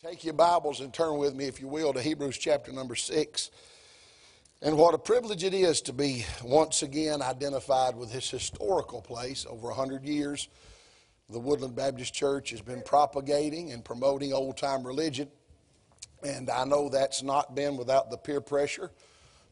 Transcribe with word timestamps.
Take 0.00 0.22
your 0.22 0.34
Bibles 0.34 0.78
and 0.78 0.94
turn 0.94 1.18
with 1.18 1.34
me, 1.34 1.46
if 1.46 1.60
you 1.60 1.66
will, 1.66 1.92
to 1.92 2.00
Hebrews 2.00 2.38
chapter 2.38 2.70
number 2.70 2.94
six. 2.94 3.50
And 4.62 4.78
what 4.78 4.94
a 4.94 4.98
privilege 4.98 5.42
it 5.42 5.52
is 5.52 5.80
to 5.82 5.92
be 5.92 6.24
once 6.44 6.82
again 6.84 7.20
identified 7.20 7.96
with 7.96 8.12
this 8.12 8.30
historical 8.30 9.02
place 9.02 9.44
over 9.50 9.66
100 9.66 10.04
years. 10.04 10.50
The 11.28 11.40
Woodland 11.40 11.74
Baptist 11.74 12.14
Church 12.14 12.50
has 12.50 12.60
been 12.60 12.80
propagating 12.82 13.72
and 13.72 13.84
promoting 13.84 14.32
old 14.32 14.56
time 14.56 14.86
religion. 14.86 15.26
And 16.22 16.48
I 16.48 16.64
know 16.64 16.88
that's 16.88 17.24
not 17.24 17.56
been 17.56 17.76
without 17.76 18.08
the 18.08 18.18
peer 18.18 18.40
pressure 18.40 18.92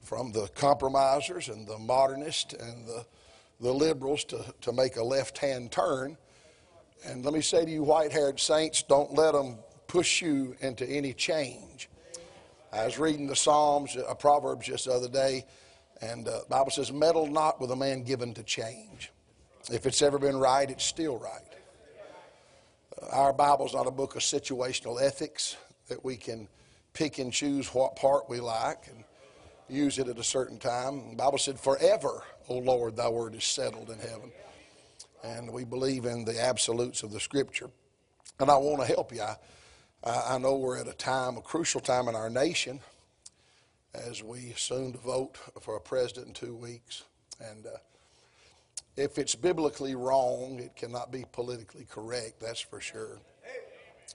from 0.00 0.30
the 0.30 0.46
compromisers 0.54 1.48
and 1.48 1.66
the 1.66 1.78
modernists 1.78 2.54
and 2.54 2.86
the, 2.86 3.04
the 3.58 3.74
liberals 3.74 4.22
to, 4.26 4.44
to 4.60 4.72
make 4.72 4.94
a 4.94 5.02
left 5.02 5.38
hand 5.38 5.72
turn. 5.72 6.16
And 7.04 7.24
let 7.24 7.34
me 7.34 7.40
say 7.40 7.64
to 7.64 7.70
you, 7.70 7.82
white 7.82 8.12
haired 8.12 8.38
saints, 8.38 8.84
don't 8.84 9.12
let 9.12 9.32
them 9.32 9.58
push 9.96 10.20
you 10.20 10.54
into 10.60 10.86
any 10.86 11.14
change. 11.14 11.89
I 12.71 12.84
was 12.84 12.98
reading 12.98 13.26
the 13.26 13.34
Psalms, 13.34 13.96
uh, 13.96 14.12
Proverbs 14.12 14.66
just 14.66 14.84
the 14.84 14.93
other 14.93 15.08
day, 15.08 15.46
and 16.02 16.29
uh, 16.29 16.40
the 16.40 16.44
Bible 16.50 16.71
says, 16.71 16.93
meddle 16.93 17.26
not 17.26 17.58
with 17.62 17.71
a 17.71 17.76
man 17.76 18.02
given 18.02 18.35
to 18.35 18.43
change. 18.43 19.11
If 19.72 19.86
it's 19.86 20.02
ever 20.02 20.18
been 20.18 20.36
right, 20.36 20.71
it's 20.71 20.85
still 20.85 21.16
right. 21.16 21.40
Uh, 23.00 23.07
our 23.16 23.32
Bible's 23.32 23.72
not 23.72 23.86
a 23.86 23.90
book 23.90 24.16
of 24.16 24.21
situational 24.21 25.00
ethics 25.00 25.57
that 25.88 26.04
we 26.04 26.18
can 26.18 26.46
pick 26.93 27.18
and 27.18 27.32
choose 27.32 27.68
what 27.68 27.96
part 27.96 28.29
we 28.29 28.38
like 28.38 28.88
and 28.88 29.02
use 29.71 29.99
it 29.99 30.08
at 30.08 30.18
a 30.18 30.24
certain 30.24 30.58
time. 30.58 31.08
The 31.13 31.16
Bible 31.16 31.38
said, 31.38 31.58
forever, 31.58 32.22
O 32.50 32.58
Lord, 32.58 32.97
thy 32.97 33.08
word 33.08 33.34
is 33.34 33.44
settled 33.44 33.88
in 33.88 33.98
heaven 33.98 34.30
and 35.24 35.50
we 35.50 35.64
believe 35.64 36.05
in 36.05 36.27
the 36.27 36.38
absolutes 36.38 37.02
of 37.02 37.12
the 37.12 37.20
Scripture. 37.20 37.70
And 38.38 38.50
I 38.50 38.58
want 38.58 38.86
to 38.86 38.86
help 38.86 39.14
you. 39.14 39.22
I, 39.22 39.36
I 40.06 40.38
know 40.38 40.55
we're 40.55 40.78
at 40.78 40.86
a 40.86 40.92
time, 40.92 41.36
a 41.36 41.41
crucial 41.41 41.80
time 41.80 42.06
in 42.06 42.14
our 42.14 42.30
nation, 42.30 42.78
as 43.92 44.22
we 44.22 44.54
soon 44.56 44.92
to 44.92 44.98
vote 44.98 45.36
for 45.60 45.74
a 45.74 45.80
president 45.80 46.28
in 46.28 46.32
two 46.34 46.54
weeks. 46.54 47.02
And 47.40 47.66
uh, 47.66 47.70
if 48.96 49.18
it's 49.18 49.34
biblically 49.34 49.96
wrong, 49.96 50.60
it 50.60 50.76
cannot 50.76 51.10
be 51.10 51.24
politically 51.32 51.86
correct, 51.90 52.38
that's 52.40 52.60
for 52.60 52.80
sure. 52.80 53.18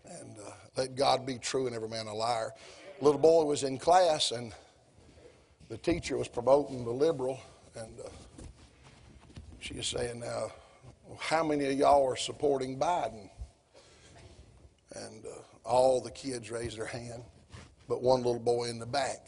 And 0.06 0.38
uh, 0.39 0.52
let 0.78 0.95
God 0.95 1.25
be 1.25 1.38
true 1.38 1.67
and 1.67 1.75
every 1.75 1.89
man 1.89 2.08
a 2.08 2.14
liar. 2.14 2.52
Little 3.02 3.20
boy 3.20 3.44
was 3.44 3.64
in 3.64 3.78
class, 3.78 4.31
and 4.31 4.53
the 5.67 5.78
teacher 5.78 6.16
was 6.16 6.30
promoting 6.30 6.86
the 6.86 6.92
liberal, 6.92 7.38
and 7.76 8.00
uh, 8.00 8.09
she 9.59 9.73
was 9.73 9.88
saying, 9.88 10.22
Now, 10.22 10.53
how 11.20 11.44
many 11.44 11.66
of 11.66 11.73
y'all 11.73 12.09
are 12.09 12.16
supporting 12.16 12.80
Biden? 12.80 13.30
And 14.95 15.26
uh, 15.26 15.51
all 15.64 16.02
the 16.02 16.12
kids 16.12 16.52
raised 16.52 16.78
their 16.78 16.86
hand, 16.86 17.23
but 17.88 18.02
one 18.02 18.23
little 18.23 18.40
boy 18.40 18.66
in 18.66 18.80
the 18.80 18.86
back. 18.86 19.28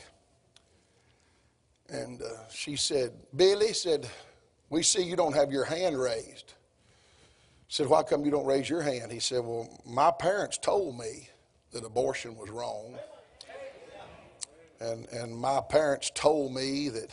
And 1.90 2.22
uh, 2.22 2.26
she 2.52 2.76
said, 2.76 3.12
Billy 3.36 3.74
said, 3.74 4.10
we 4.70 4.82
see 4.82 5.04
you 5.04 5.16
don't 5.16 5.36
have 5.36 5.52
your 5.52 5.66
hand 5.66 6.00
raised. 6.00 6.54
said, 7.68 7.88
why 7.88 8.04
come 8.04 8.26
you 8.26 8.32
don't 8.32 8.46
raise 8.46 8.70
your 8.70 8.82
hand? 8.82 9.12
He 9.12 9.20
said, 9.20 9.44
well, 9.44 9.70
my 9.86 10.12
parents 10.12 10.58
told 10.58 10.98
me 10.98 11.30
that 11.72 11.86
abortion 11.86 12.36
was 12.36 12.50
wrong. 12.50 12.96
And, 14.80 15.08
and 15.10 15.36
my 15.36 15.62
parents 15.62 16.12
told 16.14 16.54
me 16.54 16.90
that 16.90 17.10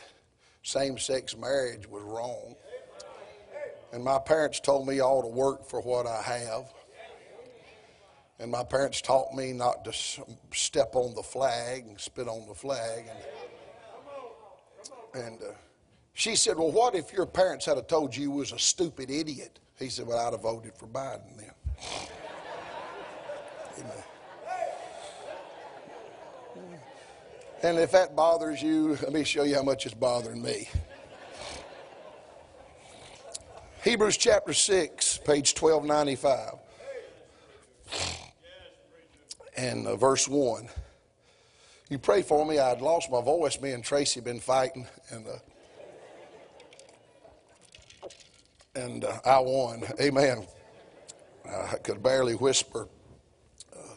same 0.63 0.99
sex 0.99 1.37
marriage 1.37 1.87
was 1.87 2.03
wrong. 2.03 2.55
And 3.93 4.05
my 4.05 4.19
parents 4.19 4.61
told 4.61 4.87
me 4.87 5.01
I 5.01 5.05
ought 5.05 5.23
to 5.23 5.29
work 5.29 5.69
for 5.69 5.81
what 5.81 6.07
I 6.07 6.23
have. 6.23 6.73
And 8.41 8.51
my 8.51 8.65
parents 8.65 9.03
taught 9.03 9.35
me 9.35 9.53
not 9.53 9.85
to 9.85 9.93
step 10.53 10.95
on 10.95 11.15
the 11.15 11.23
flag 11.23 11.85
and 11.87 12.01
spit 12.01 12.27
on 12.27 12.49
the 12.49 12.55
flag. 12.55 13.05
And, 15.15 15.25
and 15.25 15.43
uh, 15.43 15.53
she 16.15 16.35
said, 16.37 16.57
Well, 16.57 16.73
what 16.73 16.95
if 16.95 17.13
your 17.13 17.27
parents 17.27 17.67
had 17.67 17.87
told 17.87 18.17
you 18.17 18.23
you 18.23 18.31
was 18.31 18.53
a 18.53 18.59
stupid 18.59 19.11
idiot? 19.11 19.59
He 19.79 19.91
said, 19.91 20.07
Well, 20.07 20.19
I'd 20.19 20.33
have 20.33 20.41
voted 20.41 20.73
for 20.75 20.87
Biden 20.87 21.37
then. 21.37 21.53
And 27.63 27.79
if 27.79 27.93
that 27.93 28.17
bothers 28.17 28.63
you, 28.63 28.97
let 29.03 29.13
me 29.13 29.23
show 29.23 29.43
you 29.43 29.55
how 29.55 29.63
much 29.63 29.85
it's 29.85 29.95
bothering 29.95 30.41
me. 30.41 30.67
Hebrews 33.85 34.17
chapter 34.17 34.55
6, 34.55 35.19
page 35.19 35.55
1295. 35.55 36.55
And 39.57 39.87
uh, 39.87 39.97
verse 39.97 40.29
1. 40.29 40.69
You 41.89 41.99
pray 41.99 42.23
for 42.23 42.47
me. 42.47 42.59
I'd 42.59 42.81
lost 42.81 43.11
my 43.11 43.21
voice. 43.21 43.61
Me 43.61 43.73
and 43.73 43.83
Tracy 43.83 44.21
been 44.21 44.39
fighting, 44.39 44.87
and 45.11 45.27
uh, 45.27 45.39
and 48.77 49.05
uh, 49.05 49.19
I 49.25 49.41
won. 49.41 49.83
Amen. 50.01 50.47
I 51.45 51.77
could 51.83 52.01
barely 52.01 52.35
whisper 52.35 52.87
uh, 53.77 53.95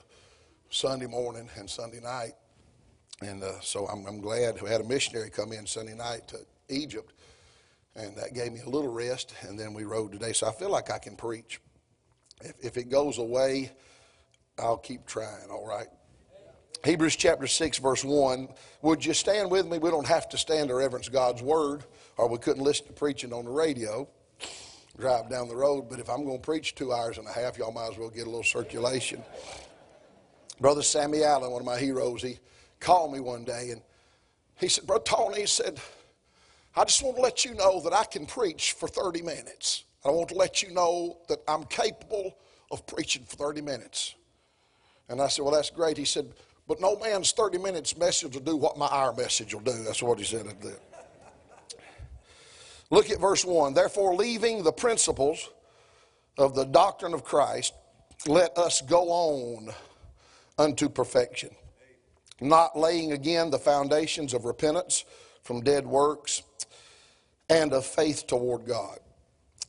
Sunday 0.72 1.06
morning 1.06 1.48
and 1.56 1.70
Sunday 1.70 2.00
night, 2.00 2.34
and 3.22 3.44
uh, 3.44 3.60
so 3.62 3.86
I'm, 3.86 4.08
I'm 4.08 4.22
glad 4.22 4.60
we 4.62 4.70
had 4.70 4.82
a 4.82 4.86
missionary 4.86 5.30
come 5.30 5.52
in 5.52 5.68
Sunday 5.68 5.94
night 5.94 6.28
to 6.30 6.40
Egypt 6.70 7.14
and 7.96 8.16
that 8.18 8.34
gave 8.34 8.52
me 8.52 8.62
a 8.66 8.70
little 8.70 8.92
rest. 8.92 9.34
And 9.42 9.60
then 9.60 9.74
we 9.74 9.84
rode 9.84 10.12
today. 10.12 10.34
So 10.34 10.48
I 10.48 10.52
feel 10.52 10.70
like 10.70 10.92
I 10.92 10.98
can 10.98 11.16
preach. 11.16 11.60
If, 12.42 12.54
if 12.62 12.78
it 12.78 12.90
goes 12.90 13.18
away, 13.18 13.72
I'll 14.60 14.78
keep 14.78 15.06
trying, 15.06 15.50
all 15.50 15.68
right? 15.68 15.88
Hebrews 16.86 17.16
chapter 17.16 17.48
6, 17.48 17.78
verse 17.78 18.04
1. 18.04 18.50
Would 18.82 19.06
you 19.06 19.14
stand 19.14 19.50
with 19.50 19.66
me? 19.66 19.78
We 19.78 19.90
don't 19.90 20.08
have 20.08 20.28
to 20.30 20.38
stand 20.38 20.68
to 20.68 20.76
reverence 20.76 21.08
God's 21.08 21.42
word, 21.42 21.84
or 22.18 22.28
we 22.28 22.38
couldn't 22.38 22.64
listen 22.64 22.88
to 22.88 22.94
preaching 22.94 23.32
on 23.32 23.46
the 23.46 23.52
radio, 23.52 24.08
drive 24.98 25.30
down 25.30 25.48
the 25.48 25.56
road. 25.56 25.90
But 25.90 26.00
if 26.00 26.10
I'm 26.10 26.26
going 26.26 26.40
to 26.40 26.46
preach 26.46 26.76
two 26.76 26.92
hours 26.92 27.18
and 27.18 27.28
a 27.28 27.32
half, 27.32 27.58
y'all 27.58 27.72
might 27.72 27.92
as 27.92 27.98
well 27.98 28.10
get 28.10 28.24
a 28.24 28.30
little 28.30 28.44
circulation. 28.44 29.24
Brother 30.60 30.84
Sammy 30.84 31.24
Allen, 31.24 31.52
one 31.52 31.62
of 31.62 31.66
my 31.66 31.80
heroes, 31.80 32.22
he 32.22 32.38
called 32.80 33.14
me 33.14 33.20
one 33.20 33.44
day 33.44 33.70
and 33.72 33.82
he 34.60 34.68
said, 34.68 34.86
Brother 34.86 35.04
Tony, 35.06 35.42
he 35.42 35.48
said, 35.48 35.80
I 36.76 36.84
just 36.84 37.02
want 37.02 37.16
to 37.16 37.22
let 37.22 37.46
you 37.46 37.54
know 37.54 37.80
that 37.82 37.94
I 37.94 38.04
can 38.04 38.26
preach 38.26 38.74
for 38.74 38.88
30 38.88 39.22
minutes. 39.22 39.84
I 40.06 40.10
want 40.10 40.30
to 40.30 40.36
let 40.36 40.62
you 40.62 40.72
know 40.72 41.20
that 41.30 41.40
I'm 41.48 41.64
capable 41.66 42.38
of 42.72 42.86
preaching 42.86 43.24
for 43.24 43.36
30 43.36 43.62
minutes. 43.62 44.16
And 45.10 45.22
I 45.22 45.28
said, 45.28 45.44
Well, 45.44 45.54
that's 45.54 45.70
great. 45.70 45.98
He 45.98 46.06
said, 46.06 46.34
But 46.68 46.82
no 46.82 46.98
man's 46.98 47.32
30 47.32 47.58
minutes 47.60 47.98
message 47.98 48.34
will 48.34 48.42
do 48.42 48.56
what 48.56 48.78
my 48.78 48.88
hour 48.88 49.14
message 49.14 49.54
will 49.54 49.62
do. 49.62 49.84
That's 49.84 50.02
what 50.02 50.20
he 50.20 50.26
said. 50.26 50.46
Look 52.90 53.10
at 53.10 53.20
verse 53.20 53.44
1. 53.44 53.74
Therefore, 53.74 54.16
leaving 54.16 54.64
the 54.64 54.72
principles 54.72 55.50
of 56.38 56.56
the 56.56 56.66
doctrine 56.66 57.14
of 57.14 57.24
Christ, 57.24 57.74
let 58.28 58.58
us 58.58 58.82
go 58.82 59.10
on 59.10 59.74
unto 60.58 60.90
perfection, 60.90 61.50
not 62.40 62.78
laying 62.78 63.12
again 63.12 63.50
the 63.50 63.60
foundations 63.60 64.34
of 64.34 64.46
repentance 64.46 65.06
from 65.44 65.62
dead 65.62 65.86
works 65.86 66.44
and 67.50 67.74
of 67.74 67.86
faith 67.86 68.28
toward 68.28 68.66
God. 68.66 69.00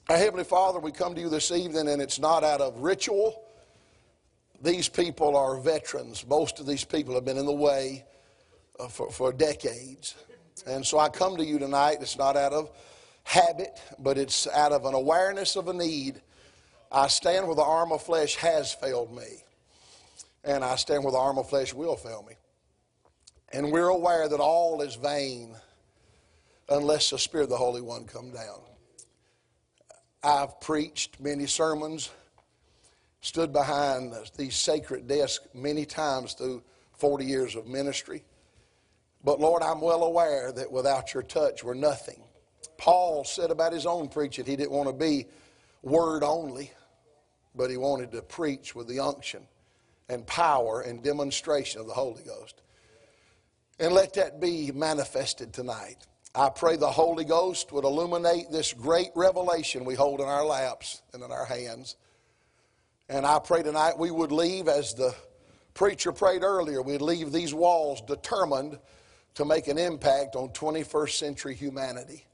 Our 0.08 0.18
Heavenly 0.18 0.44
Father, 0.44 0.78
we 0.78 0.92
come 0.92 1.14
to 1.14 1.20
you 1.20 1.28
this 1.28 1.50
evening, 1.50 1.88
and 1.88 2.00
it's 2.00 2.18
not 2.18 2.44
out 2.44 2.60
of 2.60 2.78
ritual. 2.78 3.42
These 4.64 4.88
people 4.88 5.36
are 5.36 5.60
veterans. 5.60 6.26
Most 6.26 6.58
of 6.58 6.66
these 6.66 6.84
people 6.84 7.14
have 7.14 7.24
been 7.26 7.36
in 7.36 7.44
the 7.44 7.52
way 7.52 8.06
uh, 8.80 8.88
for, 8.88 9.10
for 9.10 9.30
decades. 9.30 10.14
And 10.66 10.86
so 10.86 10.98
I 10.98 11.10
come 11.10 11.36
to 11.36 11.44
you 11.44 11.58
tonight. 11.58 11.98
It's 12.00 12.16
not 12.16 12.34
out 12.34 12.54
of 12.54 12.70
habit, 13.24 13.78
but 13.98 14.16
it's 14.16 14.46
out 14.46 14.72
of 14.72 14.86
an 14.86 14.94
awareness 14.94 15.56
of 15.56 15.68
a 15.68 15.74
need. 15.74 16.22
I 16.90 17.08
stand 17.08 17.46
where 17.46 17.54
the 17.54 17.62
arm 17.62 17.92
of 17.92 18.02
flesh 18.02 18.36
has 18.36 18.72
failed 18.72 19.14
me, 19.14 19.42
and 20.44 20.64
I 20.64 20.76
stand 20.76 21.04
where 21.04 21.12
the 21.12 21.18
arm 21.18 21.36
of 21.36 21.46
flesh 21.50 21.74
will 21.74 21.96
fail 21.96 22.24
me. 22.26 22.34
And 23.52 23.70
we're 23.70 23.88
aware 23.88 24.30
that 24.30 24.40
all 24.40 24.80
is 24.80 24.94
vain 24.94 25.56
unless 26.70 27.10
the 27.10 27.18
Spirit 27.18 27.44
of 27.44 27.50
the 27.50 27.56
Holy 27.58 27.82
One 27.82 28.06
come 28.06 28.30
down. 28.30 28.60
I've 30.22 30.58
preached 30.60 31.20
many 31.20 31.46
sermons, 31.46 32.10
stood 33.24 33.54
behind 33.54 34.12
these 34.36 34.54
sacred 34.54 35.08
desks 35.08 35.46
many 35.54 35.86
times 35.86 36.34
through 36.34 36.62
40 36.98 37.24
years 37.24 37.56
of 37.56 37.66
ministry. 37.66 38.22
But 39.24 39.40
Lord, 39.40 39.62
I'm 39.62 39.80
well 39.80 40.04
aware 40.04 40.52
that 40.52 40.70
without 40.70 41.14
your 41.14 41.22
touch, 41.22 41.64
we're 41.64 41.72
nothing. 41.72 42.22
Paul 42.76 43.24
said 43.24 43.50
about 43.50 43.72
his 43.72 43.86
own 43.86 44.08
preaching, 44.08 44.44
he 44.44 44.56
didn't 44.56 44.72
want 44.72 44.90
to 44.90 44.92
be 44.92 45.24
word 45.80 46.22
only, 46.22 46.70
but 47.54 47.70
he 47.70 47.78
wanted 47.78 48.12
to 48.12 48.20
preach 48.20 48.74
with 48.74 48.88
the 48.88 49.00
unction 49.00 49.46
and 50.10 50.26
power 50.26 50.82
and 50.82 51.02
demonstration 51.02 51.80
of 51.80 51.86
the 51.86 51.94
Holy 51.94 52.22
Ghost. 52.24 52.60
And 53.80 53.94
let 53.94 54.12
that 54.14 54.38
be 54.38 54.70
manifested 54.70 55.54
tonight. 55.54 55.96
I 56.34 56.50
pray 56.50 56.76
the 56.76 56.90
Holy 56.90 57.24
Ghost 57.24 57.72
would 57.72 57.84
illuminate 57.84 58.50
this 58.50 58.74
great 58.74 59.12
revelation 59.14 59.86
we 59.86 59.94
hold 59.94 60.20
in 60.20 60.26
our 60.26 60.44
laps 60.44 61.00
and 61.14 61.22
in 61.22 61.32
our 61.32 61.46
hands. 61.46 61.96
And 63.14 63.24
I 63.24 63.38
pray 63.38 63.62
tonight 63.62 63.96
we 63.96 64.10
would 64.10 64.32
leave 64.32 64.66
as 64.66 64.92
the 64.92 65.14
Preacher 65.72 66.10
prayed 66.10 66.42
earlier 66.42 66.82
we'd 66.82 67.00
leave 67.00 67.30
these 67.30 67.54
walls 67.54 68.00
determined 68.00 68.76
to 69.34 69.44
make 69.44 69.68
an 69.68 69.78
impact 69.78 70.34
on 70.34 70.48
21st 70.48 71.10
century 71.10 71.54
humanity. 71.54 72.26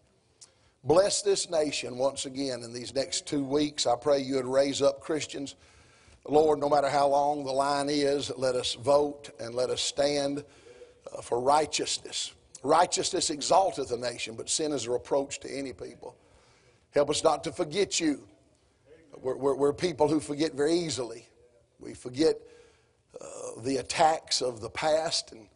Bless 0.83 1.21
this 1.21 1.51
nation 1.51 1.99
once 1.99 2.25
again 2.25 2.63
in 2.63 2.73
these 2.73 2.95
next 2.95 3.27
two 3.27 3.45
weeks. 3.45 3.87
I 3.87 3.95
pray 3.95 4.21
you 4.21 4.37
would 4.37 4.47
raise 4.47 4.81
up 4.81 5.03
Christians. 5.03 5.55
Lord, 6.27 6.59
no 6.59 6.71
matter 6.71 6.89
how 6.89 7.09
long 7.09 7.45
the 7.45 7.53
line 7.53 7.91
is, 7.91 8.33
let 8.39 8.55
us 8.55 8.73
vote 8.73 9.29
and 9.39 9.55
let 9.55 9.69
us 9.69 9.83
stand 9.83 10.43
uh, 11.15 11.21
for 11.21 11.43
righteousness. 11.43 12.33
Righteousness 12.63 13.29
exalteth 13.29 13.93
a 13.93 13.99
nation, 13.99 14.35
but 14.35 14.49
sin 14.49 14.73
is 14.73 14.87
a 14.87 14.91
reproach 14.91 15.41
to 15.41 15.51
any 15.55 15.75
people. 15.75 16.17
Help 16.93 17.11
us 17.11 17.23
not 17.23 17.45
to 17.45 17.53
forget 17.53 18.01
you. 18.01 18.27
We're, 19.23 19.37
we're, 19.37 19.55
we're 19.55 19.73
people 19.73 20.09
who 20.09 20.21
forget 20.21 20.55
very 20.55 20.75
easily. 20.75 21.27
We 21.79 21.95
forget 21.95 22.37
uh, 23.21 23.61
the 23.63 23.79
attacks 23.79 24.41
of 24.41 24.61
the 24.61 24.71
past. 24.71 25.33
And 25.33 25.49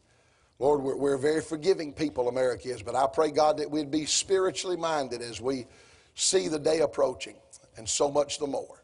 Lord, 0.59 0.83
we're, 0.83 0.97
we're 0.97 1.17
very 1.17 1.41
forgiving 1.41 1.93
people, 1.93 2.29
America 2.29 2.69
is. 2.69 2.83
But 2.83 2.95
I 2.95 3.07
pray, 3.07 3.31
God, 3.31 3.59
that 3.59 3.71
we'd 3.71 3.91
be 3.91 4.07
spiritually 4.07 4.77
minded 4.77 5.23
as 5.23 5.41
we 5.41 5.67
see 6.15 6.49
the 6.49 6.59
day 6.59 6.81
approaching, 6.81 7.37
and 7.77 7.89
so 7.89 8.11
much 8.11 8.39
the 8.39 8.47
more. 8.47 8.83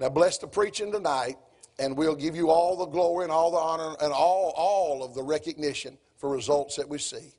Now, 0.00 0.08
bless 0.08 0.38
the 0.38 0.46
preaching 0.46 0.92
tonight, 0.92 1.36
and 1.78 1.96
we'll 1.96 2.14
give 2.14 2.36
you 2.36 2.50
all 2.50 2.76
the 2.76 2.86
glory 2.86 3.24
and 3.24 3.32
all 3.32 3.50
the 3.50 3.58
honor 3.58 3.96
and 4.00 4.12
all, 4.12 4.52
all 4.56 5.02
of 5.02 5.14
the 5.14 5.22
recognition 5.22 5.98
for 6.16 6.30
results 6.30 6.76
that 6.76 6.88
we 6.88 6.98
see. 6.98 7.32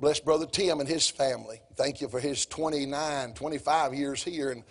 Bless 0.00 0.20
Brother 0.20 0.46
Tim 0.46 0.80
and 0.80 0.88
his 0.88 1.08
family. 1.08 1.60
Thank 1.74 2.00
you 2.00 2.08
for 2.08 2.20
his 2.20 2.46
29, 2.46 3.34
25 3.34 3.94
years 3.94 4.22
here 4.22 4.50
and, 4.50 4.62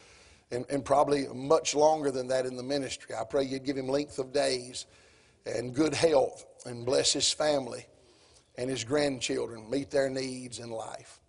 and, 0.51 0.65
and 0.69 0.86
probably 0.86 1.27
much 1.33 1.75
longer 1.75 2.12
than 2.12 2.27
that 2.27 2.45
in 2.45 2.56
the 2.56 2.63
ministry. 2.63 3.15
I 3.15 3.24
pray 3.24 3.44
you'd 3.44 3.65
give 3.65 3.77
him 3.77 3.88
length 3.88 4.19
of 4.19 4.31
days 4.31 4.86
and 5.45 5.74
good 5.74 5.94
health 5.94 6.45
and 6.65 6.86
bless 6.86 7.13
his 7.13 7.31
family 7.31 7.86
and 8.57 8.69
his 8.69 8.83
grandchildren, 8.83 9.69
meet 9.69 9.92
their 9.92 10.09
needs 10.09 10.59
in 10.59 10.69
life. 10.69 11.19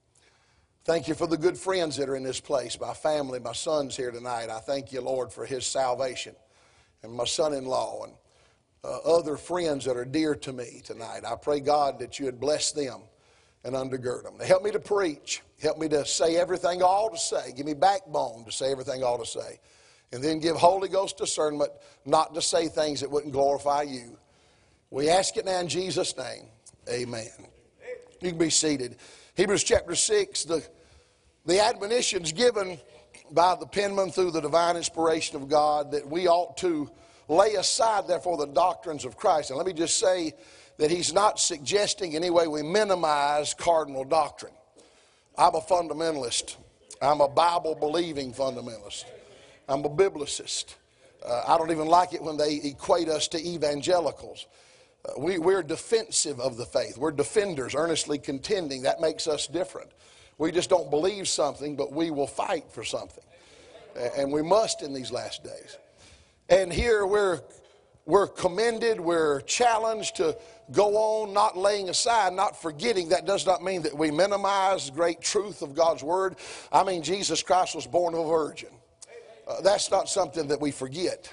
Thank 0.84 1.08
you 1.08 1.14
for 1.14 1.26
the 1.26 1.36
good 1.36 1.58
friends 1.58 1.96
that 1.96 2.08
are 2.08 2.14
in 2.14 2.22
this 2.22 2.38
place, 2.38 2.78
my 2.80 2.94
family, 2.94 3.40
my 3.40 3.52
son's 3.52 3.96
here 3.96 4.12
tonight. 4.12 4.50
I 4.50 4.60
thank 4.60 4.92
you, 4.92 5.00
Lord, 5.00 5.32
for 5.32 5.44
his 5.44 5.66
salvation, 5.66 6.36
and 7.02 7.12
my 7.12 7.24
son 7.24 7.54
in 7.54 7.64
law, 7.64 8.04
and 8.04 8.12
uh, 8.84 8.98
other 8.98 9.36
friends 9.36 9.84
that 9.86 9.96
are 9.96 10.04
dear 10.04 10.36
to 10.36 10.52
me 10.52 10.80
tonight. 10.84 11.22
I 11.26 11.34
pray, 11.34 11.58
God, 11.58 11.98
that 11.98 12.20
you 12.20 12.26
would 12.26 12.38
bless 12.38 12.70
them 12.70 13.00
and 13.64 13.74
undergird 13.74 14.22
them. 14.22 14.38
Help 14.38 14.62
me 14.62 14.70
to 14.70 14.78
preach. 14.78 15.42
Help 15.62 15.78
me 15.78 15.88
to 15.88 16.04
say 16.04 16.36
everything 16.36 16.82
ought 16.82 17.14
to 17.14 17.18
say. 17.18 17.52
Give 17.56 17.66
me 17.66 17.74
backbone 17.74 18.44
to 18.44 18.52
say 18.52 18.70
everything 18.70 19.02
ought 19.02 19.24
to 19.24 19.26
say. 19.26 19.58
And 20.12 20.22
then 20.22 20.38
give 20.38 20.56
Holy 20.56 20.88
Ghost 20.88 21.18
discernment 21.18 21.70
not 22.04 22.34
to 22.34 22.42
say 22.42 22.68
things 22.68 23.00
that 23.00 23.10
wouldn't 23.10 23.32
glorify 23.32 23.82
you. 23.82 24.18
We 24.90 25.08
ask 25.08 25.36
it 25.36 25.44
now 25.44 25.60
in 25.60 25.68
Jesus' 25.68 26.16
name. 26.16 26.44
Amen. 26.88 27.30
You 28.20 28.30
can 28.30 28.38
be 28.38 28.50
seated. 28.50 28.96
Hebrews 29.34 29.64
chapter 29.64 29.94
6, 29.94 30.44
the 30.44 30.66
the 31.46 31.60
admonitions 31.60 32.32
given 32.32 32.78
by 33.30 33.54
the 33.58 33.66
penman 33.66 34.10
through 34.10 34.32
the 34.32 34.40
divine 34.40 34.76
inspiration 34.76 35.36
of 35.36 35.48
God 35.48 35.92
that 35.92 36.06
we 36.06 36.26
ought 36.26 36.56
to 36.58 36.90
lay 37.28 37.54
aside, 37.54 38.08
therefore, 38.08 38.36
the 38.36 38.46
doctrines 38.46 39.04
of 39.04 39.16
Christ. 39.16 39.50
And 39.50 39.56
let 39.56 39.66
me 39.66 39.72
just 39.72 39.98
say 39.98 40.34
that 40.78 40.90
he's 40.90 41.12
not 41.12 41.38
suggesting 41.38 42.12
in 42.12 42.22
any 42.22 42.30
way 42.30 42.48
we 42.48 42.62
minimize 42.62 43.54
cardinal 43.54 44.04
doctrine. 44.04 44.52
I'm 45.38 45.54
a 45.54 45.60
fundamentalist, 45.60 46.56
I'm 47.02 47.20
a 47.20 47.28
Bible 47.28 47.74
believing 47.74 48.32
fundamentalist, 48.32 49.04
I'm 49.68 49.84
a 49.84 49.90
biblicist. 49.90 50.76
Uh, 51.26 51.42
I 51.46 51.58
don't 51.58 51.70
even 51.70 51.88
like 51.88 52.14
it 52.14 52.22
when 52.22 52.36
they 52.36 52.60
equate 52.62 53.08
us 53.08 53.26
to 53.28 53.38
evangelicals. 53.38 54.46
Uh, 55.04 55.12
we, 55.18 55.38
we're 55.38 55.62
defensive 55.62 56.38
of 56.38 56.56
the 56.56 56.64
faith. 56.64 56.96
We're 56.96 57.10
defenders, 57.10 57.74
earnestly 57.74 58.18
contending. 58.18 58.82
That 58.82 59.00
makes 59.00 59.26
us 59.26 59.46
different. 59.48 59.90
We 60.38 60.52
just 60.52 60.70
don't 60.70 60.88
believe 60.88 61.26
something, 61.26 61.74
but 61.74 61.92
we 61.92 62.10
will 62.10 62.26
fight 62.26 62.70
for 62.70 62.84
something. 62.84 63.24
And 64.16 64.30
we 64.30 64.42
must 64.42 64.82
in 64.82 64.92
these 64.92 65.10
last 65.10 65.42
days. 65.42 65.78
And 66.48 66.72
here 66.72 67.06
we're, 67.06 67.40
we're 68.04 68.28
commended, 68.28 69.00
we're 69.00 69.40
challenged 69.40 70.16
to 70.16 70.36
go 70.72 70.96
on, 70.96 71.32
not 71.32 71.56
laying 71.56 71.88
aside, 71.88 72.32
not 72.32 72.60
forgetting. 72.60 73.10
That 73.10 73.26
does 73.26 73.46
not 73.46 73.62
mean 73.62 73.82
that 73.82 73.96
we 73.96 74.10
minimize 74.10 74.86
the 74.86 74.92
great 74.92 75.20
truth 75.20 75.62
of 75.62 75.74
God's 75.74 76.02
Word. 76.02 76.36
I 76.72 76.84
mean, 76.84 77.02
Jesus 77.02 77.42
Christ 77.42 77.74
was 77.74 77.86
born 77.86 78.14
of 78.14 78.20
a 78.20 78.28
virgin. 78.28 78.70
Uh, 79.46 79.60
that's 79.60 79.90
not 79.90 80.08
something 80.08 80.48
that 80.48 80.60
we 80.60 80.70
forget. 80.70 81.32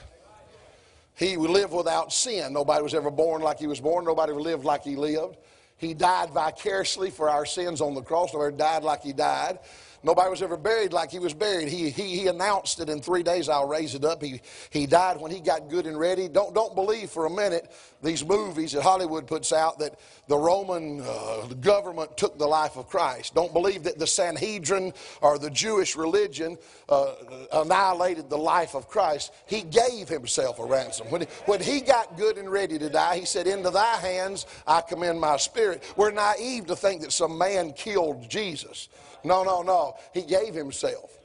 He 1.16 1.38
lived 1.38 1.74
without 1.74 2.12
sin. 2.12 2.54
Nobody 2.54 2.82
was 2.84 2.94
ever 2.94 3.12
born 3.12 3.42
like 3.42 3.60
he 3.60 3.68
was 3.68 3.80
born. 3.80 4.06
Nobody 4.06 4.32
ever 4.32 4.42
lived 4.42 4.66
like 4.66 4.84
he 4.84 4.96
lived. 4.96 5.38
He 5.78 5.94
died 5.94 6.30
vicariously 6.32 7.10
for 7.10 7.30
our 7.30 7.46
sins 7.46 7.82
on 7.82 7.94
the 7.94 8.02
cross. 8.02 8.34
Nobody 8.34 8.56
died 8.56 8.84
like 8.84 9.04
he 9.04 9.14
died. 9.14 9.60
Nobody 10.06 10.30
was 10.30 10.42
ever 10.42 10.58
buried 10.58 10.92
like 10.92 11.12
he 11.12 11.20
was 11.20 11.34
buried. 11.34 11.70
He, 11.70 11.90
he, 11.90 12.18
he 12.18 12.28
announced 12.28 12.78
that 12.80 12.90
in 12.90 13.00
three 13.00 13.24
days 13.24 13.48
I'll 13.48 13.68
raise 13.68 13.96
it 13.96 14.04
up. 14.04 14.22
He, 14.22 14.42
he 14.70 14.86
died 14.86 15.20
when 15.20 15.32
he 15.32 15.40
got 15.40 15.70
good 15.70 15.88
and 15.88 15.98
ready. 15.98 16.28
Don't, 16.28 16.54
don't 16.54 16.76
believe 16.76 17.10
for 17.10 17.26
a 17.26 17.30
minute 17.30 17.72
these 18.04 18.26
movies 18.26 18.74
that 18.74 18.82
Hollywood 18.82 19.28
puts 19.28 19.54
out 19.54 19.80
that 19.80 19.98
the 20.28 20.38
Roman 20.38 21.02
uh, 21.02 21.48
government 21.62 22.18
took 22.18 22.38
the 22.38 22.46
life 22.46 22.76
of 22.76 22.90
Christ. 22.90 23.34
Don't 23.34 23.54
believe 23.54 23.84
that 23.84 23.98
the 23.98 24.06
Sanhedrin 24.08 24.94
or 25.22 25.40
the 25.40 25.50
Jewish 25.50 25.96
religion 25.96 26.58
uh, 26.90 27.14
annihilated 27.54 28.30
the 28.30 28.38
life 28.38 28.76
of 28.76 28.90
Christ. 28.90 29.32
He 29.46 29.62
gave 29.62 30.10
himself 30.10 30.60
a 30.60 30.66
ransom. 30.66 31.08
When 31.12 31.22
he, 31.22 31.28
when 31.46 31.62
he 31.62 31.80
got 31.80 32.18
good 32.18 32.38
and 32.38 32.52
ready 32.52 32.78
to 32.78 32.90
die, 32.90 33.20
he 33.20 33.26
said, 33.26 33.48
Into 33.48 33.70
thy 33.70 33.96
hands 33.96 34.46
I 34.68 34.82
commend 34.82 35.22
my 35.22 35.38
spirit. 35.38 35.82
We're 35.96 36.12
naive 36.12 36.68
to 36.68 36.76
think 36.76 37.02
that 37.04 37.14
some 37.14 37.38
man 37.38 37.72
killed 37.72 38.30
Jesus. 38.30 38.90
No, 39.24 39.44
no, 39.44 39.62
no. 39.62 39.96
He 40.14 40.22
gave 40.22 40.54
himself. 40.54 41.18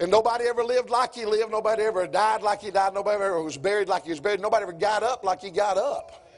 And 0.00 0.10
nobody 0.10 0.44
ever 0.44 0.62
lived 0.62 0.90
like 0.90 1.14
he 1.14 1.24
lived. 1.24 1.50
Nobody 1.50 1.82
ever 1.82 2.06
died 2.06 2.42
like 2.42 2.60
he 2.60 2.70
died. 2.70 2.94
Nobody 2.94 3.16
ever 3.16 3.42
was 3.42 3.56
buried 3.56 3.88
like 3.88 4.04
he 4.04 4.10
was 4.10 4.20
buried. 4.20 4.40
Nobody 4.40 4.62
ever 4.62 4.72
got 4.72 5.02
up 5.02 5.24
like 5.24 5.40
he 5.40 5.50
got 5.50 5.76
up. 5.76 6.28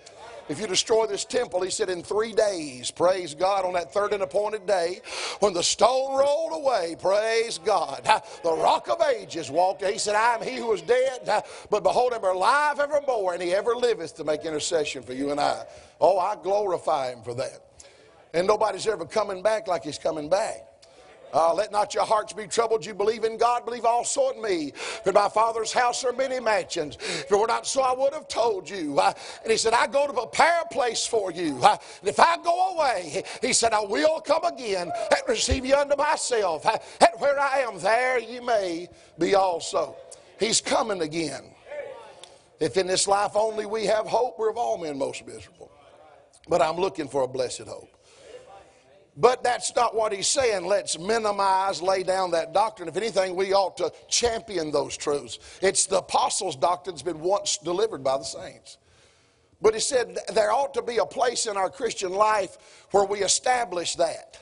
If 0.51 0.59
you 0.59 0.67
destroy 0.67 1.07
this 1.07 1.25
temple, 1.25 1.63
he 1.63 1.71
said, 1.71 1.89
in 1.91 2.03
three 2.03 2.33
days, 2.33 2.91
praise 2.91 3.37
God, 3.37 3.65
on 3.65 3.75
that 3.75 3.95
third 3.95 4.13
and 4.13 4.21
appointed 4.21 4.67
day, 4.67 5.01
when 5.39 5.53
the 5.53 5.63
stone 5.63 6.19
rolled 6.19 6.53
away, 6.53 6.97
praise 7.01 7.59
God, 7.59 8.03
the 8.43 8.53
rock 8.53 8.89
of 8.89 9.01
ages 9.01 9.49
walked. 9.49 9.85
He 9.85 9.97
said, 9.97 10.17
I 10.17 10.35
am 10.35 10.43
he 10.43 10.57
who 10.57 10.67
was 10.67 10.83
dead, 10.83 11.45
but 11.71 11.85
behold, 11.85 12.13
I'm 12.13 12.25
alive 12.25 12.81
evermore, 12.81 13.33
and 13.33 13.41
he 13.41 13.55
ever 13.55 13.77
liveth 13.77 14.17
to 14.17 14.25
make 14.25 14.45
intercession 14.45 15.05
for 15.05 15.13
you 15.13 15.31
and 15.31 15.39
I. 15.39 15.67
Oh, 16.01 16.19
I 16.19 16.35
glorify 16.35 17.13
him 17.13 17.23
for 17.23 17.35
that. 17.35 17.70
And 18.33 18.47
nobody's 18.47 18.87
ever 18.87 19.05
coming 19.05 19.43
back 19.43 19.67
like 19.67 19.85
he's 19.85 19.99
coming 19.99 20.29
back. 20.29 20.67
Uh, 21.33 21.55
let 21.55 21.71
not 21.71 21.95
your 21.95 22.05
hearts 22.05 22.33
be 22.33 22.47
troubled. 22.47 22.85
You 22.85 22.95
believe 22.95 23.25
in 23.25 23.37
God, 23.37 23.65
believe 23.65 23.85
also 23.85 24.31
in 24.31 24.43
me. 24.43 24.73
For 25.05 25.13
my 25.13 25.29
Father's 25.29 25.73
house 25.73 26.05
are 26.05 26.13
many 26.13 26.41
mansions. 26.41 26.97
If 26.97 27.31
it 27.31 27.39
were 27.39 27.47
not 27.47 27.67
so, 27.67 27.83
I 27.83 27.95
would 27.95 28.13
have 28.13 28.27
told 28.27 28.69
you. 28.69 28.99
Uh, 28.99 29.13
and 29.43 29.51
he 29.51 29.57
said, 29.57 29.73
I 29.73 29.87
go 29.87 30.07
to 30.07 30.13
prepare 30.13 30.63
a 30.63 30.69
place 30.73 31.07
for 31.07 31.31
you. 31.31 31.59
Uh, 31.63 31.77
and 32.01 32.09
if 32.09 32.19
I 32.19 32.37
go 32.43 32.75
away, 32.75 33.23
he 33.41 33.53
said, 33.53 33.73
I 33.73 33.81
will 33.81 34.21
come 34.21 34.45
again 34.45 34.91
and 34.91 35.21
receive 35.29 35.65
you 35.65 35.77
unto 35.77 35.97
myself. 35.97 36.67
Uh, 36.67 36.79
and 37.01 37.11
where 37.19 37.39
I 37.39 37.61
am, 37.61 37.79
there 37.79 38.19
you 38.19 38.43
may 38.43 38.89
be 39.19 39.35
also. 39.35 39.97
He's 40.39 40.61
coming 40.61 41.03
again. 41.03 41.45
If 42.59 42.77
in 42.77 42.87
this 42.87 43.07
life 43.07 43.33
only 43.35 43.67
we 43.67 43.87
have 43.87 44.07
hope, 44.07 44.39
we're 44.39 44.51
of 44.51 44.57
all 44.57 44.79
men 44.79 44.99
most 44.99 45.27
miserable. 45.27 45.71
But 46.49 46.61
I'm 46.61 46.77
looking 46.77 47.09
for 47.09 47.23
a 47.23 47.29
blessed 47.29 47.63
hope. 47.63 47.89
But 49.17 49.43
that's 49.43 49.75
not 49.75 49.95
what 49.95 50.13
he's 50.13 50.29
saying. 50.29 50.67
Let's 50.67 50.99
minimize, 50.99 51.83
lay 51.83 52.03
down 52.03 52.31
that 52.31 52.53
doctrine. 52.53 52.89
If 52.89 52.97
anything, 52.97 53.35
we 53.35 53.53
ought 53.53 53.77
to 53.79 53.93
champion 54.09 54.71
those 54.71 54.97
truths. 54.97 55.39
It's 55.61 55.87
the 55.87 55.99
apostles' 55.99 56.57
doctrine 56.57 56.95
that's 56.95 57.03
been 57.03 57.21
once 57.21 57.59
delivered 57.59 58.05
by 58.05 58.19
the 58.19 58.25
saints. 58.25 58.79
But 59.61 59.75
he 59.75 59.81
said 59.81 60.19
there 60.33 60.53
ought 60.53 60.75
to 60.75 60.83
be 60.83 60.99
a 60.99 61.07
place 61.07 61.47
in 61.47 61.57
our 61.57 61.69
Christian 61.69 62.13
life 62.13 62.87
where 62.93 63.05
we 63.05 63.23
establish 63.23 63.95
that. 63.97 64.39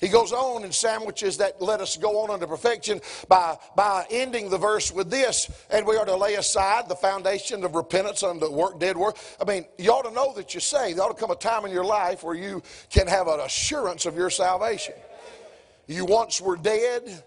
He 0.00 0.08
goes 0.08 0.32
on 0.32 0.64
and 0.64 0.74
sandwiches 0.74 1.36
that 1.36 1.60
let 1.60 1.80
us 1.80 1.98
go 1.98 2.22
on 2.22 2.30
unto 2.30 2.46
perfection 2.46 3.02
by, 3.28 3.58
by 3.76 4.06
ending 4.10 4.48
the 4.48 4.56
verse 4.56 4.90
with 4.90 5.10
this, 5.10 5.50
and 5.70 5.86
we 5.86 5.96
are 5.96 6.06
to 6.06 6.16
lay 6.16 6.36
aside 6.36 6.88
the 6.88 6.96
foundation 6.96 7.62
of 7.64 7.74
repentance 7.74 8.22
unto 8.22 8.50
work, 8.50 8.80
dead 8.80 8.96
work. 8.96 9.18
I 9.38 9.44
mean, 9.44 9.66
you 9.76 9.90
ought 9.90 10.08
to 10.08 10.14
know 10.14 10.32
that 10.34 10.54
you're 10.54 10.62
saved. 10.62 10.96
There 10.96 11.04
ought 11.04 11.14
to 11.14 11.20
come 11.20 11.30
a 11.30 11.36
time 11.36 11.66
in 11.66 11.70
your 11.70 11.84
life 11.84 12.24
where 12.24 12.34
you 12.34 12.62
can 12.88 13.08
have 13.08 13.28
an 13.28 13.40
assurance 13.40 14.06
of 14.06 14.16
your 14.16 14.30
salvation. 14.30 14.94
You 15.86 16.06
once 16.06 16.40
were 16.40 16.56
dead. 16.56 17.22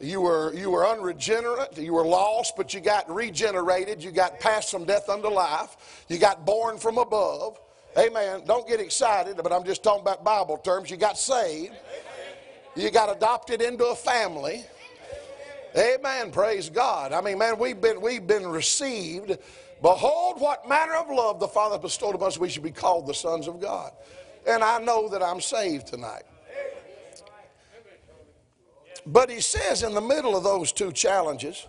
You 0.00 0.20
were, 0.20 0.52
you 0.54 0.70
were 0.70 0.88
unregenerate. 0.88 1.78
You 1.78 1.92
were 1.92 2.06
lost, 2.06 2.54
but 2.56 2.74
you 2.74 2.80
got 2.80 3.08
regenerated. 3.08 4.02
You 4.02 4.10
got 4.10 4.40
passed 4.40 4.72
from 4.72 4.84
death 4.84 5.08
unto 5.08 5.28
life. 5.28 6.04
You 6.08 6.18
got 6.18 6.44
born 6.44 6.78
from 6.78 6.98
above. 6.98 7.60
Amen. 7.96 8.42
Don't 8.46 8.66
get 8.68 8.80
excited, 8.80 9.36
but 9.36 9.52
I'm 9.52 9.64
just 9.64 9.82
talking 9.82 10.02
about 10.02 10.24
Bible 10.24 10.56
terms. 10.58 10.90
You 10.90 10.96
got 10.96 11.18
saved. 11.18 11.74
You 12.78 12.92
got 12.92 13.14
adopted 13.14 13.60
into 13.60 13.84
a 13.86 13.94
family. 13.96 14.64
Amen. 15.76 16.30
Praise 16.30 16.70
God. 16.70 17.12
I 17.12 17.20
mean, 17.20 17.36
man, 17.36 17.58
we've 17.58 17.80
been 17.80 18.00
we've 18.00 18.24
been 18.24 18.46
received. 18.46 19.36
Behold, 19.82 20.40
what 20.40 20.68
manner 20.68 20.94
of 20.94 21.10
love 21.10 21.40
the 21.40 21.48
Father 21.48 21.76
bestowed 21.76 22.14
upon 22.14 22.28
us. 22.28 22.38
We 22.38 22.48
should 22.48 22.62
be 22.62 22.70
called 22.70 23.08
the 23.08 23.14
sons 23.14 23.48
of 23.48 23.60
God. 23.60 23.90
And 24.46 24.62
I 24.62 24.78
know 24.78 25.08
that 25.08 25.24
I'm 25.24 25.40
saved 25.40 25.88
tonight. 25.88 26.22
But 29.06 29.28
he 29.28 29.40
says 29.40 29.82
in 29.82 29.92
the 29.92 30.00
middle 30.00 30.36
of 30.36 30.44
those 30.44 30.70
two 30.70 30.92
challenges, 30.92 31.66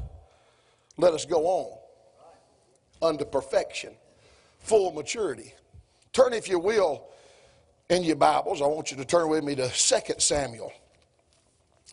let 0.98 1.14
us 1.14 1.26
go 1.26 1.46
on 3.02 3.10
unto 3.10 3.26
perfection, 3.26 3.94
full 4.60 4.92
maturity. 4.92 5.54
Turn, 6.14 6.34
if 6.34 6.48
you 6.48 6.60
will, 6.60 7.06
in 7.90 8.04
your 8.04 8.16
Bibles. 8.16 8.62
I 8.62 8.68
want 8.68 8.92
you 8.92 8.98
to 8.98 9.06
turn 9.06 9.28
with 9.28 9.44
me 9.44 9.56
to 9.56 9.70
2 9.70 10.14
Samuel. 10.20 10.72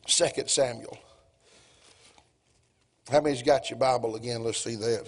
2 0.06 0.26
Samuel. 0.46 0.98
How 3.10 3.20
many's 3.20 3.42
got 3.42 3.70
your 3.70 3.78
Bible 3.78 4.16
again? 4.16 4.42
Let's 4.42 4.58
see 4.58 4.76
that. 4.76 5.06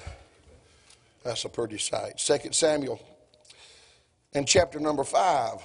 That's 1.25 1.45
a 1.45 1.49
pretty 1.49 1.79
sight. 1.79 2.19
2 2.19 2.53
Samuel 2.53 3.01
in 4.33 4.45
chapter 4.45 4.79
number 4.79 5.05
5. 5.05 5.63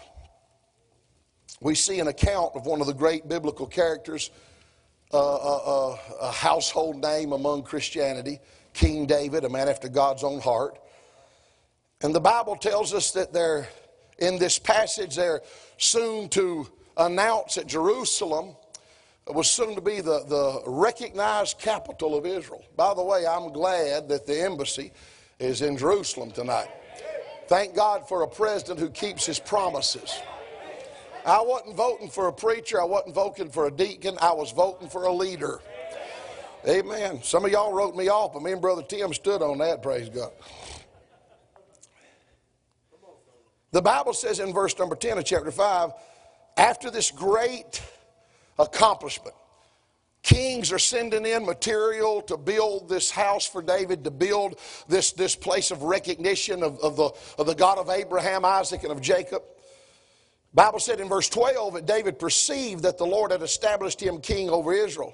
We 1.62 1.76
see 1.76 2.00
an 2.00 2.08
account 2.08 2.56
of 2.56 2.66
one 2.66 2.82
of 2.82 2.88
the 2.88 2.94
great 2.94 3.28
biblical 3.28 3.68
characters, 3.68 4.32
uh, 5.14 5.18
uh, 5.18 5.92
uh, 5.92 5.98
a 6.22 6.32
household 6.32 7.02
name 7.02 7.32
among 7.34 7.64
Christianity, 7.64 8.40
King 8.74 9.06
David, 9.06 9.46
a 9.46 9.50
man 9.50 9.70
after 9.70 9.88
God's 9.88 10.24
own 10.24 10.42
heart. 10.42 10.80
And 12.02 12.14
the 12.14 12.20
Bible 12.20 12.56
tells 12.56 12.94
us 12.94 13.12
that 13.12 13.32
they're, 13.32 13.68
in 14.18 14.40
this 14.40 14.60
passage, 14.60 15.16
they're 15.16 15.42
soon 15.78 16.30
to 16.30 16.68
announce 16.98 17.58
at 17.58 17.68
Jerusalem 17.68 18.56
was 19.28 19.50
soon 19.50 19.76
to 19.76 19.82
be 19.82 20.02
the, 20.02 20.24
the 20.28 20.62
recognized 20.66 21.60
capital 21.60 22.18
of 22.18 22.26
Israel. 22.26 22.64
By 22.76 22.94
the 22.94 23.04
way, 23.04 23.26
I'm 23.26 23.54
glad 23.54 24.10
that 24.10 24.26
the 24.26 24.42
embassy 24.42 24.92
is 25.40 25.62
in 25.62 25.78
Jerusalem 25.78 26.32
tonight. 26.32 26.70
Thank 27.48 27.76
God 27.76 28.08
for 28.08 28.24
a 28.24 28.28
president 28.28 28.80
who 28.80 28.90
keeps 28.90 29.26
his 29.26 29.40
promises. 29.40 30.14
I 31.26 31.42
wasn't 31.42 31.78
voting 31.78 32.10
for 32.10 32.28
a 32.28 32.34
preacher, 32.34 32.82
I 32.82 32.86
wasn't 32.86 33.16
voting 33.16 33.50
for 33.50 33.68
a 33.68 33.72
deacon, 33.72 34.18
I 34.22 34.34
was 34.34 34.52
voting 34.52 34.90
for 34.90 35.06
a 35.06 35.14
leader. 35.14 35.62
Amen. 36.68 37.22
Some 37.24 37.46
of 37.46 37.52
y'all 37.52 37.74
wrote 37.74 37.96
me 37.96 38.10
off, 38.10 38.34
but 38.34 38.42
me 38.42 38.52
and 38.52 38.62
Brother 38.62 38.84
Tim 38.84 39.14
stood 39.14 39.42
on 39.42 39.58
that, 39.60 39.82
praise 39.82 40.10
God. 40.10 40.32
The 43.72 43.82
Bible 43.82 44.14
says 44.14 44.40
in 44.40 44.54
verse 44.54 44.78
number 44.78 44.96
10 44.96 45.18
of 45.18 45.26
chapter 45.26 45.52
5 45.52 45.92
after 46.58 46.92
this 46.92 47.10
great 47.10 47.82
accomplishment. 48.60 49.36
Kings 50.24 50.72
are 50.72 50.80
sending 50.80 51.26
in 51.26 51.46
material 51.46 52.22
to 52.24 52.38
build 52.38 52.88
this 52.88 53.12
house 53.12 53.46
for 53.46 53.62
David, 53.62 54.06
to 54.06 54.12
build 54.12 54.58
this, 54.88 55.12
this 55.12 55.36
place 55.36 55.70
of 55.70 55.84
recognition 55.84 56.64
of, 56.64 56.80
of, 56.80 56.96
the, 56.96 57.12
of 57.38 57.46
the 57.46 57.54
God 57.56 57.78
of 57.78 57.90
Abraham, 57.90 58.46
Isaac, 58.46 58.84
and 58.84 58.92
of 58.92 59.02
Jacob. 59.02 59.44
Bible 60.54 60.80
said 60.80 61.02
in 61.02 61.10
verse 61.10 61.28
12 61.28 61.74
that 61.74 61.86
David 61.86 62.20
perceived 62.20 62.84
that 62.84 62.98
the 62.98 63.06
Lord 63.06 63.32
had 63.32 63.42
established 63.42 64.00
him 64.00 64.22
king 64.22 64.50
over 64.50 64.72
Israel. 64.72 65.14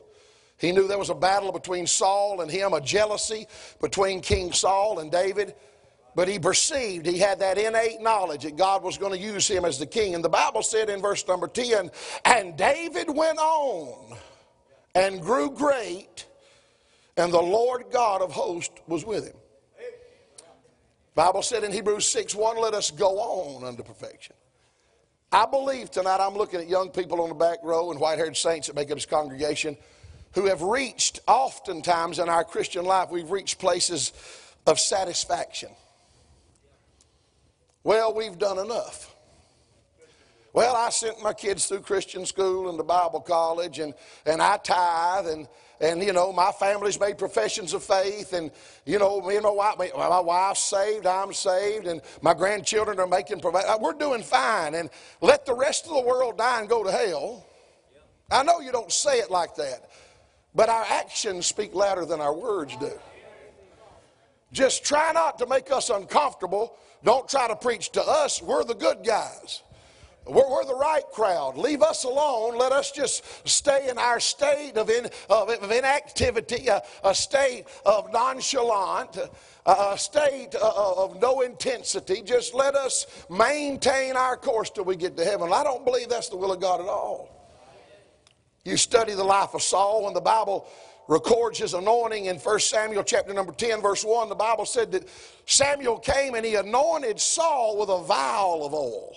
He 0.58 0.74
knew 0.74 0.88
there 0.88 1.00
was 1.00 1.10
a 1.10 1.16
battle 1.16 1.52
between 1.54 1.88
Saul 1.88 2.42
and 2.42 2.52
him, 2.52 2.74
a 2.74 2.82
jealousy 2.82 3.48
between 3.82 4.20
King 4.20 4.52
Saul 4.52 5.00
and 5.00 5.10
David. 5.10 5.56
But 6.16 6.28
he 6.28 6.40
perceived, 6.40 7.06
he 7.06 7.20
had 7.20 7.40
that 7.40 7.58
innate 7.58 8.02
knowledge 8.02 8.44
that 8.44 8.58
God 8.58 8.84
was 8.84 8.98
going 8.98 9.12
to 9.12 9.18
use 9.18 9.48
him 9.48 9.64
as 9.64 9.78
the 9.78 9.86
king. 9.86 10.16
And 10.16 10.24
the 10.24 10.30
Bible 10.30 10.64
said 10.64 10.90
in 10.90 11.02
verse 11.02 11.28
number 11.28 11.48
10, 11.48 11.92
and 12.26 12.58
David 12.58 13.10
went 13.10 13.38
on 13.38 14.18
and 14.96 15.22
grew 15.22 15.52
great, 15.52 16.26
and 17.16 17.32
the 17.32 17.42
Lord 17.42 17.86
God 17.92 18.22
of 18.22 18.32
hosts 18.32 18.82
was 18.88 19.06
with 19.06 19.26
him. 19.26 19.36
Bible 21.16 21.42
said 21.42 21.64
in 21.66 21.74
Hebrews 21.74 22.08
6 22.08 22.34
1, 22.34 22.62
let 22.62 22.74
us 22.74 22.92
go 22.92 23.20
on 23.20 23.66
unto 23.66 23.84
perfection. 23.84 24.36
I 25.32 25.46
believe 25.46 25.92
tonight 25.92 26.20
I'm 26.22 26.34
looking 26.34 26.60
at 26.60 26.70
young 26.70 26.90
people 26.90 27.22
on 27.22 27.30
the 27.30 27.36
back 27.36 27.60
row 27.62 27.92
and 27.92 28.00
white 28.00 28.18
haired 28.18 28.38
saints 28.38 28.68
that 28.68 28.76
make 28.76 28.90
up 28.90 28.96
this 28.96 29.06
congregation 29.06 29.78
who 30.34 30.46
have 30.46 30.62
reached, 30.62 31.20
oftentimes 31.28 32.20
in 32.20 32.30
our 32.30 32.44
Christian 32.44 32.86
life, 32.86 33.10
we've 33.10 33.32
reached 33.32 33.60
places 33.60 34.14
of 34.66 34.80
satisfaction. 34.80 35.70
Well, 37.84 38.14
we've 38.14 38.38
done 38.38 38.60
enough. 38.60 39.16
Well, 40.52 40.76
I 40.76 40.90
sent 40.90 41.22
my 41.22 41.34
kids 41.34 41.68
through 41.68 41.82
Christian 41.82 42.26
school 42.26 42.70
and 42.70 42.80
the 42.80 42.84
Bible 42.84 43.22
college, 43.22 43.80
and, 43.80 43.94
and 44.26 44.42
I 44.42 44.58
tithe, 44.58 45.28
and, 45.28 45.48
and, 45.80 46.02
you 46.02 46.12
know, 46.12 46.34
my 46.34 46.52
family's 46.52 47.00
made 47.00 47.18
professions 47.18 47.74
of 47.74 47.84
faith, 47.84 48.34
and, 48.34 48.52
you 48.84 48.98
know, 48.98 49.22
me 49.22 49.36
and 49.36 49.44
my 49.44 49.52
wife, 49.52 49.78
my 49.96 50.20
wife's 50.20 50.62
saved, 50.62 51.06
I'm 51.06 51.34
saved, 51.34 51.86
and 51.86 52.02
my 52.22 52.34
grandchildren 52.34 53.00
are 53.00 53.08
making 53.08 53.40
provision. 53.40 53.70
Uh, 53.70 53.78
we're 53.80 53.94
doing 53.94 54.24
fine, 54.24 54.74
and 54.74 54.90
let 55.22 55.46
the 55.46 55.54
rest 55.54 55.86
of 55.86 55.94
the 55.94 56.02
world 56.02 56.40
die 56.40 56.60
and 56.60 56.68
go 56.68 56.84
to 56.84 56.92
hell. 56.92 57.46
I 58.32 58.44
know 58.44 58.60
you 58.60 58.72
don't 58.72 58.92
say 58.92 59.20
it 59.20 59.30
like 59.30 59.56
that, 59.56 59.92
but 60.56 60.68
our 60.68 60.86
actions 60.90 61.46
speak 61.46 61.76
louder 61.76 62.06
than 62.06 62.22
our 62.22 62.36
words 62.36 62.76
do. 62.78 62.92
Just 64.52 64.84
try 64.84 65.12
not 65.14 65.38
to 65.40 65.46
make 65.46 65.72
us 65.72 65.92
uncomfortable 65.92 66.76
don't 67.04 67.28
try 67.28 67.48
to 67.48 67.56
preach 67.56 67.92
to 67.92 68.02
us. 68.02 68.42
We're 68.42 68.64
the 68.64 68.76
good 68.76 69.04
guys. 69.06 69.64
We're, 70.26 70.50
we're, 70.50 70.66
the 70.66 70.76
right 70.76 71.04
crowd. 71.12 71.58
Leave 71.58 71.82
us 71.82 72.04
alone. 72.04 72.58
Let 72.58 72.72
us 72.72 72.92
just 72.92 73.48
stay 73.48 73.90
in 73.90 73.98
our 73.98 74.20
state 74.20 74.74
of, 74.76 74.90
in, 74.90 75.06
of, 75.30 75.50
of 75.50 75.72
inactivity, 75.72 76.68
a, 76.68 76.84
a, 77.04 77.16
state 77.16 77.66
of 77.86 78.12
nonchalant, 78.14 79.18
a, 79.66 79.72
a 79.72 79.98
state 79.98 80.54
of, 80.56 81.14
of 81.14 81.22
no 81.22 81.42
intensity. 81.42 82.22
Just 82.22 82.54
let 82.54 82.76
us 82.76 83.08
maintain 83.30 84.16
our 84.16 84.38
course 84.38 84.70
till 84.70 84.86
we 84.86 84.96
get 84.96 85.18
to 85.18 85.26
heaven. 85.26 85.52
I 85.52 85.64
don't 85.64 85.84
believe 85.84 86.10
that's 86.10 86.30
the 86.30 86.38
will 86.38 86.52
of 86.52 86.60
God 86.60 86.80
at 86.82 86.88
all. 86.88 87.40
You 88.66 88.78
study 88.78 89.14
the 89.16 89.24
life 89.24 89.56
of 89.56 89.64
Saul, 89.64 90.06
and 90.08 90.16
the 90.16 90.22
Bible 90.22 90.68
records 91.10 91.58
his 91.58 91.74
anointing 91.74 92.26
in 92.26 92.38
1 92.38 92.60
Samuel 92.60 93.04
chapter 93.04 93.34
number 93.34 93.52
10, 93.52 93.82
verse 93.82 94.06
1. 94.06 94.30
The 94.30 94.36
Bible 94.36 94.66
said 94.66 94.92
that 94.92 95.10
Samuel 95.48 95.98
came 95.98 96.36
and 96.36 96.46
he 96.46 96.54
anointed 96.54 97.20
Saul 97.20 97.80
with 97.80 97.90
a 97.90 98.04
vial 98.04 98.64
of 98.64 98.74
oil. 98.76 99.16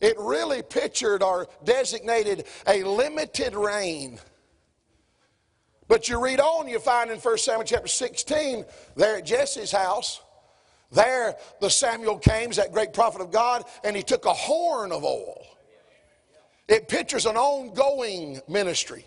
It 0.00 0.14
really 0.16 0.62
pictured 0.62 1.24
or 1.24 1.48
designated 1.64 2.44
a 2.68 2.84
limited 2.84 3.56
reign. 3.56 4.20
But 5.88 6.08
you 6.08 6.22
read 6.22 6.38
on, 6.38 6.68
you 6.68 6.78
find 6.78 7.10
in 7.10 7.18
1 7.18 7.38
Samuel 7.38 7.64
chapter 7.64 7.88
16, 7.88 8.64
there 8.96 9.16
at 9.16 9.26
Jesse's 9.26 9.72
house, 9.72 10.22
there 10.92 11.34
the 11.60 11.68
Samuel 11.68 12.18
came, 12.18 12.50
that 12.52 12.72
great 12.72 12.92
prophet 12.92 13.20
of 13.20 13.32
God, 13.32 13.64
and 13.82 13.96
he 13.96 14.04
took 14.04 14.24
a 14.24 14.32
horn 14.32 14.92
of 14.92 15.02
oil. 15.02 15.44
It 16.68 16.86
pictures 16.86 17.26
an 17.26 17.36
ongoing 17.36 18.40
ministry. 18.48 19.04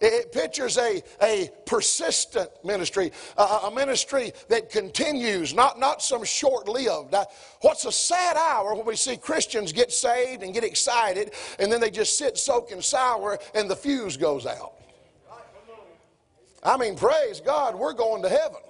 It 0.00 0.32
pictures 0.32 0.78
a, 0.78 1.02
a 1.22 1.50
persistent 1.66 2.50
ministry, 2.64 3.12
a, 3.36 3.42
a 3.42 3.70
ministry 3.74 4.32
that 4.48 4.70
continues, 4.70 5.52
not, 5.52 5.78
not 5.78 6.00
some 6.00 6.24
short 6.24 6.68
lived. 6.68 7.14
What's 7.60 7.84
a 7.84 7.92
sad 7.92 8.36
hour 8.36 8.74
when 8.74 8.86
we 8.86 8.96
see 8.96 9.18
Christians 9.18 9.72
get 9.72 9.92
saved 9.92 10.42
and 10.42 10.54
get 10.54 10.64
excited, 10.64 11.32
and 11.58 11.70
then 11.70 11.80
they 11.80 11.90
just 11.90 12.16
sit 12.16 12.38
soaking 12.38 12.80
sour 12.80 13.38
and 13.54 13.68
the 13.68 13.76
fuse 13.76 14.16
goes 14.16 14.46
out. 14.46 14.72
I 16.62 16.76
mean, 16.76 16.96
praise 16.96 17.40
God, 17.40 17.74
we're 17.74 17.92
going 17.92 18.22
to 18.22 18.28
heaven. 18.28 18.60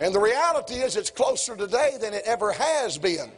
And 0.00 0.14
the 0.14 0.20
reality 0.20 0.74
is, 0.74 0.96
it's 0.96 1.10
closer 1.10 1.56
today 1.56 1.96
than 2.00 2.12
it 2.12 2.22
ever 2.26 2.52
has 2.52 2.98
been. 2.98 3.30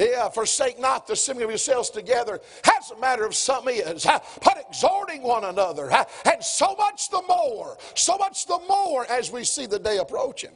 Yeah, 0.00 0.30
forsake 0.30 0.80
not 0.80 1.06
the 1.06 1.12
assembling 1.12 1.44
of 1.44 1.50
yourselves 1.50 1.90
together. 1.90 2.40
That's 2.64 2.90
a 2.90 2.98
matter 2.98 3.26
of 3.26 3.34
some 3.34 3.68
is, 3.68 4.06
but 4.06 4.64
exhorting 4.66 5.22
one 5.22 5.44
another. 5.44 5.90
And 5.90 6.42
so 6.42 6.74
much 6.76 7.10
the 7.10 7.22
more, 7.28 7.76
so 7.94 8.16
much 8.16 8.46
the 8.46 8.58
more 8.66 9.04
as 9.10 9.30
we 9.30 9.44
see 9.44 9.66
the 9.66 9.78
day 9.78 9.98
approaching. 9.98 10.52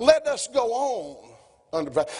Let 0.00 0.26
us 0.26 0.48
go 0.48 0.72
on. 0.72 1.28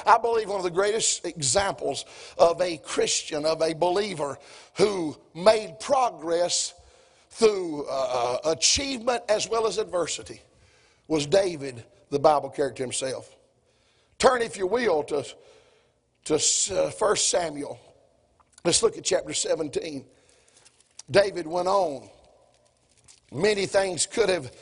I 0.07 0.18
believe 0.18 0.49
one 0.49 0.59
of 0.59 0.64
the 0.64 0.71
greatest 0.71 1.25
examples 1.25 2.04
of 2.38 2.61
a 2.61 2.76
Christian, 2.76 3.45
of 3.45 3.61
a 3.61 3.73
believer 3.73 4.38
who 4.76 5.16
made 5.35 5.80
progress 5.80 6.75
through 7.30 7.85
uh 7.88 8.38
achievement 8.45 9.23
as 9.28 9.49
well 9.49 9.66
as 9.66 9.78
adversity 9.78 10.40
was 11.09 11.26
David, 11.26 11.83
the 12.11 12.18
Bible 12.18 12.50
character 12.50 12.83
himself. 12.83 13.35
Turn, 14.18 14.42
if 14.42 14.57
you 14.57 14.66
will, 14.66 15.02
to 15.04 15.25
to 16.28 16.35
uh, 16.35 16.90
1 16.90 17.16
Samuel. 17.16 17.78
Let's 18.64 18.82
look 18.82 18.99
at 18.99 19.04
chapter 19.04 19.32
17. 19.32 20.04
David 21.11 21.47
went 21.47 21.68
on. 21.68 22.08
Many 23.32 23.66
things 23.66 24.06
could 24.06 24.28
have 24.28 24.52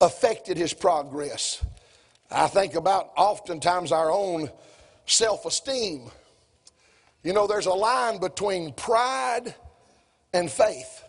affected 0.00 0.56
his 0.56 0.74
progress. 0.74 1.64
I 2.30 2.48
think 2.48 2.74
about 2.74 3.10
oftentimes 3.16 3.92
our 3.92 4.10
own 4.10 4.50
self 5.06 5.46
esteem. 5.46 6.10
You 7.22 7.32
know, 7.32 7.46
there's 7.46 7.66
a 7.66 7.72
line 7.72 8.18
between 8.18 8.72
pride 8.72 9.54
and 10.32 10.50
faith. 10.50 11.04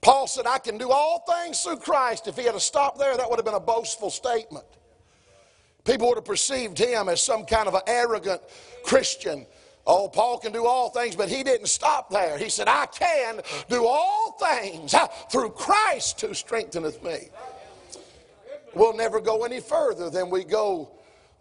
Paul 0.00 0.26
said, 0.26 0.46
I 0.46 0.58
can 0.58 0.78
do 0.78 0.90
all 0.90 1.24
things 1.28 1.60
through 1.62 1.76
Christ. 1.76 2.26
If 2.26 2.36
he 2.36 2.44
had 2.44 2.60
stopped 2.60 2.98
there, 2.98 3.16
that 3.16 3.28
would 3.28 3.38
have 3.38 3.44
been 3.44 3.54
a 3.54 3.60
boastful 3.60 4.10
statement. 4.10 4.64
People 5.84 6.08
would 6.08 6.16
have 6.16 6.24
perceived 6.24 6.78
him 6.78 7.08
as 7.08 7.22
some 7.22 7.44
kind 7.44 7.68
of 7.68 7.74
an 7.74 7.82
arrogant 7.86 8.42
Christian. 8.84 9.46
Oh, 9.86 10.08
Paul 10.08 10.38
can 10.38 10.52
do 10.52 10.66
all 10.66 10.90
things, 10.90 11.16
but 11.16 11.28
he 11.28 11.42
didn't 11.42 11.68
stop 11.68 12.10
there. 12.10 12.38
He 12.38 12.48
said, 12.50 12.68
I 12.68 12.86
can 12.86 13.40
do 13.68 13.86
all 13.86 14.32
things 14.32 14.94
through 15.30 15.50
Christ 15.50 16.20
who 16.20 16.34
strengtheneth 16.34 17.02
me. 17.02 17.28
We'll 18.74 18.96
never 18.96 19.20
go 19.20 19.44
any 19.44 19.60
further 19.60 20.10
than 20.10 20.30
we 20.30 20.44
go 20.44 20.90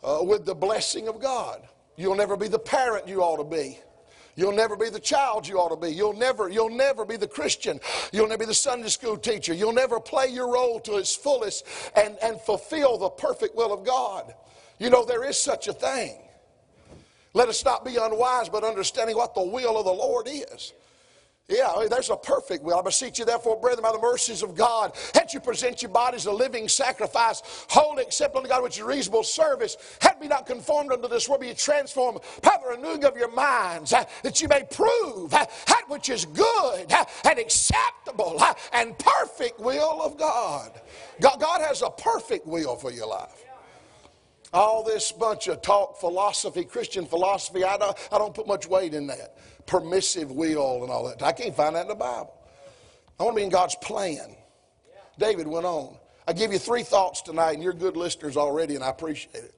uh, 0.04 0.20
with 0.22 0.46
the 0.46 0.56
blessing 0.56 1.08
of 1.08 1.20
God. 1.20 1.62
You'll 1.96 2.16
never 2.16 2.38
be 2.38 2.48
the 2.48 2.60
parent 2.60 3.08
you 3.08 3.22
ought 3.22 3.38
to 3.38 3.44
be. 3.44 3.78
You'll 4.36 4.54
never 4.54 4.76
be 4.76 4.90
the 4.90 5.00
child 5.00 5.48
you 5.48 5.58
ought 5.58 5.70
to 5.70 5.76
be. 5.76 5.94
You'll 5.94 6.14
never, 6.14 6.50
you'll 6.50 6.70
never 6.70 7.06
be 7.06 7.18
the 7.18 7.28
Christian. 7.28 7.80
You'll 8.12 8.28
never 8.28 8.40
be 8.40 8.46
the 8.46 8.54
Sunday 8.54 8.90
school 8.90 9.18
teacher. 9.18 9.54
You'll 9.54 9.74
never 9.74 10.00
play 10.00 10.28
your 10.28 10.52
role 10.52 10.80
to 10.82 10.98
its 10.98 11.16
fullest 11.16 11.66
and, 11.96 12.18
and 12.22 12.40
fulfill 12.42 12.98
the 12.98 13.10
perfect 13.10 13.56
will 13.56 13.74
of 13.74 13.86
God. 13.86 14.34
You 14.78 14.90
know, 14.90 15.04
there 15.04 15.24
is 15.28 15.38
such 15.38 15.68
a 15.68 15.74
thing. 15.74 16.18
Let 17.34 17.50
us 17.50 17.64
not 17.64 17.86
be 17.86 17.98
unwise, 17.98 18.50
but 18.50 18.64
understanding 18.64 19.16
what 19.16 19.36
the 19.36 19.44
will 19.44 19.78
of 19.78 19.86
the 19.86 19.92
Lord 19.92 20.28
is. 20.28 20.74
Yeah, 21.50 21.88
there's 21.90 22.12
a 22.12 22.16
perfect 22.16 22.64
will. 22.64 22.78
I 22.78 22.84
beseech 22.84 23.18
you, 23.18 23.26
therefore, 23.26 23.60
brethren, 23.60 23.82
by 23.82 23.92
the 23.92 24.00
mercies 24.00 24.44
of 24.44 24.54
God, 24.54 24.96
that 25.16 25.34
you 25.34 25.40
present 25.40 25.82
your 25.82 25.90
bodies 25.90 26.28
a 26.28 26.32
living 26.32 26.68
sacrifice, 26.68 27.42
holy, 27.68 28.04
acceptable 28.04 28.44
to 28.44 28.48
God, 28.48 28.62
which 28.62 28.78
is 28.78 28.84
reasonable 28.84 29.24
service. 29.24 29.76
Had 30.00 30.20
be 30.20 30.28
not 30.28 30.46
conformed 30.46 30.92
unto 30.92 31.08
this 31.08 31.28
world, 31.28 31.42
be 31.42 31.52
transformed 31.56 32.20
by 32.44 32.56
the 32.64 32.78
renewing 32.78 33.04
of 33.04 33.18
your 33.18 33.32
minds, 33.32 33.94
uh, 33.94 34.04
that 34.22 34.40
you 34.42 34.48
may 34.48 34.64
prove 34.70 35.34
uh, 35.34 35.46
that 35.68 35.84
which 35.88 36.10
is 36.10 36.26
good 36.26 36.92
uh, 36.92 37.06
and 37.26 37.40
acceptable 37.40 38.40
and 38.74 38.96
perfect 39.00 39.60
will 39.60 40.04
of 40.04 40.18
God. 40.18 40.72
God. 41.20 41.40
God 41.40 41.62
has 41.62 41.82
a 41.82 41.90
perfect 41.90 42.46
will 42.46 42.76
for 42.76 42.92
your 42.92 43.08
life. 43.08 43.44
All 44.54 44.84
this 44.84 45.12
bunch 45.12 45.48
of 45.48 45.62
talk 45.62 46.00
philosophy, 46.00 46.64
Christian 46.64 47.06
philosophy, 47.06 47.64
I 47.64 47.78
don't, 47.78 47.98
I 48.12 48.18
don't 48.18 48.34
put 48.34 48.48
much 48.48 48.68
weight 48.68 48.94
in 48.94 49.08
that 49.08 49.36
permissive 49.70 50.32
will 50.32 50.82
and 50.82 50.92
all 50.92 51.08
that. 51.08 51.22
I 51.22 51.32
can't 51.32 51.56
find 51.56 51.76
that 51.76 51.84
in 51.84 51.88
the 51.90 51.96
Bible. 51.96 52.34
I 53.20 53.24
want 53.24 53.36
to 53.36 53.40
be 53.40 53.44
in 53.44 53.52
God's 53.52 53.76
plan. 53.76 54.36
David 55.20 55.48
went 55.48 55.66
on. 55.66 55.96
I 56.28 56.34
give 56.34 56.52
you 56.52 56.58
three 56.58 56.82
thoughts 56.82 57.22
tonight, 57.22 57.54
and 57.54 57.62
you're 57.64 57.74
good 57.74 57.96
listeners 57.96 58.36
already, 58.36 58.76
and 58.76 58.84
I 58.84 58.90
appreciate 58.90 59.36
it. 59.36 59.54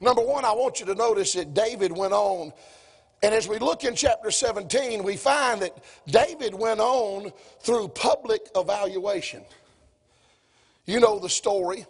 Number 0.00 0.22
one, 0.22 0.46
I 0.46 0.52
want 0.52 0.80
you 0.80 0.86
to 0.86 0.94
notice 0.94 1.34
that 1.34 1.52
David 1.52 1.92
went 1.92 2.14
on. 2.14 2.52
And 3.22 3.34
as 3.34 3.48
we 3.48 3.58
look 3.58 3.84
in 3.84 3.94
chapter 3.94 4.30
17, 4.30 5.02
we 5.02 5.16
find 5.16 5.60
that 5.60 5.76
David 6.06 6.54
went 6.54 6.80
on 6.80 7.30
through 7.60 7.88
public 7.88 8.48
evaluation. 8.56 9.44
You 10.86 11.00
know 11.00 11.18
the 11.18 11.28
story. 11.28 11.84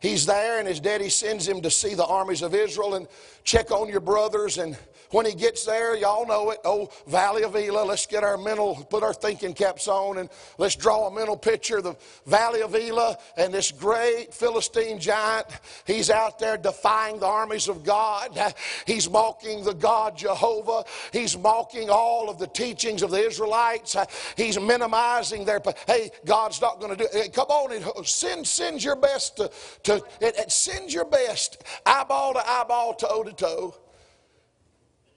He's 0.00 0.24
there, 0.24 0.58
and 0.58 0.66
his 0.66 0.80
daddy 0.80 1.10
sends 1.10 1.46
him 1.46 1.60
to 1.60 1.70
see 1.70 1.94
the 1.94 2.06
armies 2.06 2.40
of 2.40 2.54
Israel 2.54 2.94
and 2.94 3.06
check 3.44 3.70
on 3.70 3.88
your 3.88 4.00
brothers. 4.00 4.56
And 4.56 4.78
when 5.10 5.26
he 5.26 5.34
gets 5.34 5.64
there, 5.64 5.96
y'all 5.96 6.26
know 6.26 6.50
it. 6.50 6.58
Oh, 6.64 6.90
Valley 7.06 7.42
of 7.42 7.56
Elah. 7.56 7.84
Let's 7.84 8.06
get 8.06 8.22
our 8.22 8.36
mental, 8.36 8.76
put 8.90 9.02
our 9.02 9.12
thinking 9.12 9.54
caps 9.54 9.88
on, 9.88 10.18
and 10.18 10.28
let's 10.58 10.76
draw 10.76 11.06
a 11.06 11.14
mental 11.14 11.36
picture 11.36 11.78
of 11.78 11.84
the 11.84 11.96
Valley 12.26 12.62
of 12.62 12.74
Elah 12.74 13.16
and 13.36 13.52
this 13.52 13.72
great 13.72 14.32
Philistine 14.32 14.98
giant. 14.98 15.46
He's 15.86 16.10
out 16.10 16.38
there 16.38 16.56
defying 16.56 17.18
the 17.18 17.26
armies 17.26 17.68
of 17.68 17.84
God. 17.84 18.38
He's 18.86 19.08
mocking 19.10 19.64
the 19.64 19.74
God 19.74 20.16
Jehovah. 20.16 20.84
He's 21.12 21.36
mocking 21.36 21.90
all 21.90 22.30
of 22.30 22.38
the 22.38 22.46
teachings 22.46 23.02
of 23.02 23.10
the 23.10 23.24
Israelites. 23.24 23.96
He's 24.36 24.58
minimizing 24.58 25.44
their. 25.44 25.60
Hey, 25.86 26.10
God's 26.24 26.60
not 26.60 26.80
going 26.80 26.96
to 26.96 27.04
do 27.04 27.08
it. 27.12 27.32
Come 27.32 27.48
on, 27.48 28.04
send 28.04 28.46
send 28.46 28.82
your 28.82 28.96
best 28.96 29.36
to, 29.36 29.50
to 29.84 30.04
send 30.48 30.92
your 30.92 31.04
best 31.04 31.62
eyeball 31.84 32.34
to 32.34 32.48
eyeball, 32.48 32.94
toe 32.94 33.22
to 33.22 33.32
toe. 33.32 33.74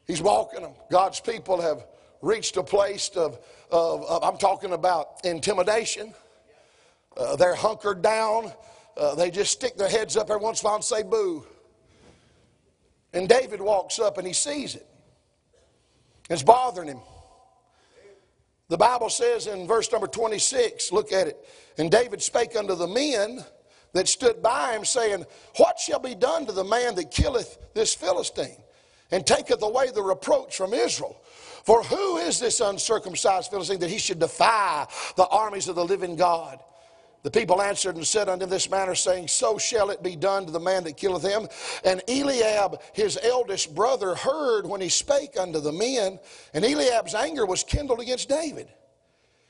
He's 0.08 0.22
walking 0.22 0.62
them. 0.62 0.74
God's 0.92 1.20
people 1.20 1.62
have 1.62 1.86
reached 2.22 2.58
a 2.58 2.64
place 2.64 3.10
of, 3.10 3.40
of, 3.72 4.04
of 4.06 4.24
I'm 4.24 4.38
talking 4.38 4.74
about 4.74 5.24
intimidation. 5.24 6.14
Uh, 7.16 7.36
they're 7.36 7.56
hunkered 7.56 8.02
down. 8.02 8.52
Uh, 8.98 9.16
they 9.16 9.32
just 9.32 9.52
stick 9.52 9.76
their 9.78 9.90
heads 9.90 10.18
up 10.18 10.30
every 10.30 10.42
once 10.42 10.62
in 10.62 10.66
a 10.66 10.70
while 10.70 10.76
and 10.76 10.84
say 10.84 11.04
boo. 11.04 11.46
And 13.14 13.30
David 13.30 13.62
walks 13.62 14.00
up 14.00 14.18
and 14.18 14.26
he 14.26 14.34
sees 14.34 14.76
it. 14.76 14.88
It's 16.30 16.44
bothering 16.44 16.88
him. 16.88 17.00
The 18.70 18.78
Bible 18.78 19.10
says 19.10 19.48
in 19.48 19.68
verse 19.68 19.92
number 19.92 20.08
26, 20.08 20.92
look 20.92 21.12
at 21.12 21.28
it. 21.28 21.38
And 21.78 21.92
David 21.92 22.22
spake 22.22 22.56
unto 22.56 22.76
the 22.76 22.88
men 22.88 23.44
that 23.94 24.08
stood 24.08 24.42
by 24.42 24.74
him, 24.74 24.86
saying, 24.86 25.26
What 25.58 25.80
shall 25.80 26.00
be 26.00 26.16
done 26.16 26.46
to 26.48 26.52
the 26.52 26.64
man 26.64 26.96
that 26.96 27.12
killeth 27.12 27.58
this 27.74 27.94
Philistine? 27.94 28.63
And 29.14 29.26
taketh 29.26 29.62
away 29.62 29.92
the 29.92 30.02
reproach 30.02 30.58
from 30.58 30.74
Israel. 30.74 31.16
For 31.64 31.84
who 31.84 32.18
is 32.18 32.40
this 32.40 32.60
uncircumcised 32.60 33.52
Philistine 33.52 33.80
that 33.80 33.90
he 33.90 34.00
should 34.00 34.20
defy 34.20 34.88
the 35.16 35.28
armies 35.28 35.68
of 35.68 35.76
the 35.76 35.86
living 35.86 36.16
God? 36.16 36.60
The 37.22 37.30
people 37.30 37.62
answered 37.62 37.96
and 37.96 38.06
said 38.06 38.28
unto 38.28 38.48
this 38.48 38.70
manner, 38.70 38.96
saying, 38.96 39.28
So 39.30 39.58
shall 39.60 39.92
it 39.92 40.02
be 40.02 40.16
done 40.16 40.48
to 40.48 40.52
the 40.52 40.60
man 40.60 40.84
that 40.86 40.98
killeth 40.98 41.24
him. 41.24 41.48
And 41.86 42.02
Eliab, 42.10 42.82
his 42.92 43.18
eldest 43.22 43.74
brother, 43.74 44.16
heard 44.16 44.66
when 44.66 44.82
he 44.82 44.90
spake 44.90 45.38
unto 45.40 45.60
the 45.60 45.72
men, 45.72 46.20
and 46.54 46.66
Eliab's 46.66 47.14
anger 47.14 47.46
was 47.46 47.64
kindled 47.64 48.02
against 48.02 48.28
David. 48.28 48.68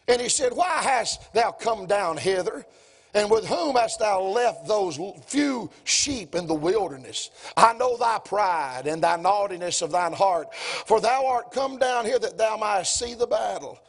And 0.09 0.21
he 0.21 0.29
said, 0.29 0.51
Why 0.53 0.81
hast 0.83 1.33
thou 1.33 1.51
come 1.51 1.87
down 1.87 2.17
hither? 2.17 2.65
And 3.13 3.29
with 3.29 3.45
whom 3.45 3.75
hast 3.75 3.99
thou 3.99 4.21
left 4.21 4.67
those 4.67 4.99
few 5.27 5.69
sheep 5.83 6.33
in 6.33 6.47
the 6.47 6.55
wilderness? 6.55 7.29
I 7.55 7.73
know 7.73 7.95
thy 7.95 8.17
pride 8.19 8.87
and 8.87 9.03
thy 9.03 9.17
naughtiness 9.17 9.81
of 9.83 9.91
thine 9.91 10.13
heart, 10.13 10.53
for 10.55 10.99
thou 10.99 11.27
art 11.27 11.51
come 11.51 11.77
down 11.77 12.05
here 12.05 12.17
that 12.17 12.37
thou 12.37 12.57
mightest 12.57 12.97
see 12.97 13.13
the 13.13 13.27
battle. 13.27 13.79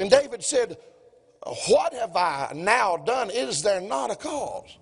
And 0.00 0.10
David 0.10 0.42
said, 0.42 0.76
What 1.68 1.94
have 1.94 2.16
I 2.16 2.52
now 2.54 2.96
done? 2.96 3.30
Is 3.30 3.62
there 3.62 3.80
not 3.80 4.10
a 4.10 4.16
cause? 4.16 4.76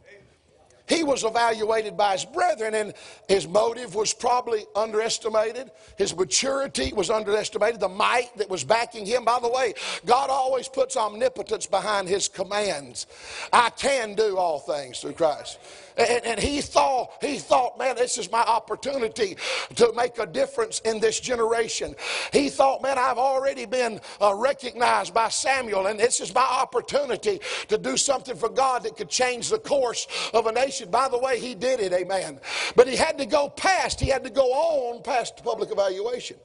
He 0.88 1.04
was 1.04 1.24
evaluated 1.24 1.96
by 1.96 2.12
his 2.12 2.24
brethren, 2.24 2.74
and 2.74 2.94
his 3.28 3.46
motive 3.46 3.94
was 3.94 4.12
probably 4.12 4.64
underestimated. 4.74 5.70
His 5.96 6.16
maturity 6.16 6.92
was 6.92 7.10
underestimated. 7.10 7.80
The 7.80 7.88
might 7.88 8.36
that 8.36 8.50
was 8.50 8.64
backing 8.64 9.06
him. 9.06 9.24
By 9.24 9.38
the 9.40 9.48
way, 9.48 9.74
God 10.04 10.28
always 10.30 10.68
puts 10.68 10.96
omnipotence 10.96 11.66
behind 11.66 12.08
his 12.08 12.28
commands. 12.28 13.06
I 13.52 13.70
can 13.70 14.14
do 14.14 14.36
all 14.36 14.58
things 14.58 15.00
through 15.00 15.12
Christ. 15.12 15.58
And, 15.96 16.24
and, 16.24 16.40
he 16.40 16.62
thought, 16.62 17.10
he 17.20 17.38
thought, 17.38 17.78
man, 17.78 17.96
this 17.96 18.16
is 18.16 18.30
my 18.32 18.40
opportunity 18.40 19.36
to 19.76 19.92
make 19.94 20.18
a 20.18 20.26
difference 20.26 20.80
in 20.80 21.00
this 21.00 21.20
generation. 21.20 21.94
He 22.32 22.48
thought, 22.48 22.82
man, 22.82 22.98
I've 22.98 23.18
already 23.18 23.66
been 23.66 24.00
uh, 24.20 24.34
recognized 24.34 25.12
by 25.12 25.28
Samuel, 25.28 25.88
and 25.88 26.00
this 26.00 26.20
is 26.20 26.34
my 26.34 26.40
opportunity 26.40 27.40
to 27.68 27.76
do 27.76 27.98
something 27.98 28.36
for 28.36 28.48
God 28.48 28.84
that 28.84 28.96
could 28.96 29.10
change 29.10 29.50
the 29.50 29.58
course 29.58 30.06
of 30.32 30.46
a 30.46 30.52
nation. 30.52 30.71
By 30.80 31.08
the 31.08 31.18
way, 31.18 31.38
he 31.38 31.54
did 31.54 31.80
it, 31.80 31.92
amen. 31.92 32.40
But 32.76 32.88
he 32.88 32.96
had 32.96 33.18
to 33.18 33.26
go 33.26 33.48
past, 33.48 34.00
he 34.00 34.08
had 34.08 34.24
to 34.24 34.30
go 34.30 34.52
on 34.52 35.02
past 35.02 35.42
public 35.44 35.70
evaluation. 35.70 36.36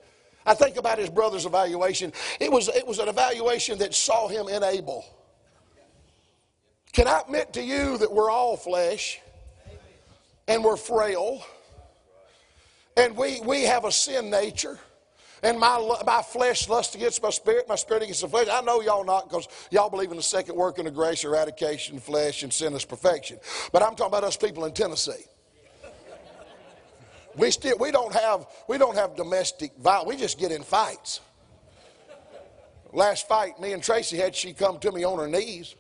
I 0.45 0.53
think 0.53 0.77
about 0.77 0.97
his 0.97 1.09
brother's 1.09 1.45
evaluation. 1.45 2.13
It 2.39 2.51
was, 2.51 2.69
it 2.69 2.85
was 2.87 2.99
an 2.99 3.09
evaluation 3.09 3.77
that 3.79 3.93
saw 3.93 4.27
him 4.27 4.47
unable. 4.47 5.05
Can 6.93 7.07
I 7.07 7.21
admit 7.21 7.53
to 7.53 7.63
you 7.63 7.97
that 7.97 8.11
we're 8.11 8.29
all 8.29 8.55
flesh? 8.57 9.19
and 10.47 10.63
we're 10.63 10.77
frail. 10.77 11.43
And 12.95 13.15
we, 13.15 13.41
we 13.41 13.63
have 13.63 13.85
a 13.85 13.91
sin 13.91 14.29
nature. 14.29 14.79
And 15.43 15.59
my, 15.59 16.01
my 16.05 16.21
flesh 16.21 16.67
lusts 16.67 16.95
against 16.95 17.21
my 17.21 17.29
spirit, 17.29 17.67
my 17.67 17.75
spirit 17.75 18.03
against 18.03 18.21
the 18.21 18.27
flesh. 18.27 18.47
I 18.51 18.61
know 18.61 18.81
y'all 18.81 19.05
not 19.05 19.29
because 19.29 19.47
y'all 19.69 19.89
believe 19.89 20.09
in 20.09 20.17
the 20.17 20.23
second 20.23 20.55
working 20.55 20.87
of 20.87 20.95
grace, 20.95 21.23
eradication, 21.23 21.99
flesh, 21.99 22.43
and 22.43 22.51
sinless 22.51 22.85
perfection. 22.85 23.39
But 23.71 23.83
I'm 23.83 23.95
talking 23.95 24.07
about 24.07 24.23
us 24.23 24.35
people 24.35 24.65
in 24.65 24.73
Tennessee. 24.73 25.25
We 27.35 27.51
still 27.51 27.77
we 27.77 27.91
don't 27.91 28.13
have 28.13 28.47
we 28.67 28.79
don't 28.79 28.95
have 28.95 29.15
domestic 29.15 29.75
violence. 29.77 30.07
We 30.07 30.17
just 30.17 30.39
get 30.39 30.51
in 30.51 30.63
fights. 30.63 31.21
Last 32.91 33.27
fight 33.27 33.59
me 33.59 33.73
and 33.73 33.83
Tracy 33.83 34.17
had, 34.17 34.35
she 34.35 34.53
come 34.53 34.79
to 34.79 34.91
me 34.91 35.03
on 35.03 35.19
her 35.19 35.27
knees 35.27 35.75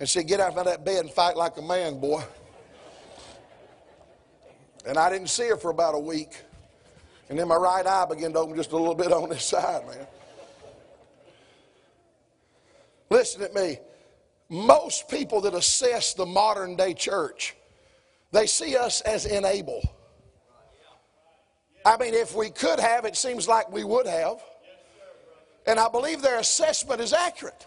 and 0.00 0.08
said, 0.08 0.26
"Get 0.26 0.40
out 0.40 0.56
of 0.56 0.64
that 0.64 0.84
bed 0.84 1.04
and 1.04 1.10
fight 1.10 1.36
like 1.36 1.56
a 1.56 1.62
man, 1.62 2.00
boy." 2.00 2.24
And 4.84 4.98
I 4.98 5.08
didn't 5.08 5.28
see 5.28 5.46
her 5.48 5.56
for 5.56 5.70
about 5.70 5.94
a 5.94 6.00
week. 6.00 6.40
And 7.32 7.38
then 7.38 7.48
my 7.48 7.56
right 7.56 7.86
eye 7.86 8.04
began 8.04 8.34
to 8.34 8.40
open 8.40 8.54
just 8.56 8.72
a 8.72 8.76
little 8.76 8.94
bit 8.94 9.10
on 9.10 9.30
this 9.30 9.44
side, 9.46 9.86
man. 9.86 10.06
Listen 13.08 13.40
at 13.40 13.54
me. 13.54 13.78
Most 14.50 15.08
people 15.08 15.40
that 15.40 15.54
assess 15.54 16.12
the 16.12 16.26
modern 16.26 16.76
day 16.76 16.92
church, 16.92 17.56
they 18.32 18.46
see 18.46 18.76
us 18.76 19.00
as 19.00 19.24
unable. 19.24 19.80
I 21.86 21.96
mean, 21.96 22.12
if 22.12 22.34
we 22.34 22.50
could 22.50 22.78
have, 22.78 23.06
it 23.06 23.16
seems 23.16 23.48
like 23.48 23.72
we 23.72 23.82
would 23.82 24.06
have. 24.06 24.36
And 25.66 25.80
I 25.80 25.88
believe 25.88 26.20
their 26.20 26.38
assessment 26.38 27.00
is 27.00 27.14
accurate. 27.14 27.66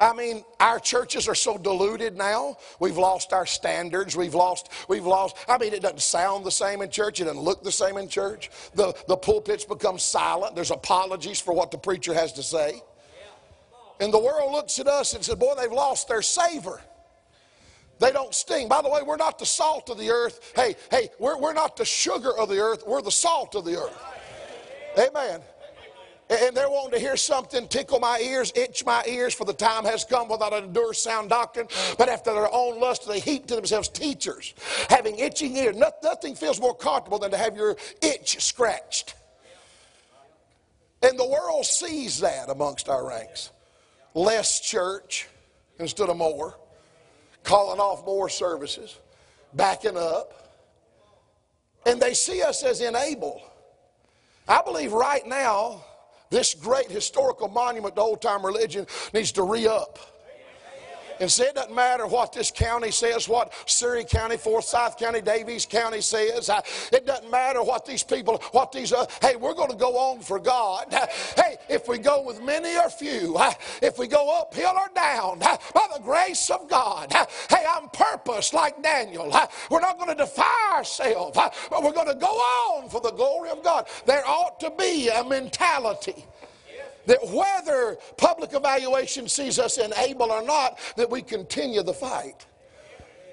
I 0.00 0.14
mean, 0.14 0.44
our 0.58 0.80
churches 0.80 1.28
are 1.28 1.34
so 1.34 1.58
diluted 1.58 2.16
now. 2.16 2.56
We've 2.78 2.96
lost 2.96 3.34
our 3.34 3.44
standards. 3.44 4.16
We've 4.16 4.34
lost, 4.34 4.70
we've 4.88 5.04
lost, 5.04 5.36
I 5.46 5.58
mean, 5.58 5.74
it 5.74 5.82
doesn't 5.82 6.00
sound 6.00 6.46
the 6.46 6.50
same 6.50 6.80
in 6.80 6.90
church. 6.90 7.20
It 7.20 7.24
doesn't 7.24 7.42
look 7.42 7.62
the 7.62 7.70
same 7.70 7.98
in 7.98 8.08
church. 8.08 8.50
The, 8.74 8.94
the 9.08 9.16
pulpits 9.16 9.66
become 9.66 9.98
silent. 9.98 10.54
There's 10.54 10.70
apologies 10.70 11.38
for 11.38 11.52
what 11.52 11.70
the 11.70 11.76
preacher 11.76 12.14
has 12.14 12.32
to 12.34 12.42
say. 12.42 12.82
And 14.00 14.10
the 14.10 14.18
world 14.18 14.52
looks 14.52 14.78
at 14.78 14.86
us 14.86 15.12
and 15.12 15.22
says, 15.22 15.34
boy, 15.34 15.52
they've 15.58 15.70
lost 15.70 16.08
their 16.08 16.22
savor. 16.22 16.80
They 17.98 18.10
don't 18.10 18.34
sting. 18.34 18.68
By 18.68 18.80
the 18.80 18.88
way, 18.88 19.02
we're 19.02 19.18
not 19.18 19.38
the 19.38 19.44
salt 19.44 19.90
of 19.90 19.98
the 19.98 20.08
earth. 20.08 20.52
Hey, 20.56 20.76
hey, 20.90 21.10
we're, 21.18 21.38
we're 21.38 21.52
not 21.52 21.76
the 21.76 21.84
sugar 21.84 22.34
of 22.38 22.48
the 22.48 22.58
earth. 22.58 22.84
We're 22.86 23.02
the 23.02 23.10
salt 23.10 23.54
of 23.54 23.66
the 23.66 23.76
earth. 23.76 24.02
Amen 24.98 25.42
and 26.30 26.56
they're 26.56 26.70
wanting 26.70 26.92
to 26.92 26.98
hear 27.00 27.16
something 27.16 27.66
tickle 27.66 27.98
my 27.98 28.20
ears, 28.20 28.52
itch 28.54 28.84
my 28.86 29.02
ears, 29.08 29.34
for 29.34 29.44
the 29.44 29.52
time 29.52 29.84
has 29.84 30.04
come 30.04 30.28
without 30.28 30.52
an 30.52 30.64
endure 30.64 30.94
sound 30.94 31.28
doctrine. 31.28 31.66
But 31.98 32.08
after 32.08 32.32
their 32.32 32.48
own 32.52 32.78
lust, 32.78 33.08
they 33.08 33.18
heap 33.18 33.46
to 33.46 33.56
themselves 33.56 33.88
teachers, 33.88 34.54
having 34.88 35.18
itching 35.18 35.56
ears. 35.56 35.76
Nothing 35.76 36.36
feels 36.36 36.60
more 36.60 36.74
comfortable 36.74 37.18
than 37.18 37.32
to 37.32 37.36
have 37.36 37.56
your 37.56 37.76
itch 38.00 38.40
scratched. 38.40 39.14
And 41.02 41.18
the 41.18 41.26
world 41.26 41.64
sees 41.64 42.20
that 42.20 42.48
amongst 42.48 42.88
our 42.88 43.08
ranks. 43.08 43.50
Less 44.14 44.60
church 44.60 45.26
instead 45.78 46.10
of 46.10 46.16
more, 46.16 46.56
calling 47.42 47.80
off 47.80 48.04
more 48.04 48.28
services, 48.28 48.96
backing 49.54 49.96
up. 49.96 50.36
And 51.86 52.00
they 52.00 52.14
see 52.14 52.42
us 52.42 52.62
as 52.62 52.80
unable. 52.80 53.42
I 54.46 54.62
believe 54.62 54.92
right 54.92 55.26
now, 55.26 55.82
this 56.30 56.54
great 56.54 56.90
historical 56.90 57.48
monument 57.48 57.94
to 57.96 58.00
old 58.00 58.22
time 58.22 58.44
religion 58.44 58.86
needs 59.12 59.32
to 59.32 59.42
re 59.42 59.66
up. 59.66 59.98
And 61.20 61.30
say 61.30 61.44
it 61.44 61.54
doesn't 61.54 61.74
matter 61.74 62.06
what 62.06 62.32
this 62.32 62.50
county 62.50 62.90
says, 62.90 63.28
what 63.28 63.52
Surry 63.66 64.04
County, 64.04 64.38
Forsyth 64.38 64.96
County, 64.96 65.20
Daviess 65.20 65.68
County 65.68 66.00
says. 66.00 66.50
It 66.92 67.06
doesn't 67.06 67.30
matter 67.30 67.62
what 67.62 67.84
these 67.84 68.02
people, 68.02 68.42
what 68.52 68.72
these, 68.72 68.92
uh, 68.92 69.04
hey, 69.20 69.36
we're 69.36 69.54
going 69.54 69.70
to 69.70 69.76
go 69.76 69.96
on 69.98 70.20
for 70.20 70.38
God. 70.38 70.86
Hey, 71.36 71.56
if 71.68 71.88
we 71.88 71.98
go 71.98 72.22
with 72.22 72.42
many 72.42 72.76
or 72.76 72.88
few, 72.88 73.38
if 73.82 73.98
we 73.98 74.06
go 74.06 74.40
uphill 74.40 74.70
or 74.70 74.88
down, 74.94 75.38
by 75.74 75.86
the 75.94 76.00
grace 76.02 76.50
of 76.50 76.68
God, 76.68 77.12
hey, 77.12 77.64
I'm 77.68 77.88
purpose 77.90 78.52
like 78.52 78.82
Daniel. 78.82 79.30
We're 79.70 79.80
not 79.80 79.98
going 79.98 80.10
to 80.10 80.14
defy 80.14 80.72
ourselves, 80.74 81.36
but 81.36 81.82
we're 81.82 81.92
going 81.92 82.08
to 82.08 82.14
go 82.14 82.26
on 82.26 82.88
for 82.88 83.00
the 83.00 83.12
glory 83.12 83.50
of 83.50 83.62
God. 83.62 83.86
There 84.06 84.26
ought 84.26 84.60
to 84.60 84.70
be 84.70 85.08
a 85.08 85.22
mentality 85.24 86.26
that 87.06 87.18
whether 87.28 87.98
public 88.16 88.54
evaluation 88.54 89.28
sees 89.28 89.58
us 89.58 89.78
unable 89.78 90.30
or 90.30 90.42
not, 90.42 90.78
that 90.96 91.10
we 91.10 91.22
continue 91.22 91.82
the 91.82 91.94
fight 91.94 92.46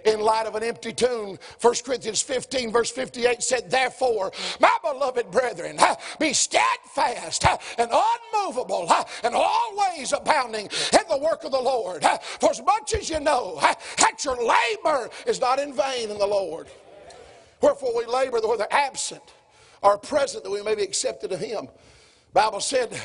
in 0.06 0.21
light 0.21 0.47
of 0.47 0.56
an 0.56 0.63
empty 0.63 0.93
tomb. 0.93 1.38
1 1.62 1.73
Corinthians 1.86 2.21
15, 2.21 2.71
verse 2.71 2.89
58 2.89 3.43
said, 3.43 3.69
Therefore, 3.69 4.32
my 4.60 4.75
beloved 4.84 5.30
brethren, 5.32 5.77
be 6.19 6.34
steadfast 6.34 7.45
and 7.77 7.91
unmovable 7.91 8.89
and 9.23 9.36
always 9.36 10.13
abounding 10.13 10.69
in 10.93 10.99
the 11.10 11.17
work 11.17 11.43
of 11.43 11.51
the 11.51 11.60
Lord. 11.60 12.03
For 12.39 12.49
as 12.49 12.62
much 12.63 12.93
as 12.93 13.10
you 13.10 13.19
know 13.19 13.60
that 13.97 14.23
your 14.23 14.38
labor 14.38 15.10
is 15.25 15.39
not 15.41 15.60
in 15.60 15.73
vain 15.73 16.10
in 16.10 16.17
the 16.17 16.27
Lord. 16.27 16.67
Wherefore 17.62 17.95
we 17.97 18.06
labor, 18.06 18.39
whether 18.39 18.67
absent 18.71 19.23
or 19.82 19.97
present, 19.97 20.43
that 20.43 20.49
we 20.49 20.62
may 20.62 20.75
be 20.75 20.84
accepted 20.84 21.32
of 21.32 21.39
Him. 21.39 21.67
Bible 22.33 22.59
said, 22.59 22.99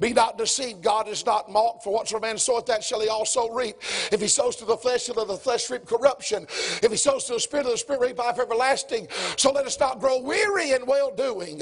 Be 0.00 0.12
not 0.12 0.38
deceived, 0.38 0.82
God 0.82 1.08
is 1.08 1.26
not 1.26 1.50
mocked, 1.50 1.82
for 1.82 1.92
whatsoever 1.92 2.26
man 2.26 2.38
soweth, 2.38 2.66
that 2.66 2.84
shall 2.84 3.00
he 3.00 3.08
also 3.08 3.50
reap. 3.50 3.76
If 4.12 4.20
he 4.20 4.28
sows 4.28 4.56
to 4.56 4.64
the 4.64 4.76
flesh, 4.76 5.04
shall 5.04 5.24
the 5.24 5.36
flesh 5.36 5.68
reap 5.70 5.86
corruption. 5.86 6.44
If 6.82 6.90
he 6.90 6.96
sows 6.96 7.24
to 7.24 7.34
the 7.34 7.40
spirit, 7.40 7.66
of 7.66 7.72
the 7.72 7.78
spirit 7.78 8.00
reap 8.00 8.18
life 8.18 8.38
everlasting. 8.38 9.08
So 9.36 9.50
let 9.50 9.66
us 9.66 9.78
not 9.78 9.98
grow 9.98 10.20
weary 10.20 10.70
in 10.70 10.86
well 10.86 11.14
doing. 11.14 11.60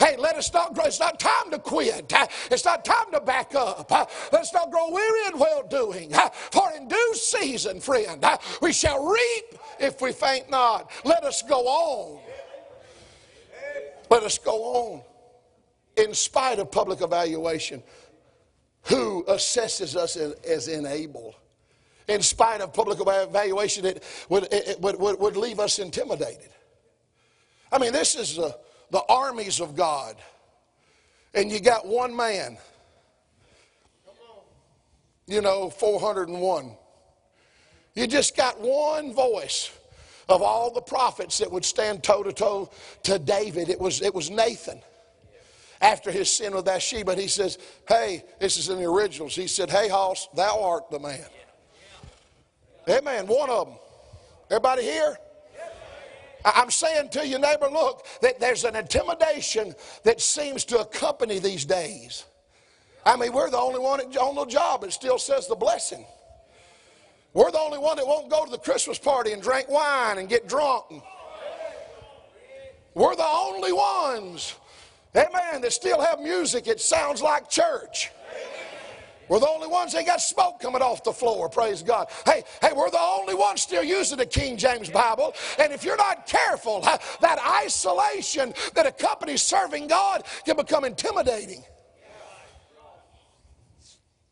Hey, 0.00 0.16
let 0.18 0.36
us 0.36 0.52
not 0.52 0.74
grow. 0.74 0.84
It's 0.84 1.00
not 1.00 1.20
time 1.20 1.50
to 1.52 1.58
quit. 1.58 2.12
It's 2.50 2.64
not 2.64 2.84
time 2.84 3.12
to 3.12 3.20
back 3.20 3.54
up. 3.54 3.90
Let 3.90 4.42
us 4.42 4.52
not 4.52 4.70
grow 4.70 4.90
weary 4.90 5.26
in 5.32 5.38
well 5.38 5.62
doing. 5.66 6.12
For 6.50 6.70
in 6.76 6.88
due 6.88 7.14
season, 7.14 7.80
friend, 7.80 8.24
we 8.60 8.72
shall 8.72 9.06
reap 9.06 9.58
if 9.78 10.00
we 10.00 10.12
faint 10.12 10.50
not. 10.50 10.90
Let 11.04 11.24
us 11.24 11.40
go 11.42 11.66
on. 11.66 12.20
Let 14.10 14.22
us 14.22 14.38
go 14.38 14.64
on 14.64 15.02
in 15.98 16.14
spite 16.14 16.58
of 16.58 16.70
public 16.70 17.00
evaluation, 17.00 17.82
who 18.82 19.24
assesses 19.24 19.96
us 19.96 20.16
as 20.16 20.68
enabled. 20.68 21.34
In 22.06 22.22
spite 22.22 22.60
of 22.60 22.72
public 22.72 22.98
evaluation, 23.00 23.84
it 23.84 24.02
would, 24.28 24.48
it 24.50 24.80
would, 24.80 24.98
would, 24.98 25.20
would 25.20 25.36
leave 25.36 25.60
us 25.60 25.78
intimidated. 25.78 26.50
I 27.70 27.78
mean, 27.78 27.92
this 27.92 28.14
is 28.14 28.36
the, 28.36 28.56
the 28.90 29.02
armies 29.08 29.60
of 29.60 29.76
God, 29.76 30.16
and 31.34 31.50
you 31.50 31.60
got 31.60 31.86
one 31.86 32.16
man, 32.16 32.56
you 35.26 35.42
know, 35.42 35.68
401. 35.68 36.70
You 37.94 38.06
just 38.06 38.36
got 38.36 38.58
one 38.60 39.12
voice 39.12 39.70
of 40.30 40.40
all 40.40 40.72
the 40.72 40.80
prophets 40.80 41.38
that 41.38 41.50
would 41.50 41.64
stand 41.64 42.02
toe 42.02 42.22
to 42.22 42.32
toe 42.32 42.70
to 43.02 43.18
David. 43.18 43.68
It 43.68 43.80
was, 43.80 44.00
it 44.00 44.14
was 44.14 44.30
Nathan 44.30 44.80
after 45.80 46.10
his 46.10 46.30
sin 46.30 46.54
with 46.54 46.64
Bathsheba. 46.64 47.14
He 47.14 47.28
says, 47.28 47.58
Hey, 47.88 48.24
this 48.40 48.56
is 48.56 48.68
in 48.68 48.78
the 48.78 48.84
originals. 48.84 49.34
He 49.34 49.46
said, 49.46 49.70
Hey, 49.70 49.88
Hoss, 49.88 50.28
thou 50.34 50.62
art 50.62 50.90
the 50.90 50.98
man. 50.98 51.26
Amen. 52.88 53.26
One 53.26 53.50
of 53.50 53.68
them. 53.68 53.76
Everybody 54.50 54.82
here? 54.82 55.16
I'm 56.44 56.70
saying 56.70 57.10
to 57.10 57.26
you, 57.26 57.38
neighbor, 57.38 57.68
look, 57.68 58.06
that 58.22 58.40
there's 58.40 58.64
an 58.64 58.76
intimidation 58.76 59.74
that 60.04 60.20
seems 60.20 60.64
to 60.66 60.78
accompany 60.78 61.38
these 61.38 61.64
days. 61.64 62.24
I 63.04 63.16
mean, 63.16 63.32
we're 63.32 63.50
the 63.50 63.58
only 63.58 63.80
one 63.80 64.00
on 64.00 64.34
the 64.34 64.46
job 64.46 64.82
that 64.82 64.92
still 64.92 65.18
says 65.18 65.48
the 65.48 65.56
blessing. 65.56 66.04
We're 67.34 67.50
the 67.50 67.58
only 67.58 67.78
one 67.78 67.96
that 67.96 68.06
won't 68.06 68.30
go 68.30 68.44
to 68.44 68.50
the 68.50 68.58
Christmas 68.58 68.98
party 68.98 69.32
and 69.32 69.42
drink 69.42 69.68
wine 69.68 70.18
and 70.18 70.28
get 70.28 70.48
drunk. 70.48 70.84
We're 72.94 73.16
the 73.16 73.26
only 73.26 73.72
ones 73.72 74.54
Amen. 75.16 75.60
That 75.62 75.72
still 75.72 76.00
have 76.00 76.20
music. 76.20 76.66
It 76.66 76.80
sounds 76.80 77.22
like 77.22 77.48
church. 77.48 78.10
We're 79.28 79.40
the 79.40 79.48
only 79.48 79.68
ones 79.68 79.92
that 79.92 80.06
got 80.06 80.22
smoke 80.22 80.58
coming 80.58 80.80
off 80.80 81.04
the 81.04 81.12
floor. 81.12 81.50
Praise 81.50 81.82
God. 81.82 82.08
Hey, 82.24 82.44
hey, 82.62 82.70
we're 82.74 82.90
the 82.90 82.98
only 82.98 83.34
ones 83.34 83.60
still 83.60 83.84
using 83.84 84.16
the 84.16 84.24
King 84.24 84.56
James 84.56 84.88
Bible. 84.88 85.34
And 85.58 85.70
if 85.70 85.84
you're 85.84 85.98
not 85.98 86.26
careful, 86.26 86.80
that 86.80 87.38
isolation 87.62 88.54
that 88.74 88.86
accompanies 88.86 89.42
serving 89.42 89.88
God 89.88 90.24
can 90.46 90.56
become 90.56 90.84
intimidating. 90.84 91.62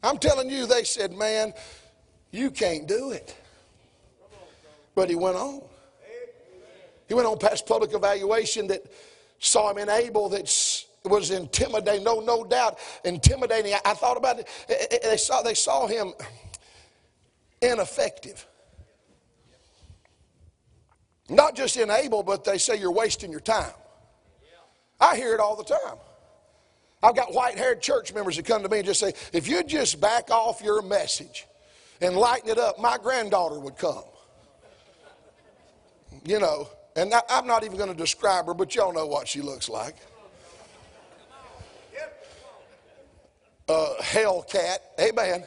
I'm 0.02 0.18
telling 0.18 0.48
you, 0.48 0.66
they 0.66 0.84
said, 0.84 1.12
man, 1.12 1.52
you 2.30 2.50
can't 2.50 2.86
do 2.86 3.10
it. 3.10 3.36
But 4.94 5.10
he 5.10 5.16
went 5.16 5.36
on. 5.36 5.60
He 7.08 7.14
went 7.14 7.26
on 7.26 7.38
past 7.38 7.66
public 7.66 7.92
evaluation 7.92 8.66
that 8.68 8.82
saw 9.38 9.70
him 9.70 9.78
in 9.78 9.88
Abel 9.88 10.28
that 10.30 10.84
was 11.04 11.30
intimidating, 11.30 12.04
no, 12.04 12.20
no 12.20 12.44
doubt, 12.44 12.78
intimidating. 13.04 13.74
I, 13.74 13.80
I 13.84 13.94
thought 13.94 14.16
about 14.16 14.40
it. 14.40 15.00
They 15.02 15.16
saw, 15.16 15.42
they 15.42 15.54
saw 15.54 15.86
him 15.86 16.12
ineffective. 17.60 18.46
Not 21.28 21.56
just 21.56 21.76
in 21.76 21.90
Abel, 21.90 22.22
but 22.22 22.44
they 22.44 22.58
say 22.58 22.78
you're 22.78 22.92
wasting 22.92 23.30
your 23.30 23.40
time. 23.40 23.72
I 25.00 25.16
hear 25.16 25.34
it 25.34 25.40
all 25.40 25.56
the 25.56 25.64
time. 25.64 25.98
I've 27.02 27.14
got 27.14 27.34
white 27.34 27.58
haired 27.58 27.82
church 27.82 28.14
members 28.14 28.36
that 28.36 28.46
come 28.46 28.62
to 28.62 28.68
me 28.68 28.78
and 28.78 28.86
just 28.86 29.00
say, 29.00 29.12
if 29.32 29.48
you 29.48 29.62
just 29.62 30.00
back 30.00 30.30
off 30.30 30.62
your 30.62 30.82
message 30.82 31.46
and 32.00 32.16
lighten 32.16 32.48
it 32.48 32.58
up, 32.58 32.78
my 32.78 32.96
granddaughter 32.96 33.60
would 33.60 33.76
come. 33.76 34.04
You 36.24 36.40
know, 36.40 36.68
and 36.96 37.12
I'm 37.28 37.46
not 37.46 37.64
even 37.64 37.76
going 37.76 37.90
to 37.90 37.96
describe 37.96 38.46
her, 38.46 38.54
but 38.54 38.74
y'all 38.74 38.92
know 38.92 39.06
what 39.06 39.28
she 39.28 39.42
looks 39.42 39.68
like. 39.68 39.96
Uh, 43.68 43.94
Hellcat, 44.00 44.78
amen. 45.00 45.44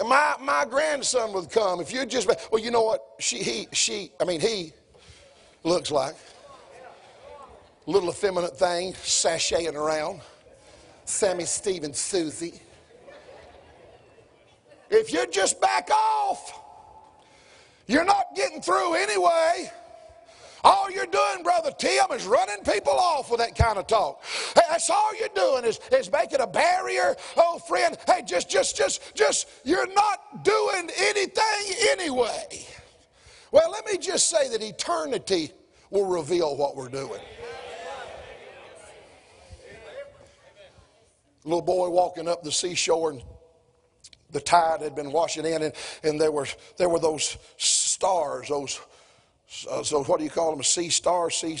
My 0.00 0.36
my 0.40 0.64
grandson 0.70 1.32
would 1.32 1.50
come 1.50 1.80
if 1.80 1.92
you 1.92 2.06
just 2.06 2.28
well, 2.52 2.62
you 2.62 2.70
know 2.70 2.84
what 2.84 3.04
she 3.18 3.38
he 3.38 3.66
she 3.72 4.12
I 4.20 4.24
mean 4.24 4.40
he 4.40 4.72
looks 5.64 5.90
like 5.90 6.14
little 7.86 8.10
effeminate 8.10 8.56
thing 8.56 8.92
sashaying 8.92 9.74
around. 9.74 10.20
Sammy 11.06 11.46
Stevens, 11.46 11.98
Susie. 11.98 12.60
If 14.90 15.12
you 15.12 15.26
just 15.26 15.60
back 15.60 15.90
off. 15.90 16.67
You're 17.88 18.04
not 18.04 18.36
getting 18.36 18.60
through 18.60 18.94
anyway. 18.94 19.72
All 20.62 20.90
you're 20.90 21.06
doing, 21.06 21.42
Brother 21.42 21.72
Tim, 21.78 22.04
is 22.12 22.26
running 22.26 22.62
people 22.64 22.92
off 22.92 23.30
with 23.30 23.40
that 23.40 23.56
kind 23.56 23.78
of 23.78 23.86
talk. 23.86 24.22
That's 24.54 24.90
all 24.90 25.16
you're 25.18 25.28
doing 25.34 25.64
is, 25.64 25.80
is 25.92 26.12
making 26.12 26.40
a 26.40 26.46
barrier. 26.46 27.16
Oh, 27.36 27.58
friend, 27.60 27.96
hey, 28.06 28.22
just, 28.26 28.50
just, 28.50 28.76
just, 28.76 29.14
just, 29.14 29.48
you're 29.64 29.92
not 29.94 30.44
doing 30.44 30.90
anything 30.98 31.76
anyway. 31.92 32.66
Well, 33.52 33.70
let 33.70 33.86
me 33.86 33.96
just 33.96 34.28
say 34.28 34.48
that 34.50 34.62
eternity 34.62 35.52
will 35.90 36.06
reveal 36.06 36.56
what 36.56 36.76
we're 36.76 36.90
doing. 36.90 37.20
Little 41.44 41.62
boy 41.62 41.88
walking 41.88 42.28
up 42.28 42.42
the 42.42 42.52
seashore 42.52 43.12
and 43.12 43.22
the 44.30 44.40
tide 44.40 44.82
had 44.82 44.94
been 44.94 45.12
washing 45.12 45.46
in 45.46 45.62
and, 45.62 45.72
and 46.02 46.20
there 46.20 46.32
were 46.32 46.46
there 46.76 46.88
were 46.88 46.98
those 46.98 47.36
stars, 47.56 48.48
those 48.48 48.80
uh, 49.70 49.82
so, 49.82 49.82
so 49.82 50.04
what 50.04 50.18
do 50.18 50.24
you 50.24 50.30
call 50.30 50.50
them? 50.50 50.62
Sea 50.62 50.90
stars, 50.90 51.34
sea 51.36 51.58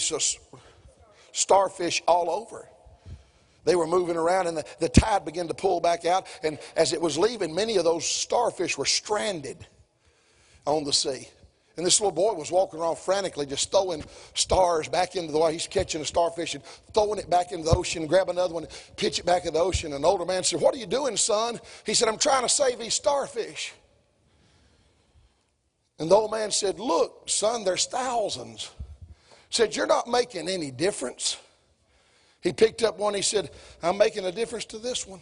starfish 1.32 2.02
all 2.06 2.30
over. 2.30 2.68
They 3.64 3.76
were 3.76 3.86
moving 3.86 4.16
around 4.16 4.46
and 4.46 4.56
the, 4.56 4.64
the 4.78 4.88
tide 4.88 5.24
began 5.24 5.48
to 5.48 5.54
pull 5.54 5.80
back 5.80 6.04
out. 6.04 6.26
And 6.42 6.58
as 6.76 6.92
it 6.92 7.00
was 7.00 7.18
leaving, 7.18 7.54
many 7.54 7.76
of 7.76 7.84
those 7.84 8.06
starfish 8.06 8.78
were 8.78 8.86
stranded 8.86 9.66
on 10.66 10.84
the 10.84 10.92
sea. 10.92 11.28
And 11.78 11.86
this 11.86 12.00
little 12.00 12.10
boy 12.10 12.34
was 12.34 12.50
walking 12.50 12.80
around 12.80 12.98
frantically, 12.98 13.46
just 13.46 13.70
throwing 13.70 14.02
stars 14.34 14.88
back 14.88 15.14
into 15.14 15.30
the 15.30 15.38
water. 15.38 15.52
He's 15.52 15.68
catching 15.68 16.00
a 16.00 16.04
starfish 16.04 16.56
and 16.56 16.64
throwing 16.92 17.20
it 17.20 17.30
back 17.30 17.52
into 17.52 17.66
the 17.66 17.70
ocean, 17.76 18.08
grab 18.08 18.28
another 18.28 18.52
one, 18.52 18.66
pitch 18.96 19.20
it 19.20 19.24
back 19.24 19.46
in 19.46 19.54
the 19.54 19.60
ocean. 19.60 19.92
An 19.92 20.04
older 20.04 20.24
man 20.24 20.42
said, 20.42 20.60
What 20.60 20.74
are 20.74 20.78
you 20.78 20.86
doing, 20.86 21.16
son? 21.16 21.60
He 21.86 21.94
said, 21.94 22.08
I'm 22.08 22.18
trying 22.18 22.42
to 22.42 22.48
save 22.48 22.80
these 22.80 22.94
starfish. 22.94 23.72
And 26.00 26.10
the 26.10 26.16
old 26.16 26.32
man 26.32 26.50
said, 26.50 26.80
Look, 26.80 27.30
son, 27.30 27.62
there's 27.62 27.86
thousands. 27.86 28.72
Said, 29.48 29.76
You're 29.76 29.86
not 29.86 30.08
making 30.08 30.48
any 30.48 30.72
difference. 30.72 31.38
He 32.40 32.52
picked 32.52 32.82
up 32.82 32.98
one, 32.98 33.14
he 33.14 33.22
said, 33.22 33.50
I'm 33.84 33.96
making 33.96 34.24
a 34.24 34.32
difference 34.32 34.64
to 34.66 34.78
this 34.78 35.06
one. 35.06 35.20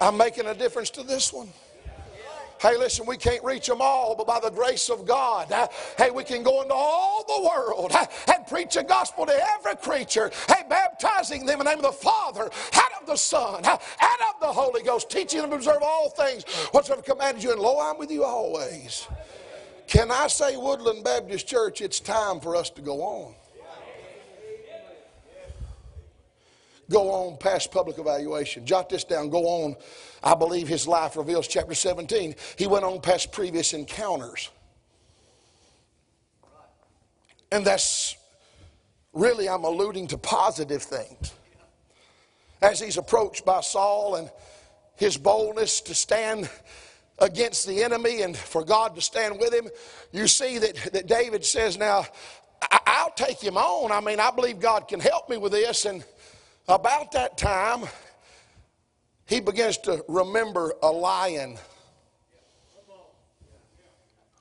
I'm 0.00 0.16
making 0.16 0.46
a 0.46 0.54
difference 0.54 0.88
to 0.90 1.02
this 1.02 1.34
one. 1.34 1.50
Hey, 2.64 2.78
listen, 2.78 3.04
we 3.04 3.18
can't 3.18 3.44
reach 3.44 3.66
them 3.66 3.82
all, 3.82 4.14
but 4.16 4.26
by 4.26 4.40
the 4.40 4.48
grace 4.48 4.88
of 4.88 5.04
God, 5.04 5.52
hey, 5.98 6.10
we 6.10 6.24
can 6.24 6.42
go 6.42 6.62
into 6.62 6.72
all 6.72 7.22
the 7.28 7.46
world 7.46 7.92
and 8.26 8.46
preach 8.46 8.72
the 8.72 8.82
gospel 8.82 9.26
to 9.26 9.38
every 9.58 9.76
creature. 9.76 10.30
Hey, 10.48 10.62
baptizing 10.66 11.44
them 11.44 11.60
in 11.60 11.66
the 11.66 11.70
name 11.74 11.84
of 11.84 11.84
the 11.84 11.92
Father, 11.92 12.44
and 12.44 12.82
of 12.98 13.06
the 13.06 13.16
Son, 13.16 13.56
and 13.56 13.66
of 13.66 14.40
the 14.40 14.46
Holy 14.46 14.82
Ghost, 14.82 15.10
teaching 15.10 15.42
them 15.42 15.50
to 15.50 15.56
observe 15.56 15.82
all 15.82 16.08
things 16.08 16.44
whatsoever 16.70 17.02
commanded 17.02 17.44
you, 17.44 17.52
and 17.52 17.60
lo, 17.60 17.78
I'm 17.78 17.98
with 17.98 18.10
you 18.10 18.24
always. 18.24 19.08
Can 19.86 20.10
I 20.10 20.28
say, 20.28 20.56
Woodland 20.56 21.04
Baptist 21.04 21.46
Church, 21.46 21.82
it's 21.82 22.00
time 22.00 22.40
for 22.40 22.56
us 22.56 22.70
to 22.70 22.80
go 22.80 23.02
on? 23.02 23.34
Go 26.90 27.10
on 27.10 27.38
past 27.38 27.70
public 27.70 27.98
evaluation. 27.98 28.66
Jot 28.66 28.88
this 28.88 29.04
down. 29.04 29.30
Go 29.30 29.46
on. 29.46 29.76
I 30.22 30.34
believe 30.34 30.68
his 30.68 30.86
life 30.86 31.16
reveals 31.16 31.48
chapter 31.48 31.74
17. 31.74 32.34
He 32.56 32.66
went 32.66 32.84
on 32.84 33.00
past 33.00 33.32
previous 33.32 33.72
encounters. 33.72 34.50
And 37.52 37.64
that's 37.64 38.16
really, 39.12 39.48
I'm 39.48 39.64
alluding 39.64 40.08
to 40.08 40.18
positive 40.18 40.82
things. 40.82 41.32
As 42.60 42.80
he's 42.80 42.96
approached 42.96 43.44
by 43.44 43.60
Saul 43.60 44.16
and 44.16 44.30
his 44.96 45.16
boldness 45.16 45.80
to 45.82 45.94
stand 45.94 46.48
against 47.18 47.66
the 47.66 47.82
enemy 47.82 48.22
and 48.22 48.36
for 48.36 48.64
God 48.64 48.94
to 48.96 49.00
stand 49.00 49.38
with 49.38 49.52
him, 49.52 49.68
you 50.12 50.26
see 50.26 50.58
that, 50.58 50.76
that 50.92 51.06
David 51.06 51.44
says, 51.44 51.78
Now, 51.78 52.06
I'll 52.86 53.12
take 53.12 53.40
him 53.40 53.56
on. 53.56 53.92
I 53.92 54.00
mean, 54.00 54.20
I 54.20 54.30
believe 54.30 54.60
God 54.60 54.88
can 54.88 55.00
help 55.00 55.28
me 55.28 55.36
with 55.36 55.52
this. 55.52 55.84
And 55.84 56.04
about 56.68 57.12
that 57.12 57.36
time, 57.36 57.84
he 59.26 59.40
begins 59.40 59.78
to 59.78 60.04
remember 60.08 60.74
a 60.82 60.90
lion. 60.90 61.58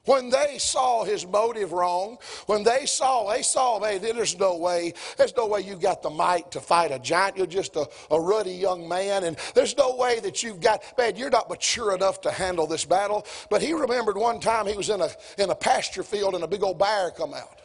When 0.05 0.29
they 0.29 0.57
saw 0.57 1.05
his 1.05 1.25
motive 1.25 1.71
wrong, 1.71 2.17
when 2.47 2.63
they 2.63 2.85
saw, 2.85 3.31
they 3.31 3.41
saw, 3.41 3.79
hey, 3.79 3.99
there's 3.99 4.37
no 4.37 4.57
way, 4.57 4.93
there's 5.15 5.33
no 5.37 5.47
way 5.47 5.61
you 5.61 5.77
got 5.77 6.03
the 6.03 6.09
might 6.09 6.51
to 6.51 6.59
fight 6.59 6.91
a 6.91 6.99
giant. 6.99 7.37
You're 7.37 7.45
just 7.45 7.77
a, 7.77 7.87
a 8.11 8.19
ruddy 8.19 8.51
young 8.51 8.85
man, 8.89 9.23
and 9.23 9.37
there's 9.55 9.77
no 9.77 9.95
way 9.95 10.19
that 10.19 10.43
you've 10.43 10.59
got, 10.59 10.83
man, 10.97 11.15
you're 11.15 11.29
not 11.29 11.49
mature 11.49 11.95
enough 11.95 12.19
to 12.21 12.31
handle 12.31 12.67
this 12.67 12.83
battle. 12.83 13.25
But 13.49 13.61
he 13.61 13.71
remembered 13.71 14.17
one 14.17 14.41
time 14.41 14.67
he 14.67 14.75
was 14.75 14.89
in 14.89 14.99
a, 14.99 15.09
in 15.37 15.49
a 15.49 15.55
pasture 15.55 16.03
field 16.03 16.35
and 16.35 16.43
a 16.43 16.47
big 16.47 16.63
old 16.63 16.79
bear 16.79 17.11
come 17.11 17.33
out. 17.33 17.61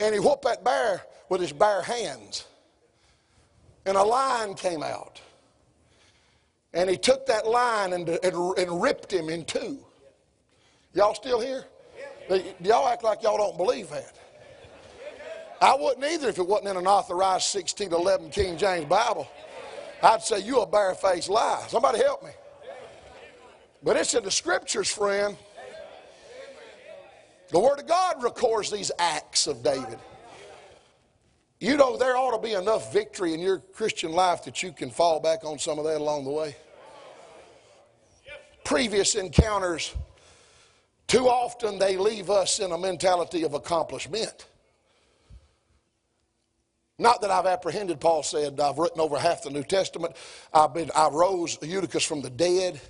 And 0.00 0.14
he 0.14 0.20
whooped 0.20 0.44
that 0.44 0.64
bear 0.64 1.02
with 1.28 1.40
his 1.40 1.52
bare 1.52 1.82
hands. 1.82 2.46
And 3.84 3.96
a 3.96 4.02
lion 4.02 4.54
came 4.54 4.82
out. 4.82 5.20
And 6.74 6.88
he 6.88 6.96
took 6.96 7.26
that 7.26 7.46
lion 7.46 7.92
and, 7.92 8.08
and, 8.08 8.58
and 8.58 8.82
ripped 8.82 9.12
him 9.12 9.28
in 9.28 9.44
two. 9.44 9.78
Y'all 10.94 11.14
still 11.14 11.40
here? 11.40 11.64
Y'all 12.60 12.86
act 12.88 13.02
like 13.02 13.22
y'all 13.22 13.38
don't 13.38 13.56
believe 13.56 13.88
that. 13.90 14.16
I 15.60 15.74
wouldn't 15.74 16.04
either 16.04 16.28
if 16.28 16.38
it 16.38 16.46
wasn't 16.46 16.68
in 16.68 16.76
an 16.76 16.86
authorized 16.86 17.52
1611 17.54 18.30
King 18.30 18.56
James 18.56 18.84
Bible. 18.84 19.28
I'd 20.02 20.22
say 20.22 20.40
you 20.40 20.60
a 20.60 20.66
barefaced 20.66 21.28
lie. 21.28 21.64
Somebody 21.68 21.98
help 21.98 22.22
me. 22.22 22.30
But 23.82 23.96
it's 23.96 24.14
in 24.14 24.22
the 24.22 24.30
scriptures, 24.30 24.88
friend. 24.88 25.36
The 27.50 27.58
Word 27.58 27.78
of 27.78 27.86
God 27.86 28.22
records 28.22 28.70
these 28.70 28.90
acts 28.98 29.46
of 29.46 29.62
David. 29.62 29.98
You 31.60 31.76
know, 31.76 31.96
there 31.96 32.16
ought 32.16 32.36
to 32.36 32.42
be 32.42 32.52
enough 32.54 32.92
victory 32.92 33.34
in 33.34 33.40
your 33.40 33.58
Christian 33.58 34.12
life 34.12 34.44
that 34.44 34.62
you 34.62 34.70
can 34.70 34.90
fall 34.90 35.18
back 35.18 35.44
on 35.44 35.58
some 35.58 35.78
of 35.78 35.84
that 35.86 36.00
along 36.00 36.24
the 36.24 36.30
way. 36.30 36.54
Previous 38.64 39.14
encounters, 39.14 39.94
too 41.06 41.26
often 41.26 41.78
they 41.78 41.96
leave 41.96 42.30
us 42.30 42.60
in 42.60 42.70
a 42.70 42.78
mentality 42.78 43.44
of 43.44 43.54
accomplishment. 43.54 44.46
Not 46.98 47.22
that 47.22 47.30
I've 47.30 47.46
apprehended, 47.46 47.98
Paul 47.98 48.22
said, 48.22 48.60
I've 48.60 48.78
written 48.78 49.00
over 49.00 49.18
half 49.18 49.42
the 49.42 49.50
New 49.50 49.62
Testament. 49.62 50.16
I've 50.52 50.74
been, 50.74 50.90
I 50.94 51.08
rose 51.08 51.56
Eutychus 51.62 52.04
from 52.04 52.20
the 52.22 52.30
dead. 52.30 52.80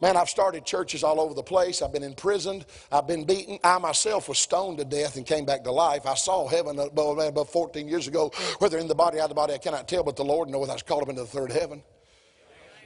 Man, 0.00 0.16
I've 0.16 0.30
started 0.30 0.64
churches 0.64 1.04
all 1.04 1.20
over 1.20 1.34
the 1.34 1.42
place. 1.42 1.82
I've 1.82 1.92
been 1.92 2.02
imprisoned. 2.02 2.64
I've 2.90 3.06
been 3.06 3.24
beaten. 3.24 3.58
I 3.62 3.76
myself 3.78 4.28
was 4.30 4.38
stoned 4.38 4.78
to 4.78 4.84
death 4.84 5.16
and 5.16 5.26
came 5.26 5.44
back 5.44 5.62
to 5.64 5.72
life. 5.72 6.06
I 6.06 6.14
saw 6.14 6.48
heaven 6.48 6.78
uh, 6.78 6.84
above, 6.84 7.18
above 7.18 7.50
14 7.50 7.86
years 7.86 8.08
ago. 8.08 8.30
Whether 8.60 8.78
in 8.78 8.88
the 8.88 8.94
body 8.94 9.18
or 9.18 9.20
out 9.20 9.24
of 9.24 9.30
the 9.30 9.34
body, 9.34 9.52
I 9.52 9.58
cannot 9.58 9.88
tell, 9.88 10.02
but 10.02 10.16
the 10.16 10.24
Lord 10.24 10.48
knoweth. 10.48 10.70
I 10.70 10.72
was 10.72 10.82
called 10.82 11.02
up 11.02 11.10
into 11.10 11.20
the 11.20 11.26
third 11.28 11.52
heaven. 11.52 11.82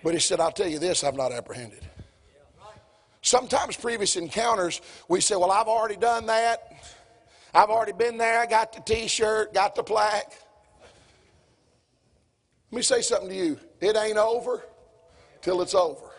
But 0.02 0.14
he 0.14 0.20
said, 0.20 0.40
I'll 0.40 0.52
tell 0.52 0.68
you 0.68 0.80
this, 0.80 1.04
I've 1.04 1.14
not 1.14 1.30
apprehended. 1.30 1.86
Sometimes 3.22 3.76
previous 3.76 4.16
encounters, 4.16 4.82
we 5.08 5.20
say, 5.20 5.36
Well, 5.36 5.50
I've 5.50 5.68
already 5.68 5.96
done 5.96 6.26
that. 6.26 6.72
I've 7.54 7.70
already 7.70 7.92
been 7.92 8.18
there. 8.18 8.40
I 8.40 8.46
got 8.46 8.72
the 8.72 8.80
t 8.80 9.06
shirt, 9.06 9.54
got 9.54 9.76
the 9.76 9.84
plaque. 9.84 10.32
Let 12.70 12.76
me 12.76 12.82
say 12.82 13.00
something 13.02 13.28
to 13.28 13.34
you. 13.34 13.58
It 13.80 13.96
ain't 13.96 14.18
over 14.18 14.64
till 15.40 15.62
it's 15.62 15.74
over. 15.74 16.13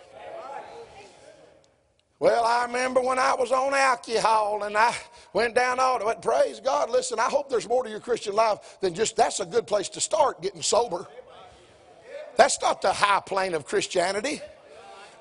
Well, 2.20 2.46
I 2.46 2.66
remember 2.66 3.02
when 3.02 3.20
I 3.20 3.34
was 3.34 3.52
on 3.52 3.74
alcohol 3.74 4.64
and 4.64 4.78
I 4.78 4.96
went 5.34 5.54
down 5.54 5.80
all 5.80 6.00
the 6.00 6.06
way. 6.06 6.16
Praise 6.22 6.62
God. 6.62 6.90
Listen, 6.90 7.20
I 7.20 7.24
hope 7.24 7.50
there's 7.50 7.68
more 7.68 7.84
to 7.84 7.90
your 7.90 8.00
Christian 8.00 8.34
life 8.34 8.78
than 8.80 8.94
just 8.94 9.18
that's 9.18 9.42
a 9.42 9.46
good 9.46 9.68
place 9.68 9.90
to 9.90 10.02
start 10.02 10.42
getting 10.42 10.62
sober. 10.62 11.08
That's 12.38 12.62
not 12.62 12.82
the 12.82 12.94
high 12.94 13.20
plane 13.20 13.54
of 13.54 13.66
Christianity. 13.66 14.42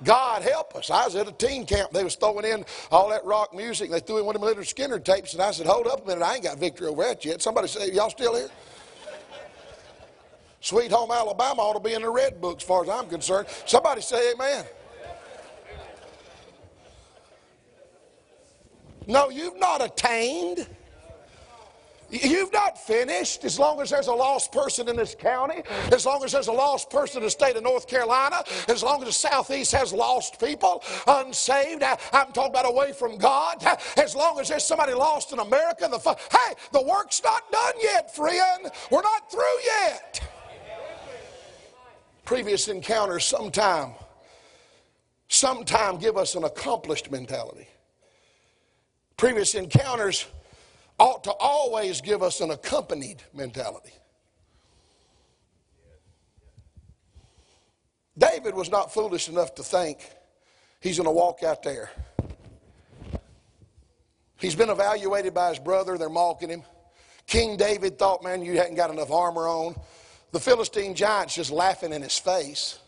God 0.03 0.43
help 0.43 0.75
us. 0.77 0.91
I 0.91 1.05
was 1.05 1.17
at 1.17 1.27
a 1.29 1.33
teen 1.33 1.67
camp. 1.67 1.91
They 1.93 2.05
was 2.05 2.15
throwing 2.15 2.45
in 2.45 2.65
all 2.91 3.09
that 3.11 3.25
rock 3.25 3.55
music. 3.55 3.91
They 3.91 4.01
threw 4.01 4.19
in 4.19 4.27
one 4.27 4.37
of 4.37 4.41
them 4.41 4.49
little 4.49 4.65
Skynyrd 4.65 5.05
tapes, 5.05 5.33
and 5.33 5.43
I 5.43 5.53
said, 5.53 5.67
"Hold 5.67 5.87
up 5.87 6.05
a 6.05 6.09
minute, 6.09 6.23
I 6.23 6.35
ain't 6.35 6.45
got 6.45 6.59
victory 6.59 6.89
over 6.89 7.03
that 7.05 7.25
yet." 7.25 7.41
Somebody 7.41 7.69
say, 7.69 7.91
"Y'all 7.91 8.11
still 8.11 8.35
here?" 8.35 8.51
Sweet 10.61 10.91
Home 10.91 11.11
Alabama 11.11 11.63
ought 11.63 11.75
to 11.75 11.81
be 11.81 11.95
in 11.95 12.03
the 12.03 12.11
red 12.11 12.41
book, 12.41 12.59
as 12.59 12.65
far 12.65 12.83
as 12.83 12.89
I'm 12.89 13.09
concerned. 13.09 13.47
Somebody 13.67 14.01
say, 14.01 14.33
"Amen." 14.33 14.67
No, 19.07 19.31
you've 19.31 19.59
not 19.59 19.85
attained. 19.85 20.67
You've 22.11 22.53
not 22.53 22.79
finished 22.79 23.45
as 23.45 23.59
long 23.59 23.81
as 23.81 23.91
there's 23.91 24.07
a 24.07 24.13
lost 24.13 24.53
person 24.53 24.89
in 24.89 24.97
this 24.97 25.15
county, 25.15 25.63
as 25.91 26.07
long 26.07 26.23
as 26.23 26.33
there's 26.33 26.47
a 26.47 26.53
lost 26.53 26.91
person 26.91 27.19
in 27.19 27.25
the 27.25 27.31
state 27.31 27.57
of 27.57 27.63
North 27.63 27.89
Carolina, 27.89 28.43
as 28.69 28.83
long 28.83 29.01
as 29.03 29.09
the 29.09 29.13
Southeast 29.13 29.73
has 29.73 29.93
lost 29.93 30.39
people, 30.39 30.85
unsaved. 31.07 31.83
I, 31.83 31.99
am 32.13 32.33
talking 32.33 32.51
about 32.51 32.71
away 32.71 32.93
from 32.93 33.19
God. 33.19 33.65
As 33.97 34.15
long 34.15 34.39
as 34.39 34.49
there's 34.49 34.65
somebody 34.65 34.95
lost 34.95 35.33
in 35.33 35.41
America, 35.41 35.89
the 35.91 35.99
hey, 35.99 36.55
the 36.73 36.83
work's 36.83 37.23
not 37.23 37.51
done 37.51 37.75
yet, 37.83 38.15
friend. 38.15 38.71
We're 38.91 39.03
not 39.03 39.31
through 39.31 39.43
yet. 39.65 40.21
Previous 42.25 42.69
encounters 42.69 43.25
sometime, 43.25 43.93
sometime 45.29 45.99
give 45.99 46.17
us 46.17 46.37
an 46.37 46.45
accomplished 46.45 47.11
mentality. 47.11 47.67
Previous 49.17 49.55
encounters 49.55 50.27
ought 50.99 51.25
to 51.25 51.33
always 51.33 52.01
give 52.01 52.23
us 52.23 52.41
an 52.41 52.51
accompanied 52.51 53.23
mentality. 53.33 53.93
David 58.17 58.55
was 58.55 58.71
not 58.71 58.93
foolish 58.93 59.29
enough 59.29 59.55
to 59.57 59.63
think 59.63 60.09
he's 60.81 60.99
going 60.99 61.09
to 61.09 61.13
walk 61.13 61.43
out 61.43 61.63
there. 61.63 61.91
He's 64.39 64.55
been 64.55 64.71
evaluated 64.71 65.35
by 65.35 65.49
his 65.51 65.59
brother, 65.59 65.99
they're 65.99 66.09
mocking 66.09 66.51
him. 66.51 66.63
King 67.27 67.57
David 67.57 67.99
thought, 67.99 68.23
man, 68.23 68.43
you 68.43 68.59
hadn't 68.59 68.75
got 68.75 68.91
enough 68.91 69.11
armor 69.11 69.49
on. 69.49 69.75
The 70.33 70.41
Philistine 70.41 70.95
giant's 70.95 71.35
just 71.35 71.51
laughing 71.51 71.93
in 71.93 72.03
his 72.03 72.19
face. 72.19 72.79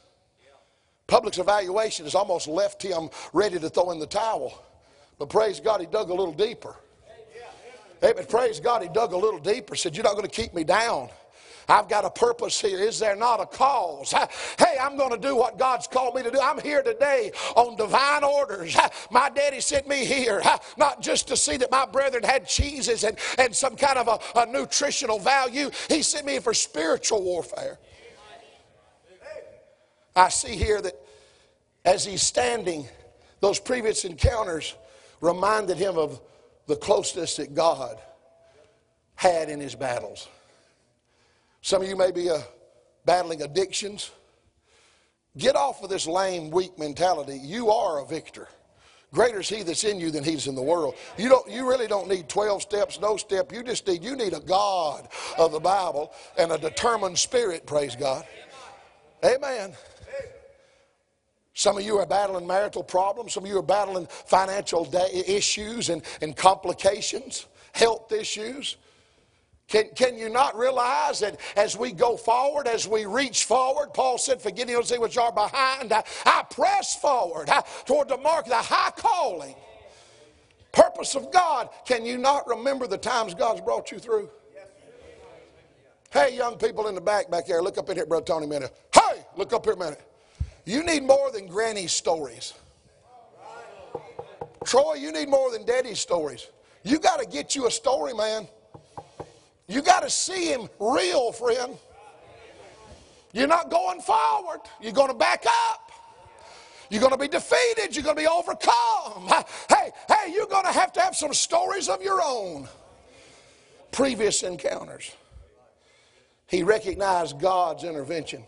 Public's 1.06 1.38
evaluation 1.38 2.04
has 2.04 2.14
almost 2.14 2.48
left 2.48 2.82
him 2.82 3.08
ready 3.32 3.58
to 3.58 3.70
throw 3.70 3.92
in 3.92 3.98
the 3.98 4.06
towel. 4.06 4.62
But 5.18 5.30
praise 5.30 5.60
God, 5.60 5.80
he 5.80 5.86
dug 5.86 6.10
a 6.10 6.14
little 6.14 6.34
deeper. 6.34 6.76
Amen. 8.02 8.26
Praise 8.28 8.60
God, 8.60 8.82
he 8.82 8.88
dug 8.88 9.12
a 9.12 9.16
little 9.16 9.40
deeper. 9.40 9.74
Said, 9.74 9.96
You're 9.96 10.04
not 10.04 10.12
going 10.14 10.28
to 10.28 10.30
keep 10.30 10.54
me 10.54 10.64
down. 10.64 11.08
I've 11.68 11.88
got 11.88 12.04
a 12.04 12.10
purpose 12.10 12.60
here. 12.60 12.78
Is 12.78 13.00
there 13.00 13.16
not 13.16 13.40
a 13.40 13.46
cause? 13.46 14.12
Hey, 14.58 14.76
I'm 14.80 14.96
going 14.96 15.10
to 15.10 15.18
do 15.18 15.34
what 15.34 15.58
God's 15.58 15.86
called 15.86 16.14
me 16.14 16.22
to 16.22 16.30
do. 16.30 16.38
I'm 16.40 16.60
here 16.60 16.82
today 16.82 17.32
on 17.56 17.76
divine 17.76 18.22
orders. 18.22 18.76
My 19.10 19.28
daddy 19.28 19.60
sent 19.60 19.88
me 19.88 20.04
here 20.04 20.40
not 20.76 21.02
just 21.02 21.26
to 21.28 21.36
see 21.36 21.56
that 21.56 21.70
my 21.70 21.84
brethren 21.86 22.22
had 22.22 22.46
cheeses 22.46 23.02
and, 23.02 23.18
and 23.38 23.54
some 23.54 23.76
kind 23.76 23.98
of 23.98 24.08
a, 24.08 24.40
a 24.40 24.46
nutritional 24.46 25.18
value, 25.18 25.70
He 25.88 26.02
sent 26.02 26.26
me 26.26 26.38
for 26.38 26.54
spiritual 26.54 27.22
warfare. 27.22 27.78
I 30.14 30.30
see 30.30 30.56
here 30.56 30.80
that 30.80 30.94
as 31.84 32.04
he's 32.04 32.22
standing, 32.22 32.88
those 33.40 33.60
previous 33.60 34.04
encounters 34.04 34.74
reminded 35.20 35.76
him 35.76 35.96
of 35.96 36.20
the 36.66 36.76
closeness 36.76 37.36
that 37.36 37.54
God 37.54 38.00
had 39.14 39.48
in 39.48 39.60
his 39.60 39.74
battles. 39.74 40.28
Some 41.62 41.82
of 41.82 41.88
you 41.88 41.96
may 41.96 42.10
be 42.12 42.30
uh, 42.30 42.38
battling 43.04 43.42
addictions. 43.42 44.10
Get 45.36 45.56
off 45.56 45.82
of 45.82 45.90
this 45.90 46.06
lame, 46.06 46.50
weak 46.50 46.78
mentality. 46.78 47.40
You 47.42 47.70
are 47.70 48.00
a 48.00 48.06
victor. 48.06 48.48
Greater 49.12 49.40
is 49.40 49.48
he 49.48 49.62
that's 49.62 49.84
in 49.84 50.00
you 50.00 50.10
than 50.10 50.24
he's 50.24 50.46
in 50.46 50.54
the 50.54 50.62
world. 50.62 50.94
You 51.16 51.28
don't 51.28 51.48
you 51.50 51.68
really 51.68 51.86
don't 51.86 52.08
need 52.08 52.28
12 52.28 52.62
steps, 52.62 53.00
no 53.00 53.16
step. 53.16 53.52
You 53.52 53.62
just 53.62 53.86
need 53.86 54.02
you 54.02 54.16
need 54.16 54.32
a 54.32 54.40
God 54.40 55.08
of 55.38 55.52
the 55.52 55.60
Bible 55.60 56.12
and 56.36 56.52
a 56.52 56.58
determined 56.58 57.18
spirit, 57.18 57.66
praise 57.66 57.96
God. 57.96 58.24
Amen. 59.24 59.72
Some 61.56 61.78
of 61.78 61.84
you 61.84 61.96
are 61.96 62.04
battling 62.04 62.46
marital 62.46 62.84
problems. 62.84 63.32
Some 63.32 63.44
of 63.44 63.48
you 63.48 63.56
are 63.56 63.62
battling 63.62 64.06
financial 64.08 64.86
issues 65.10 65.88
and, 65.88 66.02
and 66.20 66.36
complications, 66.36 67.46
health 67.72 68.12
issues. 68.12 68.76
Can, 69.66 69.84
can 69.94 70.18
you 70.18 70.28
not 70.28 70.54
realize 70.54 71.18
that 71.20 71.40
as 71.56 71.74
we 71.74 71.92
go 71.92 72.18
forward, 72.18 72.66
as 72.68 72.86
we 72.86 73.06
reach 73.06 73.46
forward, 73.46 73.94
Paul 73.94 74.18
said, 74.18 74.42
forgetting 74.42 74.74
those 74.74 74.90
things 74.90 75.00
which 75.00 75.16
are 75.16 75.32
behind, 75.32 75.94
I, 75.94 76.04
I 76.26 76.44
press 76.50 76.94
forward 76.94 77.48
I, 77.48 77.62
toward 77.86 78.08
the 78.08 78.18
mark 78.18 78.44
the 78.44 78.54
high 78.56 78.90
calling. 78.94 79.54
Purpose 80.72 81.14
of 81.14 81.32
God. 81.32 81.70
Can 81.86 82.04
you 82.04 82.18
not 82.18 82.46
remember 82.46 82.86
the 82.86 82.98
times 82.98 83.32
God's 83.32 83.62
brought 83.62 83.90
you 83.90 83.98
through? 83.98 84.28
Hey, 86.12 86.36
young 86.36 86.58
people 86.58 86.88
in 86.88 86.94
the 86.94 87.00
back, 87.00 87.30
back 87.30 87.46
there, 87.46 87.62
look 87.62 87.78
up 87.78 87.88
in 87.88 87.96
here, 87.96 88.04
Brother 88.04 88.26
Tony, 88.26 88.44
a 88.44 88.48
minute. 88.48 88.76
Hey, 88.92 89.24
look 89.36 89.54
up 89.54 89.64
here 89.64 89.72
a 89.72 89.78
minute. 89.78 90.02
You 90.66 90.82
need 90.82 91.04
more 91.04 91.30
than 91.30 91.46
granny's 91.46 91.92
stories. 91.92 92.52
Troy, 94.64 94.94
you 94.94 95.12
need 95.12 95.28
more 95.28 95.52
than 95.52 95.64
daddy's 95.64 96.00
stories. 96.00 96.48
You 96.82 96.98
got 96.98 97.20
to 97.20 97.26
get 97.26 97.54
you 97.54 97.68
a 97.68 97.70
story, 97.70 98.12
man. 98.12 98.48
You 99.68 99.80
got 99.80 100.02
to 100.02 100.10
see 100.10 100.52
him 100.52 100.68
real, 100.80 101.30
friend. 101.30 101.78
You're 103.32 103.46
not 103.46 103.70
going 103.70 104.00
forward, 104.00 104.60
you're 104.80 104.92
going 104.92 105.08
to 105.08 105.14
back 105.14 105.44
up. 105.46 105.92
You're 106.88 107.00
going 107.00 107.12
to 107.12 107.18
be 107.18 107.28
defeated. 107.28 107.96
You're 107.96 108.04
going 108.04 108.16
to 108.16 108.22
be 108.22 108.28
overcome. 108.28 109.28
Hey, 109.68 109.90
hey, 110.08 110.32
you're 110.32 110.46
going 110.46 110.64
to 110.64 110.72
have 110.72 110.92
to 110.92 111.00
have 111.00 111.16
some 111.16 111.34
stories 111.34 111.88
of 111.88 112.00
your 112.02 112.20
own. 112.22 112.68
Previous 113.90 114.42
encounters. 114.44 115.12
He 116.46 116.62
recognized 116.62 117.40
God's 117.40 117.82
intervention. 117.82 118.44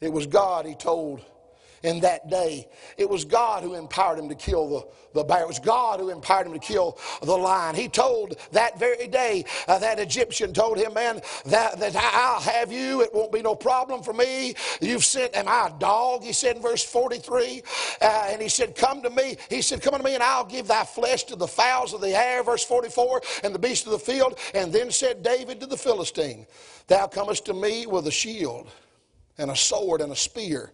It 0.00 0.12
was 0.12 0.26
God, 0.26 0.66
he 0.66 0.74
told 0.74 1.24
in 1.84 2.00
that 2.00 2.28
day. 2.30 2.66
It 2.96 3.08
was 3.08 3.24
God 3.24 3.62
who 3.62 3.74
empowered 3.74 4.18
him 4.18 4.28
to 4.30 4.34
kill 4.34 4.68
the, 4.68 5.20
the 5.20 5.24
bear. 5.24 5.42
It 5.42 5.46
was 5.46 5.58
God 5.58 6.00
who 6.00 6.08
empowered 6.08 6.46
him 6.46 6.54
to 6.54 6.58
kill 6.58 6.98
the 7.22 7.36
lion. 7.36 7.74
He 7.74 7.88
told 7.88 8.36
that 8.52 8.78
very 8.78 9.06
day, 9.06 9.44
uh, 9.68 9.78
that 9.78 9.98
Egyptian 9.98 10.54
told 10.54 10.78
him, 10.78 10.94
man, 10.94 11.20
that, 11.44 11.78
that 11.78 11.94
I'll 11.94 12.40
have 12.40 12.72
you. 12.72 13.02
It 13.02 13.14
won't 13.14 13.30
be 13.30 13.42
no 13.42 13.54
problem 13.54 14.02
for 14.02 14.14
me. 14.14 14.54
You've 14.80 15.04
sent, 15.04 15.36
am 15.36 15.46
I 15.46 15.68
a 15.68 15.78
dog? 15.78 16.24
He 16.24 16.32
said 16.32 16.56
in 16.56 16.62
verse 16.62 16.82
43. 16.82 17.62
Uh, 18.00 18.28
and 18.30 18.40
he 18.40 18.48
said, 18.48 18.74
come 18.74 19.02
to 19.02 19.10
me. 19.10 19.36
He 19.50 19.60
said, 19.60 19.82
come 19.82 19.92
unto 19.92 20.04
me 20.04 20.14
and 20.14 20.22
I'll 20.22 20.46
give 20.46 20.66
thy 20.66 20.84
flesh 20.84 21.24
to 21.24 21.36
the 21.36 21.46
fowls 21.46 21.92
of 21.92 22.00
the 22.00 22.18
air, 22.18 22.42
verse 22.42 22.64
44, 22.64 23.20
and 23.44 23.54
the 23.54 23.58
beasts 23.58 23.84
of 23.84 23.92
the 23.92 23.98
field. 23.98 24.38
And 24.54 24.72
then 24.72 24.90
said 24.90 25.22
David 25.22 25.60
to 25.60 25.66
the 25.66 25.76
Philistine, 25.76 26.46
thou 26.86 27.06
comest 27.08 27.44
to 27.46 27.54
me 27.54 27.86
with 27.86 28.06
a 28.06 28.10
shield 28.10 28.70
and 29.38 29.50
a 29.50 29.56
sword 29.56 30.00
and 30.00 30.12
a 30.12 30.16
spear. 30.16 30.72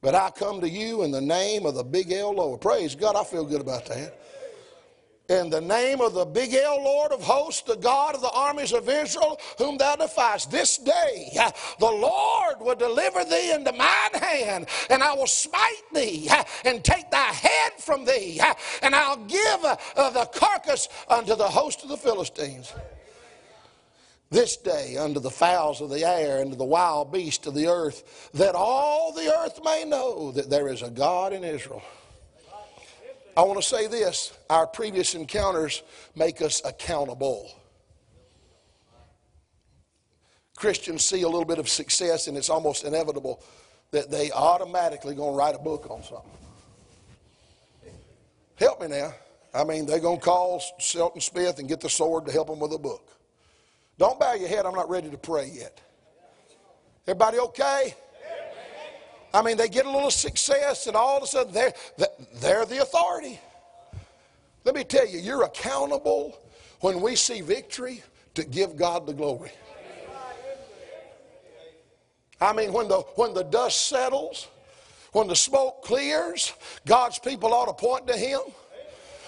But 0.00 0.14
I 0.16 0.30
come 0.30 0.60
to 0.60 0.68
you 0.68 1.02
in 1.02 1.12
the 1.12 1.20
name 1.20 1.64
of 1.64 1.74
the 1.74 1.84
big 1.84 2.10
L 2.12 2.34
Lord. 2.34 2.60
Praise 2.60 2.94
God, 2.94 3.14
I 3.14 3.24
feel 3.24 3.44
good 3.44 3.60
about 3.60 3.86
that. 3.86 4.18
In 5.28 5.48
the 5.48 5.60
name 5.60 6.00
of 6.00 6.12
the 6.12 6.24
big 6.24 6.52
L 6.52 6.82
Lord 6.82 7.12
of 7.12 7.22
hosts, 7.22 7.62
the 7.62 7.76
God 7.76 8.16
of 8.16 8.20
the 8.20 8.30
armies 8.30 8.72
of 8.72 8.88
Israel, 8.88 9.40
whom 9.56 9.78
thou 9.78 9.94
defiest, 9.94 10.50
this 10.50 10.76
day 10.76 11.30
uh, 11.40 11.50
the 11.78 11.86
Lord 11.86 12.56
will 12.60 12.74
deliver 12.74 13.24
thee 13.24 13.52
into 13.52 13.72
mine 13.72 14.20
hand, 14.20 14.66
and 14.90 15.02
I 15.02 15.14
will 15.14 15.28
smite 15.28 15.84
thee 15.94 16.28
uh, 16.28 16.42
and 16.64 16.82
take 16.82 17.10
thy 17.10 17.32
head 17.32 17.72
from 17.78 18.04
thee, 18.04 18.40
uh, 18.42 18.52
and 18.82 18.94
I'll 18.94 19.24
give 19.24 19.64
uh, 19.64 20.10
the 20.10 20.28
carcass 20.34 20.88
unto 21.08 21.36
the 21.36 21.48
host 21.48 21.84
of 21.84 21.88
the 21.88 21.96
Philistines 21.96 22.74
this 24.32 24.56
day 24.56 24.96
unto 24.96 25.20
the 25.20 25.30
fowls 25.30 25.80
of 25.80 25.90
the 25.90 26.04
air 26.04 26.40
and 26.40 26.50
to 26.50 26.56
the 26.56 26.64
wild 26.64 27.12
beasts 27.12 27.46
of 27.46 27.54
the 27.54 27.68
earth, 27.68 28.30
that 28.34 28.54
all 28.54 29.12
the 29.12 29.32
earth 29.32 29.60
may 29.62 29.84
know 29.84 30.32
that 30.32 30.48
there 30.48 30.68
is 30.68 30.82
a 30.82 30.90
God 30.90 31.32
in 31.34 31.44
Israel. 31.44 31.82
I 33.36 33.42
want 33.42 33.60
to 33.60 33.66
say 33.66 33.86
this 33.86 34.32
our 34.50 34.66
previous 34.66 35.14
encounters 35.14 35.82
make 36.16 36.42
us 36.42 36.62
accountable. 36.64 37.50
Christians 40.56 41.04
see 41.04 41.22
a 41.22 41.28
little 41.28 41.44
bit 41.44 41.58
of 41.58 41.68
success, 41.68 42.26
and 42.26 42.36
it's 42.36 42.50
almost 42.50 42.84
inevitable 42.84 43.42
that 43.90 44.10
they 44.10 44.30
automatically 44.32 45.14
going 45.14 45.32
to 45.32 45.36
write 45.36 45.54
a 45.54 45.58
book 45.58 45.86
on 45.90 46.02
something. 46.02 46.30
Help 48.56 48.80
me 48.80 48.88
now. 48.88 49.12
I 49.54 49.64
mean, 49.64 49.84
they're 49.84 50.00
going 50.00 50.18
to 50.18 50.24
call 50.24 50.62
Shelton 50.78 51.20
Smith 51.20 51.58
and 51.58 51.68
get 51.68 51.80
the 51.80 51.90
sword 51.90 52.24
to 52.26 52.32
help 52.32 52.48
them 52.48 52.60
with 52.60 52.72
a 52.72 52.78
book. 52.78 53.10
Don't 54.02 54.18
bow 54.18 54.34
your 54.34 54.48
head. 54.48 54.66
I'm 54.66 54.74
not 54.74 54.90
ready 54.90 55.08
to 55.10 55.16
pray 55.16 55.48
yet. 55.54 55.80
Everybody 57.06 57.38
okay? 57.38 57.94
I 59.32 59.42
mean, 59.42 59.56
they 59.56 59.68
get 59.68 59.86
a 59.86 59.90
little 59.90 60.10
success, 60.10 60.88
and 60.88 60.96
all 60.96 61.18
of 61.18 61.22
a 61.22 61.26
sudden 61.28 61.52
they're, 61.52 61.72
they're 62.40 62.66
the 62.66 62.82
authority. 62.82 63.38
Let 64.64 64.74
me 64.74 64.82
tell 64.82 65.06
you, 65.06 65.20
you're 65.20 65.44
accountable 65.44 66.36
when 66.80 67.00
we 67.00 67.14
see 67.14 67.42
victory 67.42 68.02
to 68.34 68.42
give 68.42 68.76
God 68.76 69.06
the 69.06 69.12
glory. 69.12 69.52
I 72.40 72.52
mean, 72.52 72.72
when 72.72 72.88
the, 72.88 73.02
when 73.14 73.34
the 73.34 73.44
dust 73.44 73.86
settles, 73.86 74.48
when 75.12 75.28
the 75.28 75.36
smoke 75.36 75.84
clears, 75.84 76.52
God's 76.86 77.20
people 77.20 77.54
ought 77.54 77.66
to 77.66 77.72
point 77.72 78.08
to 78.08 78.16
Him. 78.16 78.40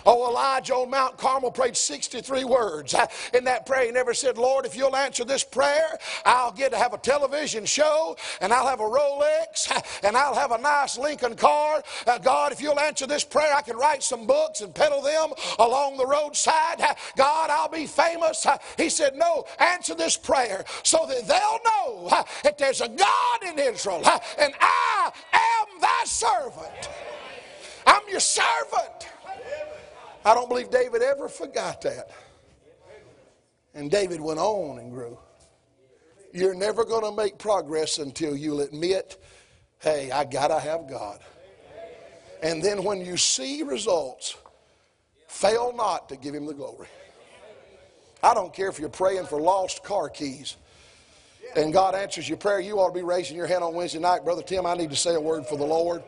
Oh, 0.06 0.28
Elijah 0.28 0.74
on 0.74 0.90
Mount 0.90 1.16
Carmel 1.16 1.50
prayed 1.50 1.76
63 1.76 2.44
words. 2.44 2.94
In 3.34 3.44
that 3.44 3.66
prayer, 3.66 3.86
he 3.86 3.92
never 3.92 4.14
said, 4.14 4.36
Lord, 4.36 4.66
if 4.66 4.76
you'll 4.76 4.96
answer 4.96 5.24
this 5.24 5.44
prayer, 5.44 5.98
I'll 6.24 6.52
get 6.52 6.72
to 6.72 6.78
have 6.78 6.94
a 6.94 6.98
television 6.98 7.64
show 7.64 8.16
and 8.40 8.52
I'll 8.52 8.66
have 8.66 8.80
a 8.80 8.84
Rolex 8.84 10.00
and 10.04 10.16
I'll 10.16 10.34
have 10.34 10.52
a 10.52 10.58
nice 10.58 10.98
Lincoln 10.98 11.36
car. 11.36 11.82
Uh, 12.06 12.18
God, 12.18 12.52
if 12.52 12.60
you'll 12.60 12.80
answer 12.80 13.06
this 13.06 13.24
prayer, 13.24 13.54
I 13.54 13.62
can 13.62 13.76
write 13.76 14.02
some 14.02 14.26
books 14.26 14.60
and 14.60 14.74
peddle 14.74 15.02
them 15.02 15.30
along 15.58 15.96
the 15.96 16.06
roadside. 16.06 16.78
God, 17.16 17.50
I'll 17.50 17.68
be 17.68 17.86
famous. 17.86 18.46
He 18.76 18.88
said, 18.88 19.16
No, 19.16 19.46
answer 19.58 19.94
this 19.94 20.16
prayer 20.16 20.64
so 20.82 21.06
that 21.08 21.26
they'll 21.26 21.60
know 21.64 22.24
that 22.42 22.58
there's 22.58 22.80
a 22.80 22.88
God 22.88 23.42
in 23.46 23.58
Israel 23.58 24.02
and 24.38 24.54
I 24.60 25.12
am 25.32 25.80
thy 25.80 26.02
servant. 26.04 26.88
I'm 27.86 28.02
your 28.08 28.20
servant. 28.20 29.08
I 30.24 30.34
don't 30.34 30.48
believe 30.48 30.70
David 30.70 31.02
ever 31.02 31.28
forgot 31.28 31.82
that. 31.82 32.10
And 33.74 33.90
David 33.90 34.20
went 34.20 34.38
on 34.38 34.78
and 34.78 34.90
grew. 34.90 35.18
You're 36.32 36.54
never 36.54 36.84
going 36.84 37.04
to 37.04 37.12
make 37.12 37.38
progress 37.38 37.98
until 37.98 38.36
you'll 38.36 38.60
admit, 38.60 39.22
hey, 39.80 40.10
I 40.10 40.24
got 40.24 40.48
to 40.48 40.58
have 40.58 40.88
God. 40.88 41.20
And 42.42 42.62
then 42.62 42.84
when 42.84 43.04
you 43.04 43.16
see 43.16 43.62
results, 43.62 44.36
Fail 45.34 45.72
not 45.76 46.08
to 46.10 46.16
give 46.16 46.32
him 46.32 46.46
the 46.46 46.54
glory. 46.54 46.86
I 48.22 48.34
don't 48.34 48.54
care 48.54 48.68
if 48.68 48.78
you're 48.78 48.88
praying 48.88 49.26
for 49.26 49.40
lost 49.40 49.82
car 49.82 50.08
keys 50.08 50.56
and 51.56 51.72
God 51.72 51.96
answers 51.96 52.28
your 52.28 52.38
prayer, 52.38 52.60
you 52.60 52.78
ought 52.78 52.90
to 52.90 52.94
be 52.94 53.02
raising 53.02 53.36
your 53.36 53.48
hand 53.48 53.64
on 53.64 53.74
Wednesday 53.74 53.98
night. 53.98 54.24
Brother 54.24 54.42
Tim, 54.42 54.64
I 54.64 54.74
need 54.74 54.90
to 54.90 54.96
say 54.96 55.16
a 55.16 55.20
word 55.20 55.44
for 55.44 55.58
the 55.58 55.64
Lord. 55.64 56.04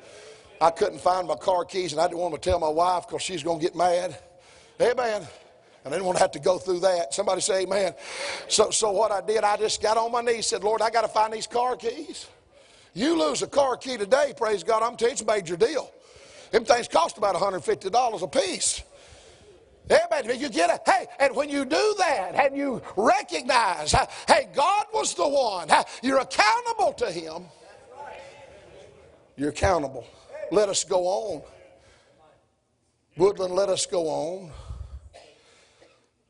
I 0.60 0.70
couldn't 0.70 1.00
find 1.00 1.28
my 1.28 1.36
car 1.36 1.64
keys 1.64 1.92
and 1.92 2.00
I 2.00 2.08
didn't 2.08 2.20
want 2.20 2.34
to 2.34 2.40
tell 2.40 2.58
my 2.58 2.68
wife 2.68 3.06
because 3.06 3.22
she's 3.22 3.42
going 3.42 3.58
to 3.58 3.64
get 3.64 3.76
mad. 3.76 4.18
Amen. 4.80 5.26
And 5.84 5.94
I 5.94 5.96
didn't 5.96 6.06
want 6.06 6.16
to 6.16 6.22
have 6.22 6.32
to 6.32 6.38
go 6.38 6.58
through 6.58 6.80
that. 6.80 7.14
Somebody 7.14 7.40
say 7.40 7.62
amen. 7.62 7.94
So, 8.48 8.70
so 8.70 8.90
what 8.90 9.12
I 9.12 9.20
did, 9.20 9.44
I 9.44 9.56
just 9.56 9.82
got 9.82 9.96
on 9.96 10.10
my 10.10 10.20
knees 10.20 10.34
and 10.34 10.44
said, 10.44 10.64
Lord, 10.64 10.82
I 10.82 10.90
got 10.90 11.02
to 11.02 11.08
find 11.08 11.32
these 11.32 11.46
car 11.46 11.76
keys. 11.76 12.26
You 12.94 13.18
lose 13.18 13.42
a 13.42 13.46
car 13.46 13.76
key 13.76 13.98
today, 13.98 14.32
praise 14.36 14.64
God, 14.64 14.82
I'm 14.82 14.96
telling 14.96 15.10
you, 15.10 15.12
it's 15.12 15.20
a 15.20 15.26
major 15.26 15.56
deal. 15.56 15.92
Them 16.50 16.64
things 16.64 16.88
cost 16.88 17.18
about 17.18 17.34
$150 17.34 18.22
a 18.22 18.28
piece. 18.28 18.82
Amen. 19.90 20.40
You 20.40 20.48
get 20.48 20.70
it. 20.70 20.80
Hey, 20.84 21.06
and 21.20 21.36
when 21.36 21.48
you 21.48 21.64
do 21.64 21.94
that 21.98 22.32
and 22.34 22.56
you 22.56 22.82
recognize, 22.96 23.92
hey, 24.26 24.48
God 24.54 24.86
was 24.92 25.14
the 25.14 25.28
one, 25.28 25.68
you're 26.02 26.18
accountable 26.18 26.92
to 26.94 27.10
Him. 27.10 27.44
You're 29.36 29.50
accountable. 29.50 30.06
Let 30.50 30.68
us 30.68 30.84
go 30.84 31.06
on. 31.06 31.42
Woodland, 33.16 33.54
let 33.54 33.68
us 33.68 33.86
go 33.86 34.06
on 34.08 34.50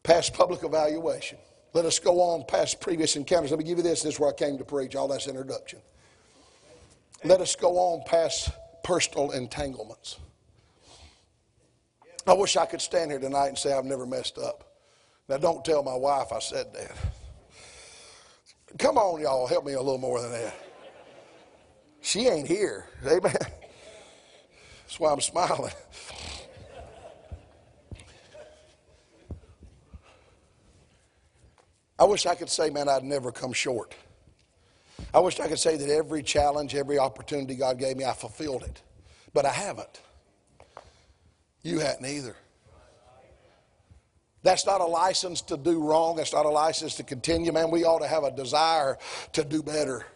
past 0.03 0.35
public 0.35 0.63
evaluation. 0.63 1.39
Let 1.73 1.85
us 1.85 1.99
go 1.99 2.21
on 2.21 2.45
past 2.47 2.81
previous 2.81 3.17
encounters. 3.17 3.51
Let 3.51 3.59
me 3.59 3.65
give 3.65 3.79
you 3.79 3.85
this. 3.85 4.03
This 4.03 4.15
is 4.15 4.21
where 4.21 4.31
I 4.31 4.33
came 4.33 4.57
to 4.59 4.65
preach. 4.65 4.95
All 4.95 5.09
that's 5.09 5.27
introduction. 5.27 5.81
Let 7.25 7.41
us 7.41 7.57
go 7.57 7.77
on 7.77 8.05
past 8.07 8.51
personal 8.85 9.33
entanglements. 9.33 10.19
I 12.27 12.33
wish 12.33 12.57
I 12.57 12.67
could 12.67 12.81
stand 12.81 13.11
here 13.11 13.21
tonight 13.21 13.49
and 13.49 13.59
say 13.59 13.73
I've 13.73 13.85
never 13.85 14.07
messed 14.07 14.39
up. 14.39 14.65
Now, 15.29 15.39
don't 15.39 15.65
tell 15.65 15.83
my 15.83 15.95
wife 15.95 16.33
I 16.33 16.39
said 16.39 16.73
that. 16.75 16.93
Come 18.79 18.97
on, 18.97 19.21
y'all, 19.21 19.47
help 19.47 19.65
me 19.65 19.73
a 19.73 19.81
little 19.81 19.99
more 19.99 20.21
than 20.21 20.33
that. 20.33 20.55
She 22.01 22.29
ain't 22.29 22.47
here. 22.47 22.87
Amen. 23.05 23.35
That's 24.87 25.01
why 25.01 25.11
I'm 25.11 25.21
smiling. 25.21 25.73
I 31.99 32.05
wish 32.05 32.25
I 32.27 32.37
could 32.37 32.49
say, 32.49 32.71
man, 32.71 32.89
I'd 32.89 33.03
never 33.03 33.33
come 33.33 33.53
short. 33.53 33.95
I 35.13 35.19
wish 35.19 35.41
I 35.41 35.49
could 35.49 35.59
say 35.59 35.77
that 35.77 35.89
every 35.89 36.23
challenge, 36.23 36.75
every 36.75 36.99
opportunity 36.99 37.57
God 37.57 37.79
gave 37.79 37.97
me, 37.97 38.05
I 38.05 38.13
fulfilled 38.13 38.63
it. 38.63 38.81
But 39.35 39.45
I 39.45 39.53
haven't. 39.53 40.01
You 41.63 41.81
hadn't 41.81 42.07
either. 42.07 42.37
That's 44.43 44.65
not 44.67 44.81
a 44.81 44.87
license 44.87 45.41
to 45.43 45.57
do 45.57 45.83
wrong. 45.83 46.17
That's 46.17 46.33
not 46.33 46.47
a 46.47 46.51
license 46.51 46.95
to 46.97 47.03
continue. 47.03 47.51
Man, 47.51 47.73
we 47.73 47.85
ought 47.85 47.99
to 47.99 48.07
have 48.07 48.23
a 48.23 48.31
desire 48.31 48.99
to 49.33 49.43
do 49.43 49.63
better. 49.63 50.07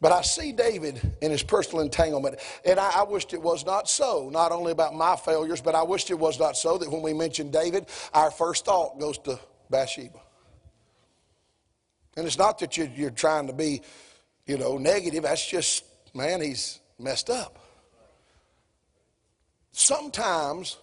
But 0.00 0.12
I 0.12 0.20
see 0.22 0.52
David 0.52 1.00
in 1.22 1.30
his 1.30 1.42
personal 1.42 1.82
entanglement, 1.82 2.38
and 2.66 2.78
I, 2.78 2.90
I, 2.96 3.02
wished 3.04 3.32
it 3.32 3.40
was 3.40 3.64
not 3.64 3.88
so. 3.88 4.28
Not 4.30 4.52
only 4.52 4.70
about 4.70 4.94
my 4.94 5.16
failures, 5.16 5.62
but 5.62 5.74
I 5.74 5.82
wished 5.82 6.10
it 6.10 6.18
was 6.18 6.38
not 6.38 6.56
so 6.56 6.76
that 6.76 6.90
when 6.90 7.00
we 7.00 7.14
mention 7.14 7.50
David, 7.50 7.86
our 8.12 8.30
first 8.30 8.66
thought 8.66 9.00
goes 9.00 9.16
to 9.18 9.40
Bathsheba. 9.70 10.20
And 12.16 12.26
it's 12.26 12.38
not 12.38 12.58
that 12.58 12.76
you're, 12.76 12.88
you're 12.88 13.10
trying 13.10 13.46
to 13.46 13.52
be, 13.54 13.82
you 14.46 14.58
know, 14.58 14.76
negative. 14.76 15.22
That's 15.22 15.46
just, 15.46 15.84
man, 16.14 16.42
he's 16.42 16.78
messed 16.98 17.30
up. 17.30 17.58
Sometimes 19.72 20.76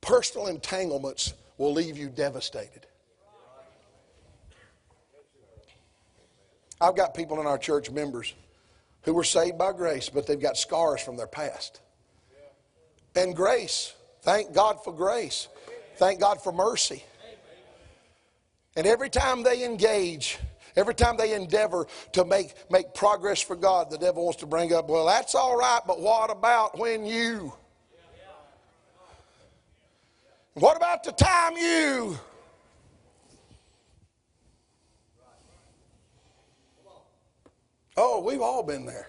personal 0.00 0.46
entanglements 0.48 1.34
will 1.58 1.72
leave 1.72 1.96
you 1.98 2.08
devastated. 2.08 2.86
I've 6.80 6.96
got 6.96 7.14
people 7.14 7.40
in 7.40 7.46
our 7.46 7.58
church 7.58 7.90
members 7.90 8.34
who 9.02 9.14
were 9.14 9.24
saved 9.24 9.58
by 9.58 9.72
grace, 9.72 10.08
but 10.08 10.26
they've 10.26 10.40
got 10.40 10.56
scars 10.56 11.00
from 11.00 11.16
their 11.16 11.26
past. 11.26 11.80
And 13.14 13.34
grace, 13.34 13.94
thank 14.22 14.52
God 14.52 14.82
for 14.82 14.92
grace. 14.92 15.48
Thank 15.96 16.20
God 16.20 16.42
for 16.42 16.52
mercy. 16.52 17.04
And 18.76 18.86
every 18.86 19.10
time 19.10 19.42
they 19.42 19.64
engage, 19.64 20.38
every 20.76 20.94
time 20.94 21.16
they 21.16 21.34
endeavor 21.34 21.86
to 22.12 22.24
make, 22.24 22.54
make 22.70 22.94
progress 22.94 23.40
for 23.40 23.56
God, 23.56 23.90
the 23.90 23.98
devil 23.98 24.24
wants 24.24 24.40
to 24.40 24.46
bring 24.46 24.72
up, 24.72 24.88
well, 24.88 25.06
that's 25.06 25.34
all 25.34 25.56
right, 25.56 25.80
but 25.86 26.00
what 26.00 26.30
about 26.30 26.78
when 26.78 27.04
you? 27.04 27.52
What 30.54 30.76
about 30.76 31.04
the 31.04 31.12
time 31.12 31.56
you? 31.56 32.18
Oh, 38.02 38.18
we've 38.20 38.40
all 38.40 38.62
been 38.62 38.86
there. 38.86 39.08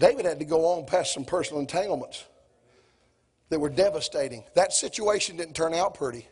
David 0.00 0.24
had 0.24 0.40
to 0.40 0.44
go 0.44 0.66
on 0.66 0.84
past 0.84 1.14
some 1.14 1.24
personal 1.24 1.60
entanglements 1.60 2.24
that 3.50 3.60
were 3.60 3.68
devastating. 3.68 4.42
That 4.56 4.72
situation 4.72 5.36
didn't 5.36 5.54
turn 5.54 5.72
out 5.72 5.94
pretty. 5.94 6.26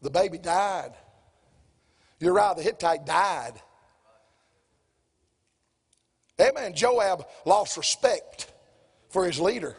The 0.00 0.10
baby 0.10 0.38
died. 0.38 0.92
Uriah 2.20 2.54
the 2.56 2.62
Hittite 2.62 3.04
died. 3.04 3.54
Amen. 6.40 6.72
Joab 6.72 7.26
lost 7.44 7.76
respect 7.76 8.48
for 9.08 9.26
his 9.26 9.40
leader. 9.40 9.76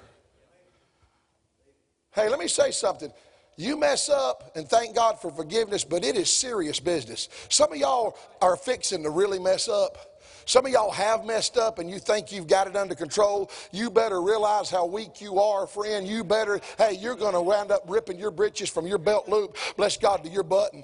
Hey, 2.12 2.28
let 2.28 2.38
me 2.38 2.50
say 2.50 2.72
something. 2.72 3.14
You 3.56 3.78
mess 3.78 4.10
up 4.10 4.52
and 4.56 4.68
thank 4.68 4.96
God 4.96 5.20
for 5.22 5.32
forgiveness, 5.32 5.84
but 5.84 6.04
it 6.04 6.16
is 6.16 6.32
serious 6.32 6.80
business. 6.80 7.30
Some 7.50 7.72
of 7.72 7.78
y'all 7.78 8.18
are 8.42 8.56
fixing 8.56 9.04
to 9.04 9.10
really 9.10 9.40
mess 9.40 9.68
up. 9.68 10.14
Some 10.46 10.66
of 10.66 10.72
y'all 10.72 10.92
have 10.92 11.26
messed 11.26 11.58
up 11.58 11.80
and 11.80 11.90
you 11.90 12.00
think 12.00 12.32
you've 12.32 12.48
got 12.48 12.68
it 12.68 12.76
under 12.76 12.96
control. 12.96 13.50
You 13.72 13.90
better 13.90 14.22
realize 14.22 14.70
how 14.70 14.86
weak 14.86 15.22
you 15.22 15.40
are, 15.40 15.68
friend. 15.68 16.08
You 16.08 16.24
better, 16.24 16.60
hey, 16.78 16.94
you're 16.94 17.16
going 17.16 17.34
to 17.34 17.42
wind 17.42 17.72
up 17.72 17.84
ripping 17.88 18.20
your 18.20 18.32
britches 18.32 18.70
from 18.70 18.88
your 18.88 18.98
belt 18.98 19.30
loop, 19.30 19.56
bless 19.78 19.98
God, 19.98 20.24
to 20.24 20.30
your 20.30 20.44
button. 20.44 20.84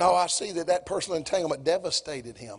Now 0.00 0.14
I 0.14 0.26
see 0.26 0.50
that 0.52 0.66
that 0.66 0.84
personal 0.84 1.16
entanglement 1.16 1.62
devastated 1.62 2.36
him. 2.36 2.58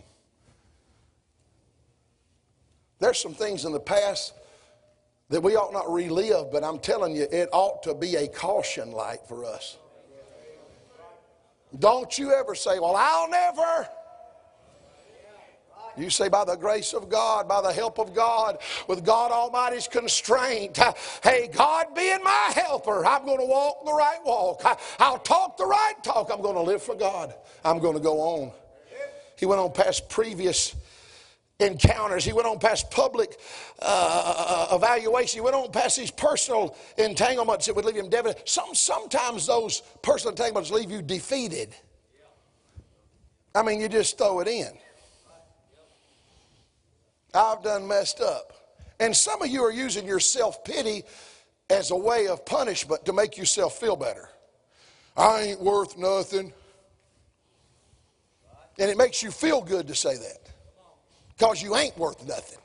There's 3.04 3.18
some 3.18 3.34
things 3.34 3.66
in 3.66 3.72
the 3.72 3.80
past 3.80 4.32
that 5.28 5.42
we 5.42 5.56
ought 5.56 5.74
not 5.74 5.92
relive, 5.92 6.50
but 6.50 6.64
I'm 6.64 6.78
telling 6.78 7.14
you, 7.14 7.26
it 7.30 7.50
ought 7.52 7.82
to 7.82 7.94
be 7.94 8.16
a 8.16 8.26
caution 8.26 8.92
light 8.92 9.18
for 9.28 9.44
us. 9.44 9.76
Don't 11.78 12.18
you 12.18 12.32
ever 12.32 12.54
say, 12.54 12.78
Well, 12.78 12.96
I'll 12.96 13.28
never. 13.28 13.86
You 15.98 16.08
say, 16.08 16.30
by 16.30 16.46
the 16.46 16.56
grace 16.56 16.94
of 16.94 17.10
God, 17.10 17.46
by 17.46 17.60
the 17.60 17.74
help 17.74 17.98
of 18.00 18.14
God, 18.14 18.56
with 18.88 19.04
God 19.04 19.32
Almighty's 19.32 19.86
constraint, 19.86 20.78
hey, 21.22 21.50
God 21.52 21.94
being 21.94 22.24
my 22.24 22.52
helper, 22.54 23.04
I'm 23.04 23.26
going 23.26 23.38
to 23.38 23.44
walk 23.44 23.84
the 23.84 23.92
right 23.92 24.18
walk. 24.24 24.62
I'll 24.98 25.18
talk 25.18 25.58
the 25.58 25.66
right 25.66 25.94
talk. 26.02 26.30
I'm 26.32 26.40
going 26.40 26.56
to 26.56 26.62
live 26.62 26.82
for 26.82 26.94
God. 26.94 27.34
I'm 27.66 27.80
going 27.80 27.94
to 27.96 28.02
go 28.02 28.18
on. 28.20 28.52
He 29.36 29.44
went 29.44 29.60
on 29.60 29.72
past 29.72 30.08
previous 30.08 30.74
encounters. 31.60 32.24
He 32.24 32.32
went 32.32 32.46
on 32.46 32.58
past 32.58 32.90
public 32.90 33.38
uh, 33.80 34.68
evaluation. 34.72 35.38
He 35.38 35.40
went 35.40 35.56
on 35.56 35.70
past 35.70 35.96
these 35.96 36.10
personal 36.10 36.76
entanglements 36.98 37.66
that 37.66 37.76
would 37.76 37.84
leave 37.84 37.96
him 37.96 38.08
devastated. 38.08 38.48
Some, 38.48 38.74
sometimes 38.74 39.46
those 39.46 39.82
personal 40.02 40.32
entanglements 40.32 40.70
leave 40.70 40.90
you 40.90 41.02
defeated. 41.02 41.74
I 43.54 43.62
mean, 43.62 43.80
you 43.80 43.88
just 43.88 44.18
throw 44.18 44.40
it 44.40 44.48
in. 44.48 44.70
I've 47.32 47.62
done 47.62 47.86
messed 47.86 48.20
up. 48.20 48.52
And 49.00 49.14
some 49.14 49.42
of 49.42 49.48
you 49.48 49.62
are 49.62 49.72
using 49.72 50.06
your 50.06 50.20
self 50.20 50.64
pity 50.64 51.02
as 51.70 51.90
a 51.90 51.96
way 51.96 52.28
of 52.28 52.44
punishment 52.44 53.04
to 53.06 53.12
make 53.12 53.36
yourself 53.36 53.78
feel 53.78 53.96
better. 53.96 54.28
I 55.16 55.42
ain't 55.42 55.60
worth 55.60 55.96
nothing. 55.96 56.52
And 58.78 58.90
it 58.90 58.96
makes 58.96 59.22
you 59.22 59.30
feel 59.30 59.62
good 59.62 59.86
to 59.86 59.94
say 59.94 60.16
that 60.16 60.43
because 61.36 61.62
you 61.62 61.76
ain't 61.76 61.96
worth 61.98 62.26
nothing. 62.26 62.58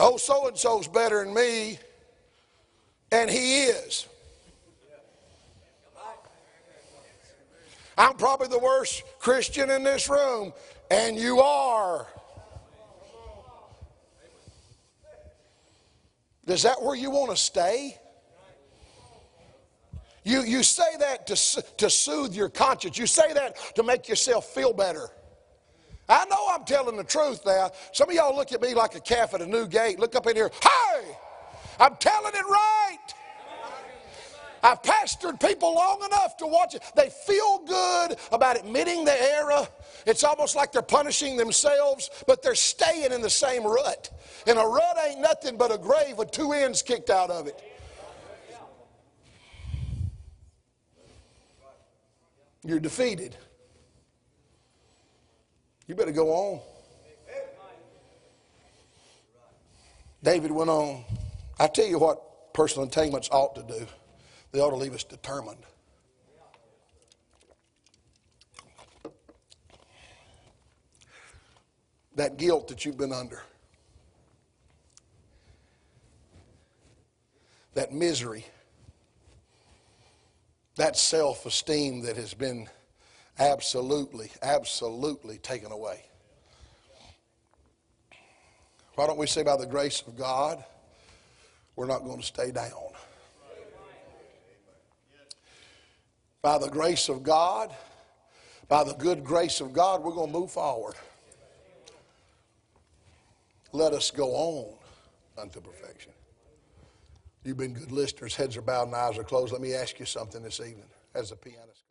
Oh, 0.00 0.16
so 0.16 0.46
and 0.46 0.56
so's 0.56 0.86
better 0.86 1.24
than 1.24 1.34
me, 1.34 1.78
and 3.10 3.28
he 3.28 3.64
is. 3.64 4.06
I'm 7.96 8.14
probably 8.14 8.46
the 8.46 8.60
worst 8.60 9.02
Christian 9.18 9.70
in 9.70 9.82
this 9.82 10.08
room, 10.08 10.52
and 10.88 11.16
you 11.16 11.40
are. 11.40 12.06
Is 16.46 16.62
that 16.62 16.80
where 16.80 16.94
you 16.94 17.10
want 17.10 17.30
to 17.30 17.36
stay? 17.36 17.98
You, 20.28 20.42
you 20.42 20.62
say 20.62 20.94
that 20.98 21.26
to, 21.28 21.62
to 21.78 21.88
soothe 21.88 22.34
your 22.34 22.50
conscience. 22.50 22.98
You 22.98 23.06
say 23.06 23.32
that 23.32 23.56
to 23.76 23.82
make 23.82 24.10
yourself 24.10 24.44
feel 24.44 24.74
better. 24.74 25.08
I 26.06 26.26
know 26.26 26.48
I'm 26.50 26.66
telling 26.66 26.98
the 26.98 27.04
truth 27.04 27.40
now. 27.46 27.70
Some 27.92 28.10
of 28.10 28.14
y'all 28.14 28.36
look 28.36 28.52
at 28.52 28.60
me 28.60 28.74
like 28.74 28.94
a 28.94 29.00
calf 29.00 29.32
at 29.32 29.40
a 29.40 29.46
new 29.46 29.66
gate. 29.66 29.98
Look 29.98 30.14
up 30.14 30.26
in 30.26 30.36
here. 30.36 30.50
Hey! 30.62 31.16
I'm 31.80 31.96
telling 31.96 32.34
it 32.34 32.44
right. 32.44 32.98
I've 34.62 34.82
pastored 34.82 35.40
people 35.40 35.74
long 35.74 36.02
enough 36.04 36.36
to 36.38 36.46
watch 36.46 36.74
it. 36.74 36.82
They 36.94 37.08
feel 37.08 37.60
good 37.66 38.18
about 38.30 38.58
admitting 38.58 39.06
the 39.06 39.22
error. 39.32 39.66
It's 40.04 40.24
almost 40.24 40.54
like 40.54 40.72
they're 40.72 40.82
punishing 40.82 41.38
themselves, 41.38 42.10
but 42.26 42.42
they're 42.42 42.54
staying 42.54 43.12
in 43.12 43.22
the 43.22 43.30
same 43.30 43.64
rut. 43.64 44.10
And 44.46 44.58
a 44.58 44.62
rut 44.66 44.98
ain't 45.06 45.20
nothing 45.20 45.56
but 45.56 45.72
a 45.72 45.78
grave 45.78 46.18
with 46.18 46.32
two 46.32 46.52
ends 46.52 46.82
kicked 46.82 47.08
out 47.08 47.30
of 47.30 47.46
it. 47.46 47.58
You're 52.68 52.80
defeated. 52.80 53.34
You 55.86 55.94
better 55.94 56.12
go 56.12 56.28
on. 56.28 56.60
David 60.22 60.50
went 60.50 60.68
on. 60.68 61.02
I 61.58 61.68
tell 61.68 61.86
you 61.86 61.98
what 61.98 62.52
personal 62.52 62.84
entanglements 62.84 63.30
ought 63.32 63.54
to 63.54 63.62
do. 63.62 63.86
They 64.52 64.60
ought 64.60 64.68
to 64.68 64.76
leave 64.76 64.92
us 64.92 65.02
determined. 65.02 65.64
That 72.16 72.36
guilt 72.36 72.68
that 72.68 72.84
you've 72.84 72.98
been 72.98 73.14
under, 73.14 73.40
that 77.72 77.94
misery, 77.94 78.44
that 80.78 80.96
self 80.96 81.44
esteem 81.44 82.02
that 82.02 82.16
has 82.16 82.34
been 82.34 82.68
absolutely, 83.38 84.30
absolutely 84.42 85.38
taken 85.38 85.72
away. 85.72 86.04
Why 88.94 89.06
don't 89.06 89.18
we 89.18 89.26
say, 89.26 89.42
by 89.42 89.56
the 89.56 89.66
grace 89.66 90.02
of 90.06 90.16
God, 90.16 90.64
we're 91.76 91.86
not 91.86 92.04
going 92.04 92.20
to 92.20 92.26
stay 92.26 92.52
down? 92.52 92.72
By 96.42 96.58
the 96.58 96.68
grace 96.68 97.08
of 97.08 97.24
God, 97.24 97.74
by 98.68 98.84
the 98.84 98.94
good 98.94 99.24
grace 99.24 99.60
of 99.60 99.72
God, 99.72 100.02
we're 100.02 100.12
going 100.12 100.32
to 100.32 100.38
move 100.38 100.52
forward. 100.52 100.94
Let 103.72 103.92
us 103.92 104.12
go 104.12 104.30
on 104.30 104.74
unto 105.36 105.60
perfection. 105.60 106.12
You've 107.44 107.56
been 107.56 107.74
good 107.74 107.92
listeners. 107.92 108.34
Heads 108.34 108.56
are 108.56 108.62
bowed 108.62 108.88
and 108.88 108.94
eyes 108.94 109.18
are 109.18 109.24
closed. 109.24 109.52
Let 109.52 109.62
me 109.62 109.74
ask 109.74 109.98
you 109.98 110.06
something 110.06 110.42
this 110.42 110.60
evening 110.60 110.88
as 111.14 111.30
the 111.30 111.36
pianist. 111.36 111.87